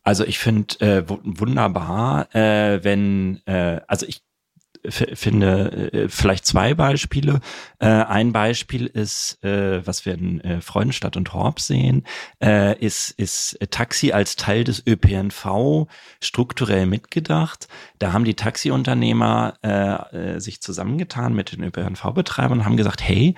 Also 0.02 0.24
ich 0.24 0.38
finde 0.38 0.80
äh, 0.80 1.04
wunderbar, 1.06 2.34
äh, 2.34 2.82
wenn, 2.82 3.40
äh, 3.46 3.80
also 3.86 4.06
ich 4.06 4.22
finde 4.88 5.92
äh, 5.92 6.08
vielleicht 6.08 6.44
zwei 6.46 6.74
Beispiele. 6.74 7.40
Äh, 7.78 7.86
ein 7.86 8.32
Beispiel 8.32 8.86
ist, 8.86 9.42
äh, 9.44 9.86
was 9.86 10.04
wir 10.06 10.14
in 10.14 10.40
äh, 10.40 10.60
Freudenstadt 10.60 11.16
und 11.16 11.32
Horb 11.32 11.60
sehen, 11.60 12.04
äh, 12.42 12.76
ist, 12.78 13.10
ist 13.12 13.58
Taxi 13.70 14.12
als 14.12 14.36
Teil 14.36 14.64
des 14.64 14.84
ÖPNV 14.84 15.86
strukturell 16.20 16.86
mitgedacht. 16.86 17.68
Da 17.98 18.12
haben 18.12 18.24
die 18.24 18.34
Taxiunternehmer 18.34 19.54
äh, 19.62 20.40
sich 20.40 20.60
zusammengetan 20.60 21.34
mit 21.34 21.52
den 21.52 21.62
ÖPNV-Betreibern 21.62 22.58
und 22.58 22.64
haben 22.64 22.76
gesagt, 22.76 23.02
hey, 23.02 23.36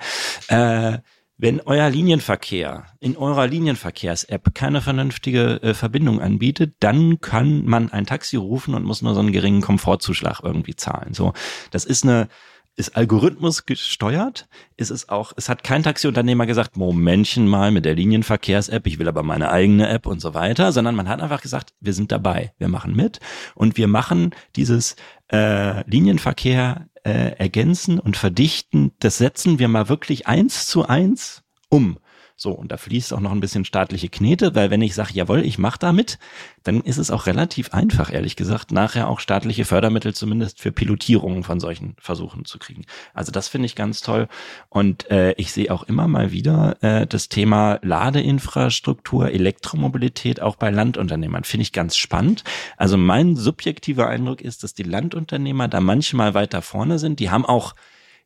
wenn 1.37 1.59
euer 1.61 1.89
Linienverkehr 1.89 2.85
in 2.99 3.17
eurer 3.17 3.47
Linienverkehrs-App 3.47 4.53
keine 4.53 4.81
vernünftige 4.81 5.61
äh, 5.61 5.73
Verbindung 5.73 6.21
anbietet, 6.21 6.75
dann 6.79 7.19
kann 7.19 7.65
man 7.65 7.91
ein 7.91 8.05
Taxi 8.05 8.37
rufen 8.37 8.73
und 8.73 8.83
muss 8.83 9.01
nur 9.01 9.13
so 9.13 9.19
einen 9.19 9.31
geringen 9.31 9.61
Komfortzuschlag 9.61 10.41
irgendwie 10.43 10.75
zahlen. 10.75 11.13
So, 11.13 11.33
das 11.71 11.85
ist 11.85 12.03
eine 12.03 12.29
ist 12.77 12.97
Algorithmus 12.97 13.65
gesteuert? 13.65 14.47
Ist 14.75 14.91
es 14.91 15.07
auch, 15.07 15.31
es 15.37 15.47
hat 15.47 15.63
kein 15.63 15.83
Taxiunternehmer 15.83 16.45
gesagt, 16.45 16.75
Momentchen 16.75 17.47
mal 17.47 17.71
mit 17.71 17.85
der 17.85 17.95
Linienverkehrs-App, 17.95 18.85
ich 18.85 18.99
will 18.99 19.07
aber 19.07 19.23
meine 19.23 19.49
eigene 19.49 19.87
App 19.87 20.05
und 20.05 20.19
so 20.19 20.33
weiter, 20.33 20.73
sondern 20.73 20.95
man 20.95 21.07
hat 21.07 21.21
einfach 21.21 21.41
gesagt, 21.41 21.73
wir 21.79 21.93
sind 21.93 22.11
dabei, 22.11 22.53
wir 22.57 22.67
machen 22.67 22.93
mit 22.93 23.19
und 23.55 23.77
wir 23.77 23.87
machen 23.87 24.35
dieses 24.55 24.97
äh, 25.31 25.89
Linienverkehr 25.89 26.87
äh, 27.05 27.37
ergänzen 27.37 27.99
und 27.99 28.17
verdichten, 28.17 28.91
das 28.99 29.19
setzen 29.19 29.59
wir 29.59 29.67
mal 29.67 29.89
wirklich 29.89 30.27
eins 30.27 30.67
zu 30.67 30.87
eins 30.87 31.43
um. 31.69 31.97
So, 32.37 32.51
und 32.51 32.69
da 32.71 32.77
fließt 32.77 33.13
auch 33.13 33.21
noch 33.21 33.31
ein 33.31 33.39
bisschen 33.39 33.63
staatliche 33.63 34.09
Knete, 34.09 34.55
weil 34.55 34.69
wenn 34.69 34.81
ich 34.81 34.93
sage, 34.93 35.11
jawohl, 35.13 35.45
ich 35.45 35.57
mache 35.57 35.79
damit, 35.79 36.19
dann 36.63 36.81
ist 36.81 36.97
es 36.97 37.09
auch 37.09 37.27
relativ 37.27 37.73
einfach, 37.73 38.11
ehrlich 38.11 38.35
gesagt, 38.35 38.73
nachher 38.73 39.07
auch 39.07 39.21
staatliche 39.21 39.63
Fördermittel 39.63 40.13
zumindest 40.13 40.59
für 40.59 40.73
Pilotierungen 40.73 41.43
von 41.43 41.61
solchen 41.61 41.95
Versuchen 41.97 42.43
zu 42.43 42.59
kriegen. 42.59 42.85
Also 43.13 43.31
das 43.31 43.47
finde 43.47 43.67
ich 43.67 43.75
ganz 43.75 44.01
toll. 44.01 44.27
Und 44.67 45.09
äh, 45.09 45.31
ich 45.37 45.53
sehe 45.53 45.71
auch 45.71 45.83
immer 45.83 46.09
mal 46.09 46.33
wieder 46.33 46.75
äh, 46.83 47.07
das 47.07 47.29
Thema 47.29 47.79
Ladeinfrastruktur, 47.83 49.31
Elektromobilität 49.31 50.41
auch 50.41 50.57
bei 50.57 50.71
Landunternehmern. 50.71 51.45
Finde 51.45 51.61
ich 51.61 51.71
ganz 51.71 51.95
spannend. 51.95 52.43
Also 52.75 52.97
mein 52.97 53.37
subjektiver 53.37 54.09
Eindruck 54.09 54.41
ist, 54.41 54.63
dass 54.63 54.73
die 54.73 54.83
Landunternehmer 54.83 55.69
da 55.69 55.79
manchmal 55.79 56.33
weiter 56.33 56.61
vorne 56.61 56.99
sind. 56.99 57.21
Die 57.21 57.29
haben 57.29 57.45
auch 57.45 57.75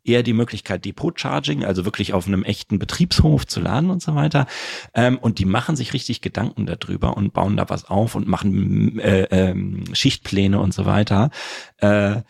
eher 0.09 0.23
die 0.23 0.33
Möglichkeit 0.33 0.85
Depot-Charging, 0.85 1.63
also 1.63 1.85
wirklich 1.85 2.13
auf 2.13 2.27
einem 2.27 2.43
echten 2.43 2.79
Betriebshof 2.79 3.45
zu 3.45 3.59
laden 3.59 3.89
und 3.89 4.01
so 4.01 4.15
weiter. 4.15 4.47
Ähm, 4.93 5.17
und 5.17 5.39
die 5.39 5.45
machen 5.45 5.75
sich 5.75 5.93
richtig 5.93 6.21
Gedanken 6.21 6.65
darüber 6.65 7.15
und 7.15 7.33
bauen 7.33 7.57
da 7.57 7.69
was 7.69 7.85
auf 7.85 8.15
und 8.15 8.27
machen 8.27 8.99
äh, 8.99 9.23
äh, 9.23 9.55
Schichtpläne 9.93 10.59
und 10.59 10.73
so 10.73 10.85
weiter. 10.85 11.29
Äh, 11.77 12.21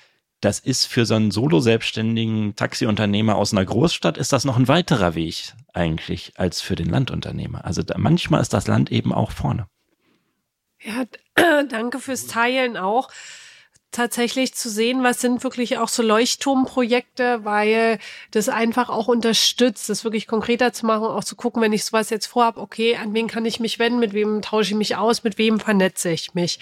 das 0.41 0.59
ist 0.59 0.86
für 0.86 1.05
so 1.05 1.15
einen 1.15 1.32
solo-selbstständigen 1.32 2.55
Taxiunternehmer 2.55 3.36
aus 3.36 3.51
einer 3.51 3.65
Großstadt 3.65 4.17
ist 4.17 4.32
das 4.32 4.45
noch 4.45 4.57
ein 4.57 4.69
weiterer 4.69 5.15
Weg 5.15 5.53
eigentlich 5.73 6.34
als 6.38 6.61
für 6.61 6.75
den 6.75 6.89
Landunternehmer. 6.89 7.65
Also 7.65 7.84
da, 7.84 7.97
manchmal 7.97 8.41
ist 8.41 8.53
das 8.53 8.67
Land 8.67 8.91
eben 8.91 9.13
auch 9.13 9.32
vorne. 9.32 9.67
Ja, 10.82 11.03
danke 11.69 11.99
fürs 11.99 12.27
Teilen 12.27 12.77
auch 12.77 13.09
tatsächlich 13.91 14.53
zu 14.53 14.69
sehen, 14.69 15.03
was 15.03 15.19
sind 15.19 15.43
wirklich 15.43 15.77
auch 15.77 15.87
so 15.87 16.03
Leuchtturmprojekte, 16.03 17.43
weil 17.43 17.99
das 18.31 18.49
einfach 18.49 18.89
auch 18.89 19.07
unterstützt, 19.07 19.89
das 19.89 20.03
wirklich 20.03 20.27
konkreter 20.27 20.73
zu 20.73 20.85
machen, 20.85 21.05
auch 21.05 21.23
zu 21.23 21.35
gucken, 21.35 21.61
wenn 21.61 21.73
ich 21.73 21.85
sowas 21.85 22.09
jetzt 22.09 22.27
vorhab, 22.27 22.57
okay, 22.57 22.95
an 22.97 23.13
wen 23.13 23.27
kann 23.27 23.45
ich 23.45 23.59
mich 23.59 23.79
wenden, 23.79 23.99
mit 23.99 24.13
wem 24.13 24.41
tausche 24.41 24.71
ich 24.71 24.77
mich 24.77 24.95
aus, 24.95 25.23
mit 25.23 25.37
wem 25.37 25.59
vernetze 25.59 26.09
ich 26.09 26.33
mich. 26.33 26.59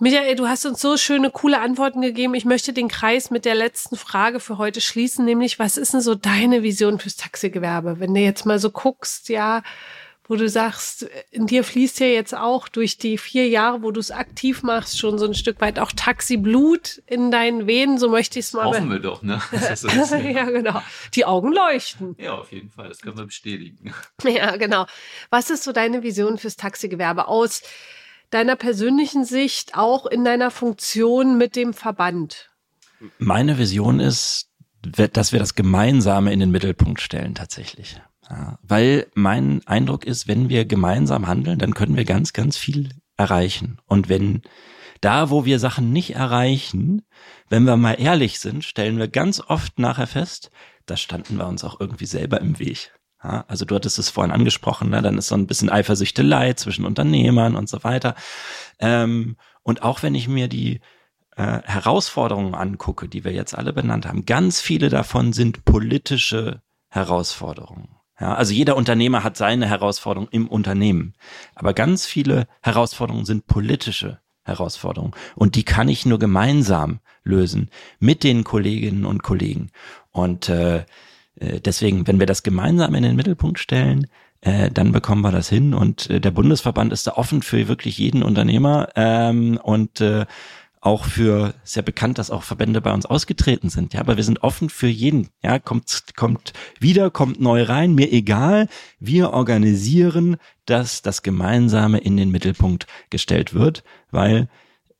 Michael, 0.00 0.34
du 0.34 0.48
hast 0.48 0.66
uns 0.66 0.80
so 0.80 0.96
schöne, 0.96 1.30
coole 1.30 1.60
Antworten 1.60 2.00
gegeben. 2.00 2.34
Ich 2.34 2.44
möchte 2.44 2.72
den 2.72 2.88
Kreis 2.88 3.30
mit 3.30 3.44
der 3.44 3.54
letzten 3.54 3.96
Frage 3.96 4.40
für 4.40 4.58
heute 4.58 4.80
schließen, 4.80 5.24
nämlich 5.24 5.60
was 5.60 5.76
ist 5.76 5.94
denn 5.94 6.00
so 6.00 6.16
deine 6.16 6.64
Vision 6.64 6.98
fürs 6.98 7.14
Taxigewerbe? 7.14 8.00
Wenn 8.00 8.12
du 8.12 8.20
jetzt 8.20 8.44
mal 8.44 8.58
so 8.58 8.70
guckst, 8.70 9.28
ja, 9.28 9.62
wo 10.32 10.36
du 10.36 10.48
sagst, 10.48 11.06
in 11.30 11.46
dir 11.46 11.62
fließt 11.62 12.00
ja 12.00 12.06
jetzt 12.06 12.34
auch 12.34 12.66
durch 12.66 12.96
die 12.96 13.18
vier 13.18 13.48
Jahre, 13.48 13.82
wo 13.82 13.90
du 13.90 14.00
es 14.00 14.10
aktiv 14.10 14.62
machst, 14.62 14.98
schon 14.98 15.18
so 15.18 15.26
ein 15.26 15.34
Stück 15.34 15.60
weit 15.60 15.78
auch 15.78 15.92
Taxiblut 15.92 17.02
in 17.06 17.30
deinen 17.30 17.66
Venen, 17.66 17.98
so 17.98 18.08
möchte 18.08 18.38
ich 18.38 18.46
es 18.46 18.54
mal. 18.54 18.64
Hoffen 18.64 18.90
wir 18.90 18.98
doch, 18.98 19.20
ne? 19.22 19.42
So 19.76 19.88
ja, 19.88 20.44
genau. 20.44 20.80
Die 21.12 21.26
Augen 21.26 21.52
leuchten. 21.52 22.16
Ja, 22.18 22.32
auf 22.32 22.50
jeden 22.50 22.70
Fall, 22.70 22.88
das 22.88 23.02
können 23.02 23.18
wir 23.18 23.26
bestätigen. 23.26 23.92
Ja, 24.24 24.56
genau. 24.56 24.86
Was 25.28 25.50
ist 25.50 25.64
so 25.64 25.72
deine 25.72 26.02
Vision 26.02 26.38
fürs 26.38 26.56
Taxigewerbe 26.56 27.28
aus 27.28 27.60
deiner 28.30 28.56
persönlichen 28.56 29.26
Sicht, 29.26 29.76
auch 29.76 30.06
in 30.06 30.24
deiner 30.24 30.50
Funktion 30.50 31.36
mit 31.36 31.56
dem 31.56 31.74
Verband? 31.74 32.48
Meine 33.18 33.58
Vision 33.58 34.00
ist, 34.00 34.48
dass 34.80 35.32
wir 35.32 35.40
das 35.40 35.54
Gemeinsame 35.54 36.32
in 36.32 36.40
den 36.40 36.50
Mittelpunkt 36.50 37.02
stellen 37.02 37.34
tatsächlich. 37.34 38.00
Ja, 38.32 38.58
weil 38.62 39.08
mein 39.14 39.60
Eindruck 39.66 40.06
ist, 40.06 40.26
wenn 40.26 40.48
wir 40.48 40.64
gemeinsam 40.64 41.26
handeln, 41.26 41.58
dann 41.58 41.74
können 41.74 41.96
wir 41.96 42.06
ganz, 42.06 42.32
ganz 42.32 42.56
viel 42.56 42.88
erreichen. 43.18 43.78
Und 43.86 44.08
wenn 44.08 44.40
da, 45.02 45.28
wo 45.28 45.44
wir 45.44 45.58
Sachen 45.58 45.92
nicht 45.92 46.14
erreichen, 46.14 47.02
wenn 47.50 47.64
wir 47.64 47.76
mal 47.76 48.00
ehrlich 48.00 48.40
sind, 48.40 48.64
stellen 48.64 48.96
wir 48.96 49.08
ganz 49.08 49.40
oft 49.40 49.78
nachher 49.78 50.06
fest, 50.06 50.50
da 50.86 50.96
standen 50.96 51.36
wir 51.36 51.46
uns 51.46 51.62
auch 51.62 51.78
irgendwie 51.78 52.06
selber 52.06 52.40
im 52.40 52.58
Weg. 52.58 52.94
Ja, 53.22 53.44
also 53.48 53.66
du 53.66 53.74
hattest 53.74 53.98
es 53.98 54.08
vorhin 54.08 54.32
angesprochen, 54.32 54.88
ne? 54.88 55.02
dann 55.02 55.18
ist 55.18 55.28
so 55.28 55.34
ein 55.34 55.46
bisschen 55.46 55.68
Eifersüchtelei 55.68 56.54
zwischen 56.54 56.86
Unternehmern 56.86 57.54
und 57.54 57.68
so 57.68 57.84
weiter. 57.84 58.14
Ähm, 58.78 59.36
und 59.62 59.82
auch 59.82 60.02
wenn 60.02 60.14
ich 60.14 60.26
mir 60.26 60.48
die 60.48 60.80
äh, 61.36 61.60
Herausforderungen 61.64 62.54
angucke, 62.54 63.08
die 63.08 63.24
wir 63.24 63.32
jetzt 63.32 63.56
alle 63.56 63.74
benannt 63.74 64.06
haben, 64.06 64.24
ganz 64.24 64.60
viele 64.60 64.88
davon 64.88 65.34
sind 65.34 65.64
politische 65.64 66.62
Herausforderungen. 66.88 68.01
Ja, 68.20 68.34
also 68.34 68.52
jeder 68.52 68.76
Unternehmer 68.76 69.24
hat 69.24 69.36
seine 69.36 69.66
Herausforderung 69.66 70.28
im 70.30 70.46
Unternehmen. 70.48 71.14
Aber 71.54 71.72
ganz 71.74 72.06
viele 72.06 72.46
Herausforderungen 72.60 73.24
sind 73.24 73.46
politische 73.46 74.20
Herausforderungen. 74.44 75.14
Und 75.34 75.54
die 75.54 75.64
kann 75.64 75.88
ich 75.88 76.06
nur 76.06 76.18
gemeinsam 76.18 77.00
lösen 77.24 77.70
mit 77.98 78.24
den 78.24 78.44
Kolleginnen 78.44 79.04
und 79.04 79.22
Kollegen. 79.22 79.70
Und 80.10 80.48
äh, 80.48 80.84
äh 81.36 81.60
deswegen, 81.64 82.06
wenn 82.06 82.18
wir 82.18 82.26
das 82.26 82.42
gemeinsam 82.42 82.94
in 82.94 83.02
den 83.02 83.16
Mittelpunkt 83.16 83.58
stellen, 83.58 84.08
äh, 84.40 84.70
dann 84.70 84.92
bekommen 84.92 85.22
wir 85.22 85.32
das 85.32 85.48
hin. 85.48 85.72
Und 85.72 86.10
äh, 86.10 86.20
der 86.20 86.32
Bundesverband 86.32 86.92
ist 86.92 87.06
da 87.06 87.12
offen 87.12 87.42
für 87.42 87.68
wirklich 87.68 87.98
jeden 87.98 88.22
Unternehmer. 88.22 88.88
Ähm, 88.96 89.58
und 89.62 90.00
äh, 90.00 90.26
auch 90.82 91.04
für 91.04 91.54
sehr 91.62 91.84
bekannt, 91.84 92.18
dass 92.18 92.30
auch 92.30 92.42
Verbände 92.42 92.80
bei 92.80 92.92
uns 92.92 93.06
ausgetreten 93.06 93.70
sind. 93.70 93.94
Ja, 93.94 94.00
aber 94.00 94.16
wir 94.16 94.24
sind 94.24 94.42
offen 94.42 94.68
für 94.68 94.88
jeden. 94.88 95.28
Ja, 95.40 95.60
kommt, 95.60 96.16
kommt 96.16 96.52
wieder, 96.80 97.10
kommt 97.10 97.40
neu 97.40 97.62
rein, 97.62 97.94
mir 97.94 98.12
egal. 98.12 98.68
Wir 98.98 99.30
organisieren, 99.30 100.36
dass 100.66 101.00
das 101.00 101.22
Gemeinsame 101.22 101.98
in 101.98 102.16
den 102.16 102.32
Mittelpunkt 102.32 102.88
gestellt 103.10 103.54
wird, 103.54 103.84
weil 104.10 104.48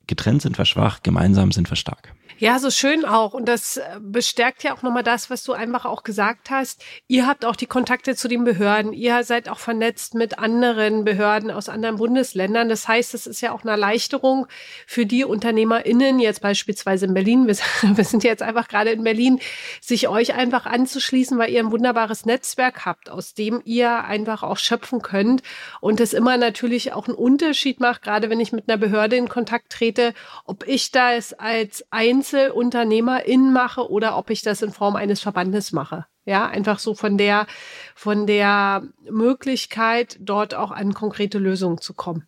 getrennt 0.07 0.41
sind 0.41 0.57
wir 0.57 0.65
schwach, 0.65 1.03
gemeinsam 1.03 1.51
sind 1.51 1.69
wir 1.69 1.75
stark. 1.75 2.12
Ja, 2.39 2.57
so 2.57 2.71
schön 2.71 3.05
auch. 3.05 3.33
Und 3.33 3.47
das 3.47 3.77
äh, 3.77 3.99
bestärkt 4.01 4.63
ja 4.63 4.73
auch 4.73 4.81
nochmal 4.81 5.03
das, 5.03 5.29
was 5.29 5.43
du 5.43 5.53
einfach 5.53 5.85
auch 5.85 6.03
gesagt 6.03 6.49
hast. 6.49 6.83
Ihr 7.07 7.27
habt 7.27 7.45
auch 7.45 7.55
die 7.55 7.67
Kontakte 7.67 8.15
zu 8.15 8.27
den 8.27 8.43
Behörden. 8.43 8.91
Ihr 8.91 9.23
seid 9.23 9.49
auch 9.49 9.59
vernetzt 9.59 10.15
mit 10.15 10.39
anderen 10.39 11.05
Behörden 11.05 11.51
aus 11.51 11.69
anderen 11.69 11.97
Bundesländern. 11.97 12.69
Das 12.69 12.87
heißt, 12.87 13.13
es 13.13 13.27
ist 13.27 13.41
ja 13.41 13.51
auch 13.51 13.61
eine 13.61 13.71
Erleichterung 13.71 14.47
für 14.87 15.05
die 15.05 15.25
UnternehmerInnen, 15.25 16.19
jetzt 16.19 16.41
beispielsweise 16.41 17.05
in 17.05 17.13
Berlin. 17.13 17.47
Wir, 17.47 17.55
sind 18.03 18.23
jetzt 18.23 18.41
einfach 18.41 18.67
gerade 18.67 18.91
in 18.91 19.03
Berlin, 19.03 19.39
sich 19.79 20.07
euch 20.07 20.33
einfach 20.33 20.65
anzuschließen, 20.65 21.37
weil 21.37 21.51
ihr 21.51 21.59
ein 21.59 21.71
wunderbares 21.71 22.25
Netzwerk 22.25 22.85
habt, 22.85 23.09
aus 23.09 23.35
dem 23.35 23.61
ihr 23.63 24.03
einfach 24.03 24.41
auch 24.43 24.57
schöpfen 24.57 25.01
könnt. 25.01 25.43
Und 25.81 25.99
es 25.99 26.13
immer 26.13 26.37
natürlich 26.37 26.93
auch 26.93 27.07
einen 27.07 27.15
Unterschied 27.15 27.79
macht, 27.79 28.01
gerade 28.01 28.29
wenn 28.29 28.39
ich 28.39 28.51
mit 28.51 28.67
einer 28.67 28.77
Behörde 28.77 29.17
in 29.17 29.29
Kontakt 29.29 29.71
trete, 29.71 30.13
ob 30.45 30.67
ich 30.67 30.91
da 30.91 31.13
es 31.13 31.33
als 31.33 31.85
Einzel 31.91 32.22
Einzelunternehmerin 32.23 33.51
mache 33.51 33.89
oder 33.89 34.17
ob 34.17 34.29
ich 34.29 34.41
das 34.41 34.61
in 34.61 34.71
Form 34.71 34.95
eines 34.95 35.19
Verbandes 35.19 35.73
mache. 35.73 36.05
Ja, 36.25 36.47
einfach 36.47 36.79
so 36.79 36.95
von 36.95 37.17
der, 37.17 37.47
von 37.95 38.25
der 38.27 38.83
Möglichkeit, 39.11 40.17
dort 40.21 40.55
auch 40.55 40.71
an 40.71 40.93
konkrete 40.93 41.37
Lösungen 41.37 41.79
zu 41.79 41.93
kommen. 41.93 42.25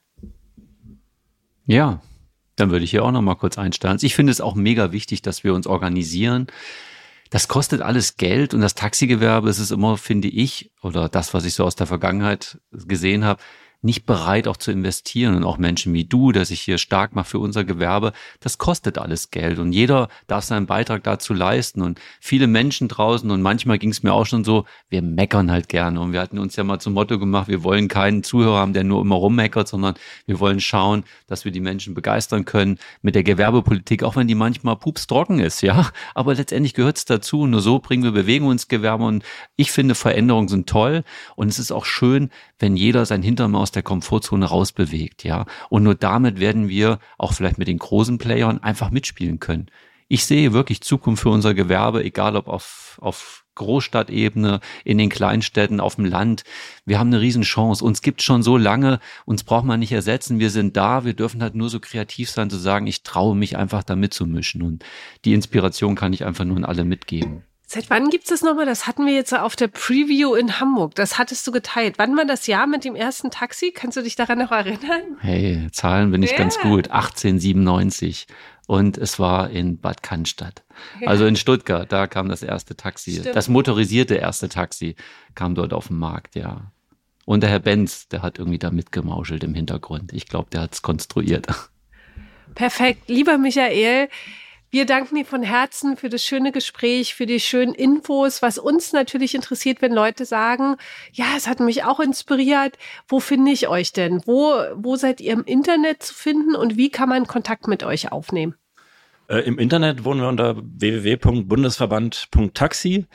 Ja, 1.66 2.02
dann 2.58 2.72
würde 2.72 2.84
ich 2.84 2.92
hier 2.92 3.06
auch 3.06 3.12
noch 3.12 3.22
mal 3.22 3.36
kurz 3.36 3.58
einsteigen. 3.58 4.00
Ich 4.02 4.16
finde 4.16 4.32
es 4.32 4.42
auch 4.42 4.56
mega 4.56 4.92
wichtig, 4.92 5.22
dass 5.22 5.46
wir 5.46 5.54
uns 5.54 5.66
organisieren. 5.66 6.48
Das 7.30 7.48
kostet 7.48 7.82
alles 7.82 8.18
Geld 8.18 8.54
und 8.54 8.62
das 8.62 8.76
Taxigewerbe 8.76 9.50
ist 9.50 9.60
es 9.60 9.72
immer, 9.72 9.98
finde 9.98 10.28
ich, 10.28 10.72
oder 10.82 11.08
das, 11.08 11.34
was 11.34 11.46
ich 11.46 11.54
so 11.54 11.64
aus 11.64 11.76
der 11.76 11.88
Vergangenheit 11.88 12.60
gesehen 12.72 13.24
habe, 13.24 13.42
nicht 13.86 14.06
bereit 14.06 14.48
auch 14.48 14.58
zu 14.58 14.72
investieren. 14.72 15.36
Und 15.36 15.44
auch 15.44 15.58
Menschen 15.58 15.94
wie 15.94 16.04
du, 16.04 16.32
der 16.32 16.46
sich 16.46 16.62
hier 16.62 16.78
stark 16.78 17.16
macht 17.16 17.30
für 17.30 17.40
unser 17.40 17.64
Gewerbe, 17.64 18.12
das 18.40 18.58
kostet 18.58 18.98
alles 18.98 19.32
Geld. 19.32 19.60
Und 19.60 19.72
jeder 19.72 20.10
darf 20.28 20.44
seinen 20.44 20.66
Beitrag 20.66 21.04
dazu 21.04 21.34
leisten. 21.34 21.82
Und 21.82 22.00
viele 22.20 22.48
Menschen 22.48 22.88
draußen, 22.88 23.30
und 23.30 23.42
manchmal 23.42 23.78
ging 23.78 23.92
es 23.92 24.04
mir 24.04 24.14
auch 24.14 24.26
schon 24.26 24.44
so, 24.44 24.66
wir 24.90 25.02
meckern 25.02 25.52
halt 25.52 25.70
gerne. 25.70 26.02
Und 26.02 26.12
wir 26.12 26.20
hatten 26.20 26.40
uns 26.40 26.56
ja 26.56 26.64
mal 26.64 26.80
zum 26.80 26.94
Motto 26.94 27.20
gemacht, 27.20 27.48
wir 27.48 27.64
wollen 27.64 27.88
keinen 27.88 28.24
Zuhörer 28.24 28.58
haben, 28.58 28.74
der 28.74 28.84
nur 28.84 29.02
immer 29.02 29.16
rummeckert, 29.16 29.68
sondern 29.68 29.96
wir 30.26 30.40
wollen 30.40 30.60
schauen, 30.60 31.04
dass 31.28 31.46
wir 31.46 31.52
die 31.52 31.60
Menschen 31.60 31.94
begeistern 31.94 32.46
können 32.46 32.80
mit 33.02 33.16
der 33.16 33.24
Gewerbepolitik, 33.24 34.04
auch 34.04 34.16
wenn 34.16 34.28
die 34.28 34.36
manchmal 34.36 34.76
pups 34.76 35.08
trocken 35.08 35.40
ist, 35.40 35.62
ja. 35.62 35.92
Aber 36.16 36.34
letztendlich 36.34 36.74
gehört 36.74 36.98
es 36.98 37.06
dazu. 37.06 37.46
Nur 37.46 37.62
so 37.62 37.80
bringen 37.80 38.04
wir 38.04 38.12
Bewegung 38.12 38.52
ins 38.52 38.68
Gewerbe. 38.68 39.06
Und 39.06 39.24
ich 39.56 39.72
finde, 39.72 39.94
Veränderungen 39.94 40.48
sind 40.48 40.68
toll. 40.68 41.04
Und 41.36 41.50
es 41.50 41.60
ist 41.60 41.72
auch 41.72 41.86
schön, 41.86 42.32
wenn 42.58 42.76
jeder 42.76 43.06
sein 43.06 43.22
Hintern 43.22 43.56
aus 43.56 43.75
der 43.76 43.84
Komfortzone 43.84 44.46
rausbewegt, 44.46 45.24
ja. 45.24 45.46
Und 45.70 45.84
nur 45.84 45.96
damit 45.96 46.40
werden 46.40 46.70
wir 46.70 47.00
auch 47.18 47.34
vielleicht 47.34 47.58
mit 47.58 47.68
den 47.68 47.78
großen 47.78 48.18
Playern 48.18 48.62
einfach 48.64 48.92
mitspielen 48.92 49.40
können. 49.40 49.68
Ich 50.08 50.26
sehe 50.26 50.54
wirklich 50.54 50.82
Zukunft 50.82 51.24
für 51.24 51.30
unser 51.30 51.54
Gewerbe, 51.54 52.04
egal 52.04 52.36
ob 52.36 52.48
auf, 52.48 53.00
auf 53.02 53.46
Großstadtebene, 53.56 54.60
in 54.84 54.98
den 54.98 55.10
Kleinstädten, 55.10 55.80
auf 55.80 55.96
dem 55.96 56.06
Land. 56.06 56.44
Wir 56.86 57.00
haben 57.00 57.08
eine 57.08 57.22
Riesenchance. 57.22 57.84
Uns 57.84 58.02
gibt 58.02 58.22
schon 58.22 58.44
so 58.44 58.58
lange, 58.58 59.00
uns 59.26 59.44
braucht 59.44 59.66
man 59.66 59.80
nicht 59.80 59.94
ersetzen. 59.94 60.40
Wir 60.40 60.52
sind 60.52 60.78
da. 60.78 61.06
Wir 61.06 61.14
dürfen 61.14 61.42
halt 61.42 61.56
nur 61.56 61.70
so 61.70 61.80
kreativ 61.80 62.30
sein, 62.30 62.50
zu 62.50 62.58
sagen, 62.58 62.86
ich 62.86 63.04
traue 63.04 63.36
mich 63.36 63.58
einfach 63.58 63.84
da 63.84 63.96
mitzumischen. 63.96 64.62
Und 64.62 64.84
die 65.24 65.34
Inspiration 65.34 65.96
kann 65.96 66.14
ich 66.14 66.26
einfach 66.26 66.46
nur 66.46 66.58
an 66.58 66.66
alle 66.66 66.86
mitgeben. 66.86 67.44
Seit 67.68 67.90
wann 67.90 68.10
gibt 68.10 68.26
es 68.26 68.30
das 68.30 68.42
nochmal? 68.42 68.66
Das 68.66 68.86
hatten 68.86 69.06
wir 69.06 69.14
jetzt 69.14 69.34
auf 69.34 69.56
der 69.56 69.68
Preview 69.68 70.36
in 70.36 70.60
Hamburg. 70.60 70.94
Das 70.96 71.18
hattest 71.18 71.46
du 71.48 71.52
geteilt. 71.52 71.96
Wann 71.98 72.16
war 72.16 72.26
das 72.26 72.46
Jahr 72.46 72.68
mit 72.68 72.86
dem 72.86 72.96
ersten 72.96 73.32
Taxi? 73.32 73.72
Kannst 73.72 73.98
du 73.98 74.02
dich 74.02 74.16
daran 74.16 74.38
noch 74.38 74.52
erinnern? 74.52 75.18
Hey, 75.20 75.68
Zahlen 75.72 76.12
bin 76.12 76.22
ich 76.22 76.32
yeah. 76.32 76.40
ganz 76.40 76.60
gut. 76.60 76.92
1897. 76.92 78.28
Und 78.68 78.98
es 78.98 79.20
war 79.20 79.50
in 79.50 79.80
Bad 79.80 80.04
Cannstatt. 80.04 80.64
Ja. 81.00 81.08
Also 81.08 81.26
in 81.26 81.36
Stuttgart, 81.36 81.92
da 81.92 82.08
kam 82.08 82.30
das 82.30 82.44
erste 82.44 82.76
Taxi. 82.76 83.14
Stimmt. 83.14 83.36
Das 83.36 83.48
motorisierte 83.48 84.16
erste 84.16 84.50
Taxi 84.50 84.96
kam 85.34 85.56
dort 85.56 85.74
auf 85.74 85.88
den 85.88 85.98
Markt, 85.98 86.36
ja. 86.36 86.72
Und 87.26 87.42
der 87.42 87.50
Herr 87.50 87.60
Benz, 87.60 88.08
der 88.08 88.22
hat 88.22 88.38
irgendwie 88.38 88.60
da 88.60 88.70
mitgemauschelt 88.70 89.44
im 89.44 89.56
Hintergrund. 89.56 90.14
Ich 90.14 90.28
glaube, 90.28 90.50
der 90.52 90.62
hat 90.62 90.74
es 90.74 90.82
konstruiert. 90.82 91.48
Perfekt. 92.56 93.10
Lieber 93.10 93.38
Michael, 93.38 94.10
wir 94.76 94.86
danken 94.86 95.16
dir 95.16 95.26
von 95.26 95.42
Herzen 95.42 95.96
für 95.96 96.10
das 96.10 96.22
schöne 96.22 96.52
Gespräch, 96.52 97.16
für 97.16 97.26
die 97.26 97.40
schönen 97.40 97.74
Infos, 97.74 98.42
was 98.42 98.58
uns 98.58 98.92
natürlich 98.92 99.34
interessiert, 99.34 99.82
wenn 99.82 99.94
Leute 99.94 100.26
sagen, 100.26 100.76
ja, 101.14 101.28
es 101.38 101.48
hat 101.48 101.62
mich 101.62 101.86
auch 101.86 102.02
inspiriert. 102.02 102.78
Wo 103.08 103.22
finde 103.22 103.52
ich 103.52 103.70
euch 103.70 103.94
denn? 103.94 104.22
Wo, 104.26 104.54
wo 104.76 104.98
seid 104.98 105.22
ihr 105.22 105.32
im 105.32 105.46
Internet 105.46 106.04
zu 106.04 106.14
finden 106.14 106.56
und 106.56 106.76
wie 106.76 106.90
kann 106.90 107.08
man 107.08 107.26
Kontakt 107.26 107.70
mit 107.70 107.86
euch 107.86 108.12
aufnehmen? 108.12 108.56
Äh, 109.30 109.44
Im 109.44 109.60
Internet 109.60 110.04
wohnen 110.04 110.20
wir 110.20 110.28
unter 110.28 110.58
www.bundesverband.taxi. 110.58 113.06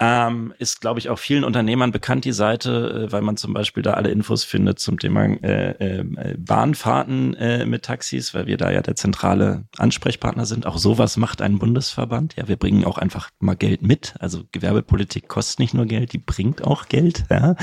Ähm, 0.00 0.54
ist, 0.58 0.80
glaube 0.80 1.00
ich, 1.00 1.08
auch 1.08 1.18
vielen 1.18 1.42
Unternehmern 1.42 1.90
bekannt, 1.90 2.24
die 2.24 2.32
Seite, 2.32 3.08
äh, 3.08 3.12
weil 3.12 3.22
man 3.22 3.36
zum 3.36 3.52
Beispiel 3.52 3.82
da 3.82 3.94
alle 3.94 4.10
Infos 4.10 4.44
findet 4.44 4.78
zum 4.78 4.98
Thema 4.98 5.24
äh, 5.24 5.70
äh, 5.70 6.36
Bahnfahrten 6.38 7.34
äh, 7.34 7.66
mit 7.66 7.84
Taxis, 7.84 8.32
weil 8.32 8.46
wir 8.46 8.56
da 8.58 8.70
ja 8.70 8.80
der 8.80 8.94
zentrale 8.94 9.64
Ansprechpartner 9.76 10.46
sind. 10.46 10.66
Auch 10.66 10.78
sowas 10.78 11.16
macht 11.16 11.42
ein 11.42 11.58
Bundesverband. 11.58 12.36
Ja, 12.36 12.46
wir 12.46 12.56
bringen 12.56 12.84
auch 12.84 12.96
einfach 12.96 13.30
mal 13.40 13.56
Geld 13.56 13.82
mit. 13.82 14.14
Also 14.20 14.44
Gewerbepolitik 14.52 15.26
kostet 15.26 15.58
nicht 15.58 15.74
nur 15.74 15.86
Geld, 15.86 16.12
die 16.12 16.18
bringt 16.18 16.62
auch 16.62 16.86
Geld. 16.86 17.24
Ja. 17.28 17.56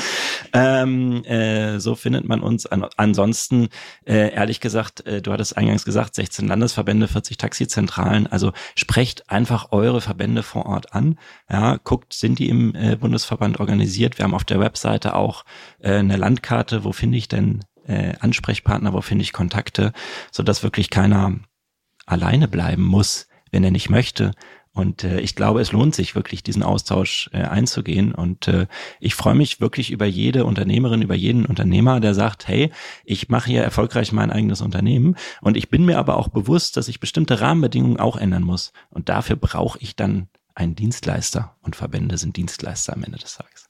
Ähm, 0.51 1.23
äh, 1.23 1.79
so 1.79 1.95
findet 1.95 2.27
man 2.27 2.41
uns. 2.41 2.65
An 2.65 2.86
ansonsten, 2.97 3.69
äh, 4.05 4.33
ehrlich 4.33 4.59
gesagt, 4.59 5.03
du 5.05 5.31
hattest 5.31 5.57
eingangs 5.57 5.86
gesagt, 5.86 6.15
16 6.15 6.47
Landesverbände, 6.47 7.07
40 7.07 7.38
Taxizentralen. 7.38 8.27
Also 8.27 8.51
sprecht 8.75 9.29
einfach 9.29 9.71
eure 9.71 10.01
Verbände 10.01 10.43
vor 10.43 10.65
Ort 10.65 10.93
an. 10.93 11.17
Ja, 11.49 11.77
guckt, 11.83 12.13
sind 12.26 12.39
die 12.39 12.49
im 12.49 12.73
äh, 12.73 12.95
Bundesverband 12.95 13.59
organisiert. 13.59 14.17
Wir 14.17 14.23
haben 14.23 14.34
auf 14.34 14.43
der 14.43 14.59
Webseite 14.59 15.13
auch 15.13 15.45
äh, 15.80 15.97
eine 15.97 16.17
Landkarte, 16.17 16.84
wo 16.84 16.91
finde 16.91 17.19
ich 17.19 17.28
denn 17.28 17.63
äh, 17.88 18.13
Ansprechpartner, 18.19 18.93
wo 18.93 19.01
finde 19.01 19.21
ich 19.21 19.32
Kontakte, 19.32 19.93
so 20.32 20.41
dass 20.41 20.63
wirklich 20.63 20.89
keiner 20.89 21.36
alleine 22.07 22.47
bleiben 22.47 22.84
muss, 22.84 23.28
wenn 23.51 23.63
er 23.63 23.69
nicht 23.69 23.91
möchte. 23.91 24.32
Und 24.73 25.03
äh, 25.03 25.19
ich 25.19 25.36
glaube, 25.36 25.61
es 25.61 25.71
lohnt 25.71 25.93
sich 25.93 26.15
wirklich, 26.15 26.41
diesen 26.41 26.63
Austausch 26.63 27.30
äh, 27.32 27.43
einzugehen. 27.43 28.11
Und 28.11 28.47
äh, 28.47 28.65
ich 28.99 29.13
freue 29.13 29.36
mich 29.36 29.61
wirklich 29.61 29.91
über 29.91 30.07
jede 30.07 30.45
Unternehmerin, 30.45 31.03
über 31.03 31.15
jeden 31.15 31.45
Unternehmer, 31.45 31.99
der 31.99 32.15
sagt, 32.15 32.47
hey, 32.47 32.71
ich 33.03 33.30
mache 33.30 33.51
hier 33.51 33.63
erfolgreich 33.63 34.11
mein 34.11 34.32
eigenes 34.32 34.61
Unternehmen. 34.61 35.15
Und 35.41 35.57
ich 35.57 35.69
bin 35.69 35.86
mir 35.86 35.99
aber 35.99 36.17
auch 36.17 36.30
bewusst, 36.30 36.76
dass 36.76 36.88
ich 36.88 36.99
bestimmte 36.99 37.39
Rahmenbedingungen 37.39 37.99
auch 37.99 38.17
ändern 38.17 38.43
muss. 38.43 38.73
Und 38.89 39.09
dafür 39.09 39.36
brauche 39.36 39.78
ich 39.80 39.95
dann 39.95 40.28
ein 40.56 40.76
Dienstleister 40.76 41.56
und 41.62 41.76
Verbände 41.76 42.18
sind 42.18 42.38
Dienstleister 42.38 42.93
am 42.93 43.03
Ende 43.03 43.20
des 43.20 43.36
Tages. 43.36 43.70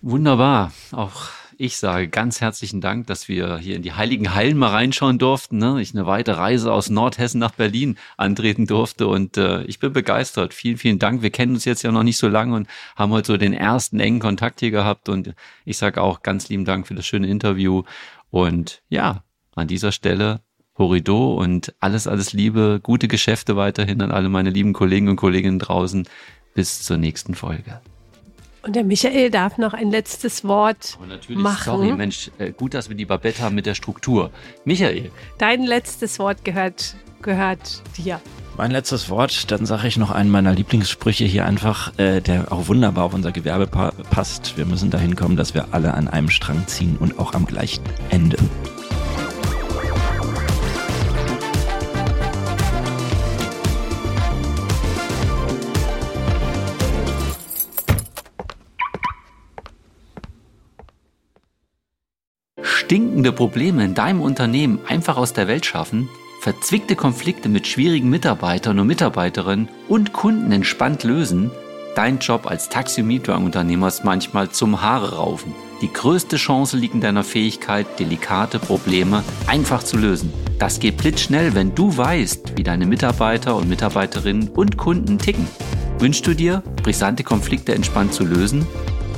Wunderbar. 0.00 0.72
Auch 0.92 1.28
ich 1.58 1.76
sage 1.76 2.08
ganz 2.08 2.40
herzlichen 2.40 2.80
Dank, 2.80 3.06
dass 3.06 3.28
wir 3.28 3.58
hier 3.58 3.76
in 3.76 3.82
die 3.82 3.92
Heiligen 3.92 4.34
Hallen 4.34 4.56
mal 4.56 4.70
reinschauen 4.70 5.18
durften. 5.18 5.58
Ne? 5.58 5.80
Ich 5.80 5.94
eine 5.94 6.06
weite 6.06 6.36
Reise 6.36 6.72
aus 6.72 6.90
Nordhessen 6.90 7.38
nach 7.38 7.52
Berlin 7.52 7.96
antreten 8.16 8.66
durfte 8.66 9.06
und 9.06 9.36
äh, 9.36 9.62
ich 9.64 9.78
bin 9.78 9.92
begeistert. 9.92 10.54
Vielen, 10.54 10.76
vielen 10.76 10.98
Dank. 10.98 11.22
Wir 11.22 11.30
kennen 11.30 11.54
uns 11.54 11.64
jetzt 11.64 11.82
ja 11.82 11.92
noch 11.92 12.02
nicht 12.02 12.18
so 12.18 12.26
lange 12.26 12.56
und 12.56 12.68
haben 12.96 13.12
heute 13.12 13.28
so 13.28 13.36
den 13.36 13.52
ersten 13.52 14.00
engen 14.00 14.18
Kontakt 14.18 14.60
hier 14.60 14.70
gehabt 14.70 15.08
und 15.08 15.34
ich 15.64 15.76
sage 15.76 16.00
auch 16.00 16.22
ganz 16.22 16.48
lieben 16.48 16.64
Dank 16.64 16.88
für 16.88 16.94
das 16.94 17.06
schöne 17.06 17.28
Interview 17.28 17.84
und 18.30 18.82
ja, 18.88 19.22
an 19.54 19.68
dieser 19.68 19.92
Stelle 19.92 20.40
Horido 20.78 21.34
und 21.34 21.74
alles, 21.80 22.06
alles 22.06 22.32
Liebe, 22.32 22.80
gute 22.82 23.08
Geschäfte 23.08 23.56
weiterhin 23.56 24.00
an 24.02 24.10
alle 24.10 24.28
meine 24.28 24.50
lieben 24.50 24.72
Kollegen 24.72 25.08
und 25.08 25.16
Kolleginnen 25.16 25.58
draußen. 25.58 26.08
Bis 26.54 26.82
zur 26.82 26.98
nächsten 26.98 27.34
Folge. 27.34 27.80
Und 28.62 28.76
der 28.76 28.84
Michael 28.84 29.30
darf 29.30 29.58
noch 29.58 29.74
ein 29.74 29.90
letztes 29.90 30.44
Wort 30.44 30.98
oh, 31.02 31.06
natürlich, 31.06 31.40
machen. 31.40 31.64
Sorry, 31.64 31.92
Mensch, 31.92 32.30
äh, 32.38 32.52
gut, 32.52 32.74
dass 32.74 32.88
wir 32.88 32.96
die 32.96 33.06
Babette 33.06 33.42
haben 33.42 33.54
mit 33.54 33.66
der 33.66 33.74
Struktur. 33.74 34.30
Michael. 34.64 35.10
Dein 35.38 35.64
letztes 35.64 36.18
Wort 36.18 36.44
gehört, 36.44 36.94
gehört 37.22 37.82
dir. 37.96 38.20
Mein 38.56 38.70
letztes 38.70 39.08
Wort, 39.08 39.50
dann 39.50 39.66
sage 39.66 39.88
ich 39.88 39.96
noch 39.96 40.10
einen 40.10 40.30
meiner 40.30 40.52
Lieblingssprüche 40.52 41.24
hier 41.24 41.46
einfach, 41.46 41.98
äh, 41.98 42.20
der 42.20 42.52
auch 42.52 42.68
wunderbar 42.68 43.04
auf 43.04 43.14
unser 43.14 43.32
Gewerbe 43.32 43.66
pa 43.66 43.92
passt. 44.10 44.56
Wir 44.56 44.66
müssen 44.66 44.90
dahin 44.90 45.16
kommen, 45.16 45.36
dass 45.36 45.54
wir 45.54 45.68
alle 45.72 45.94
an 45.94 46.06
einem 46.06 46.28
Strang 46.28 46.66
ziehen 46.66 46.96
und 46.98 47.18
auch 47.18 47.34
am 47.34 47.46
gleichen 47.46 47.82
Ende. 48.10 48.36
Stinkende 62.92 63.32
Probleme 63.32 63.86
in 63.86 63.94
deinem 63.94 64.20
Unternehmen 64.20 64.78
einfach 64.86 65.16
aus 65.16 65.32
der 65.32 65.48
Welt 65.48 65.64
schaffen, 65.64 66.10
verzwickte 66.42 66.94
Konflikte 66.94 67.48
mit 67.48 67.66
schwierigen 67.66 68.10
Mitarbeitern 68.10 68.78
und 68.78 68.86
Mitarbeiterinnen 68.86 69.70
und 69.88 70.12
Kunden 70.12 70.52
entspannt 70.52 71.02
lösen, 71.02 71.50
dein 71.96 72.18
Job 72.18 72.46
als 72.46 72.68
Taxi- 72.68 73.00
und 73.00 73.06
Mietwagenunternehmer 73.06 73.88
ist 73.88 74.04
manchmal 74.04 74.50
zum 74.50 74.82
Haare 74.82 75.14
raufen. 75.14 75.54
Die 75.80 75.90
größte 75.90 76.36
Chance 76.36 76.76
liegt 76.76 76.92
in 76.92 77.00
deiner 77.00 77.24
Fähigkeit, 77.24 77.86
delikate 77.98 78.58
Probleme 78.58 79.24
einfach 79.46 79.82
zu 79.82 79.96
lösen. 79.96 80.30
Das 80.58 80.78
geht 80.78 80.98
blitzschnell, 80.98 81.54
wenn 81.54 81.74
du 81.74 81.96
weißt, 81.96 82.58
wie 82.58 82.62
deine 82.62 82.84
Mitarbeiter 82.84 83.56
und 83.56 83.70
Mitarbeiterinnen 83.70 84.50
und 84.50 84.76
Kunden 84.76 85.16
ticken. 85.16 85.48
Wünschst 85.98 86.26
du 86.26 86.34
dir, 86.34 86.62
brisante 86.82 87.24
Konflikte 87.24 87.74
entspannt 87.74 88.12
zu 88.12 88.26
lösen? 88.26 88.66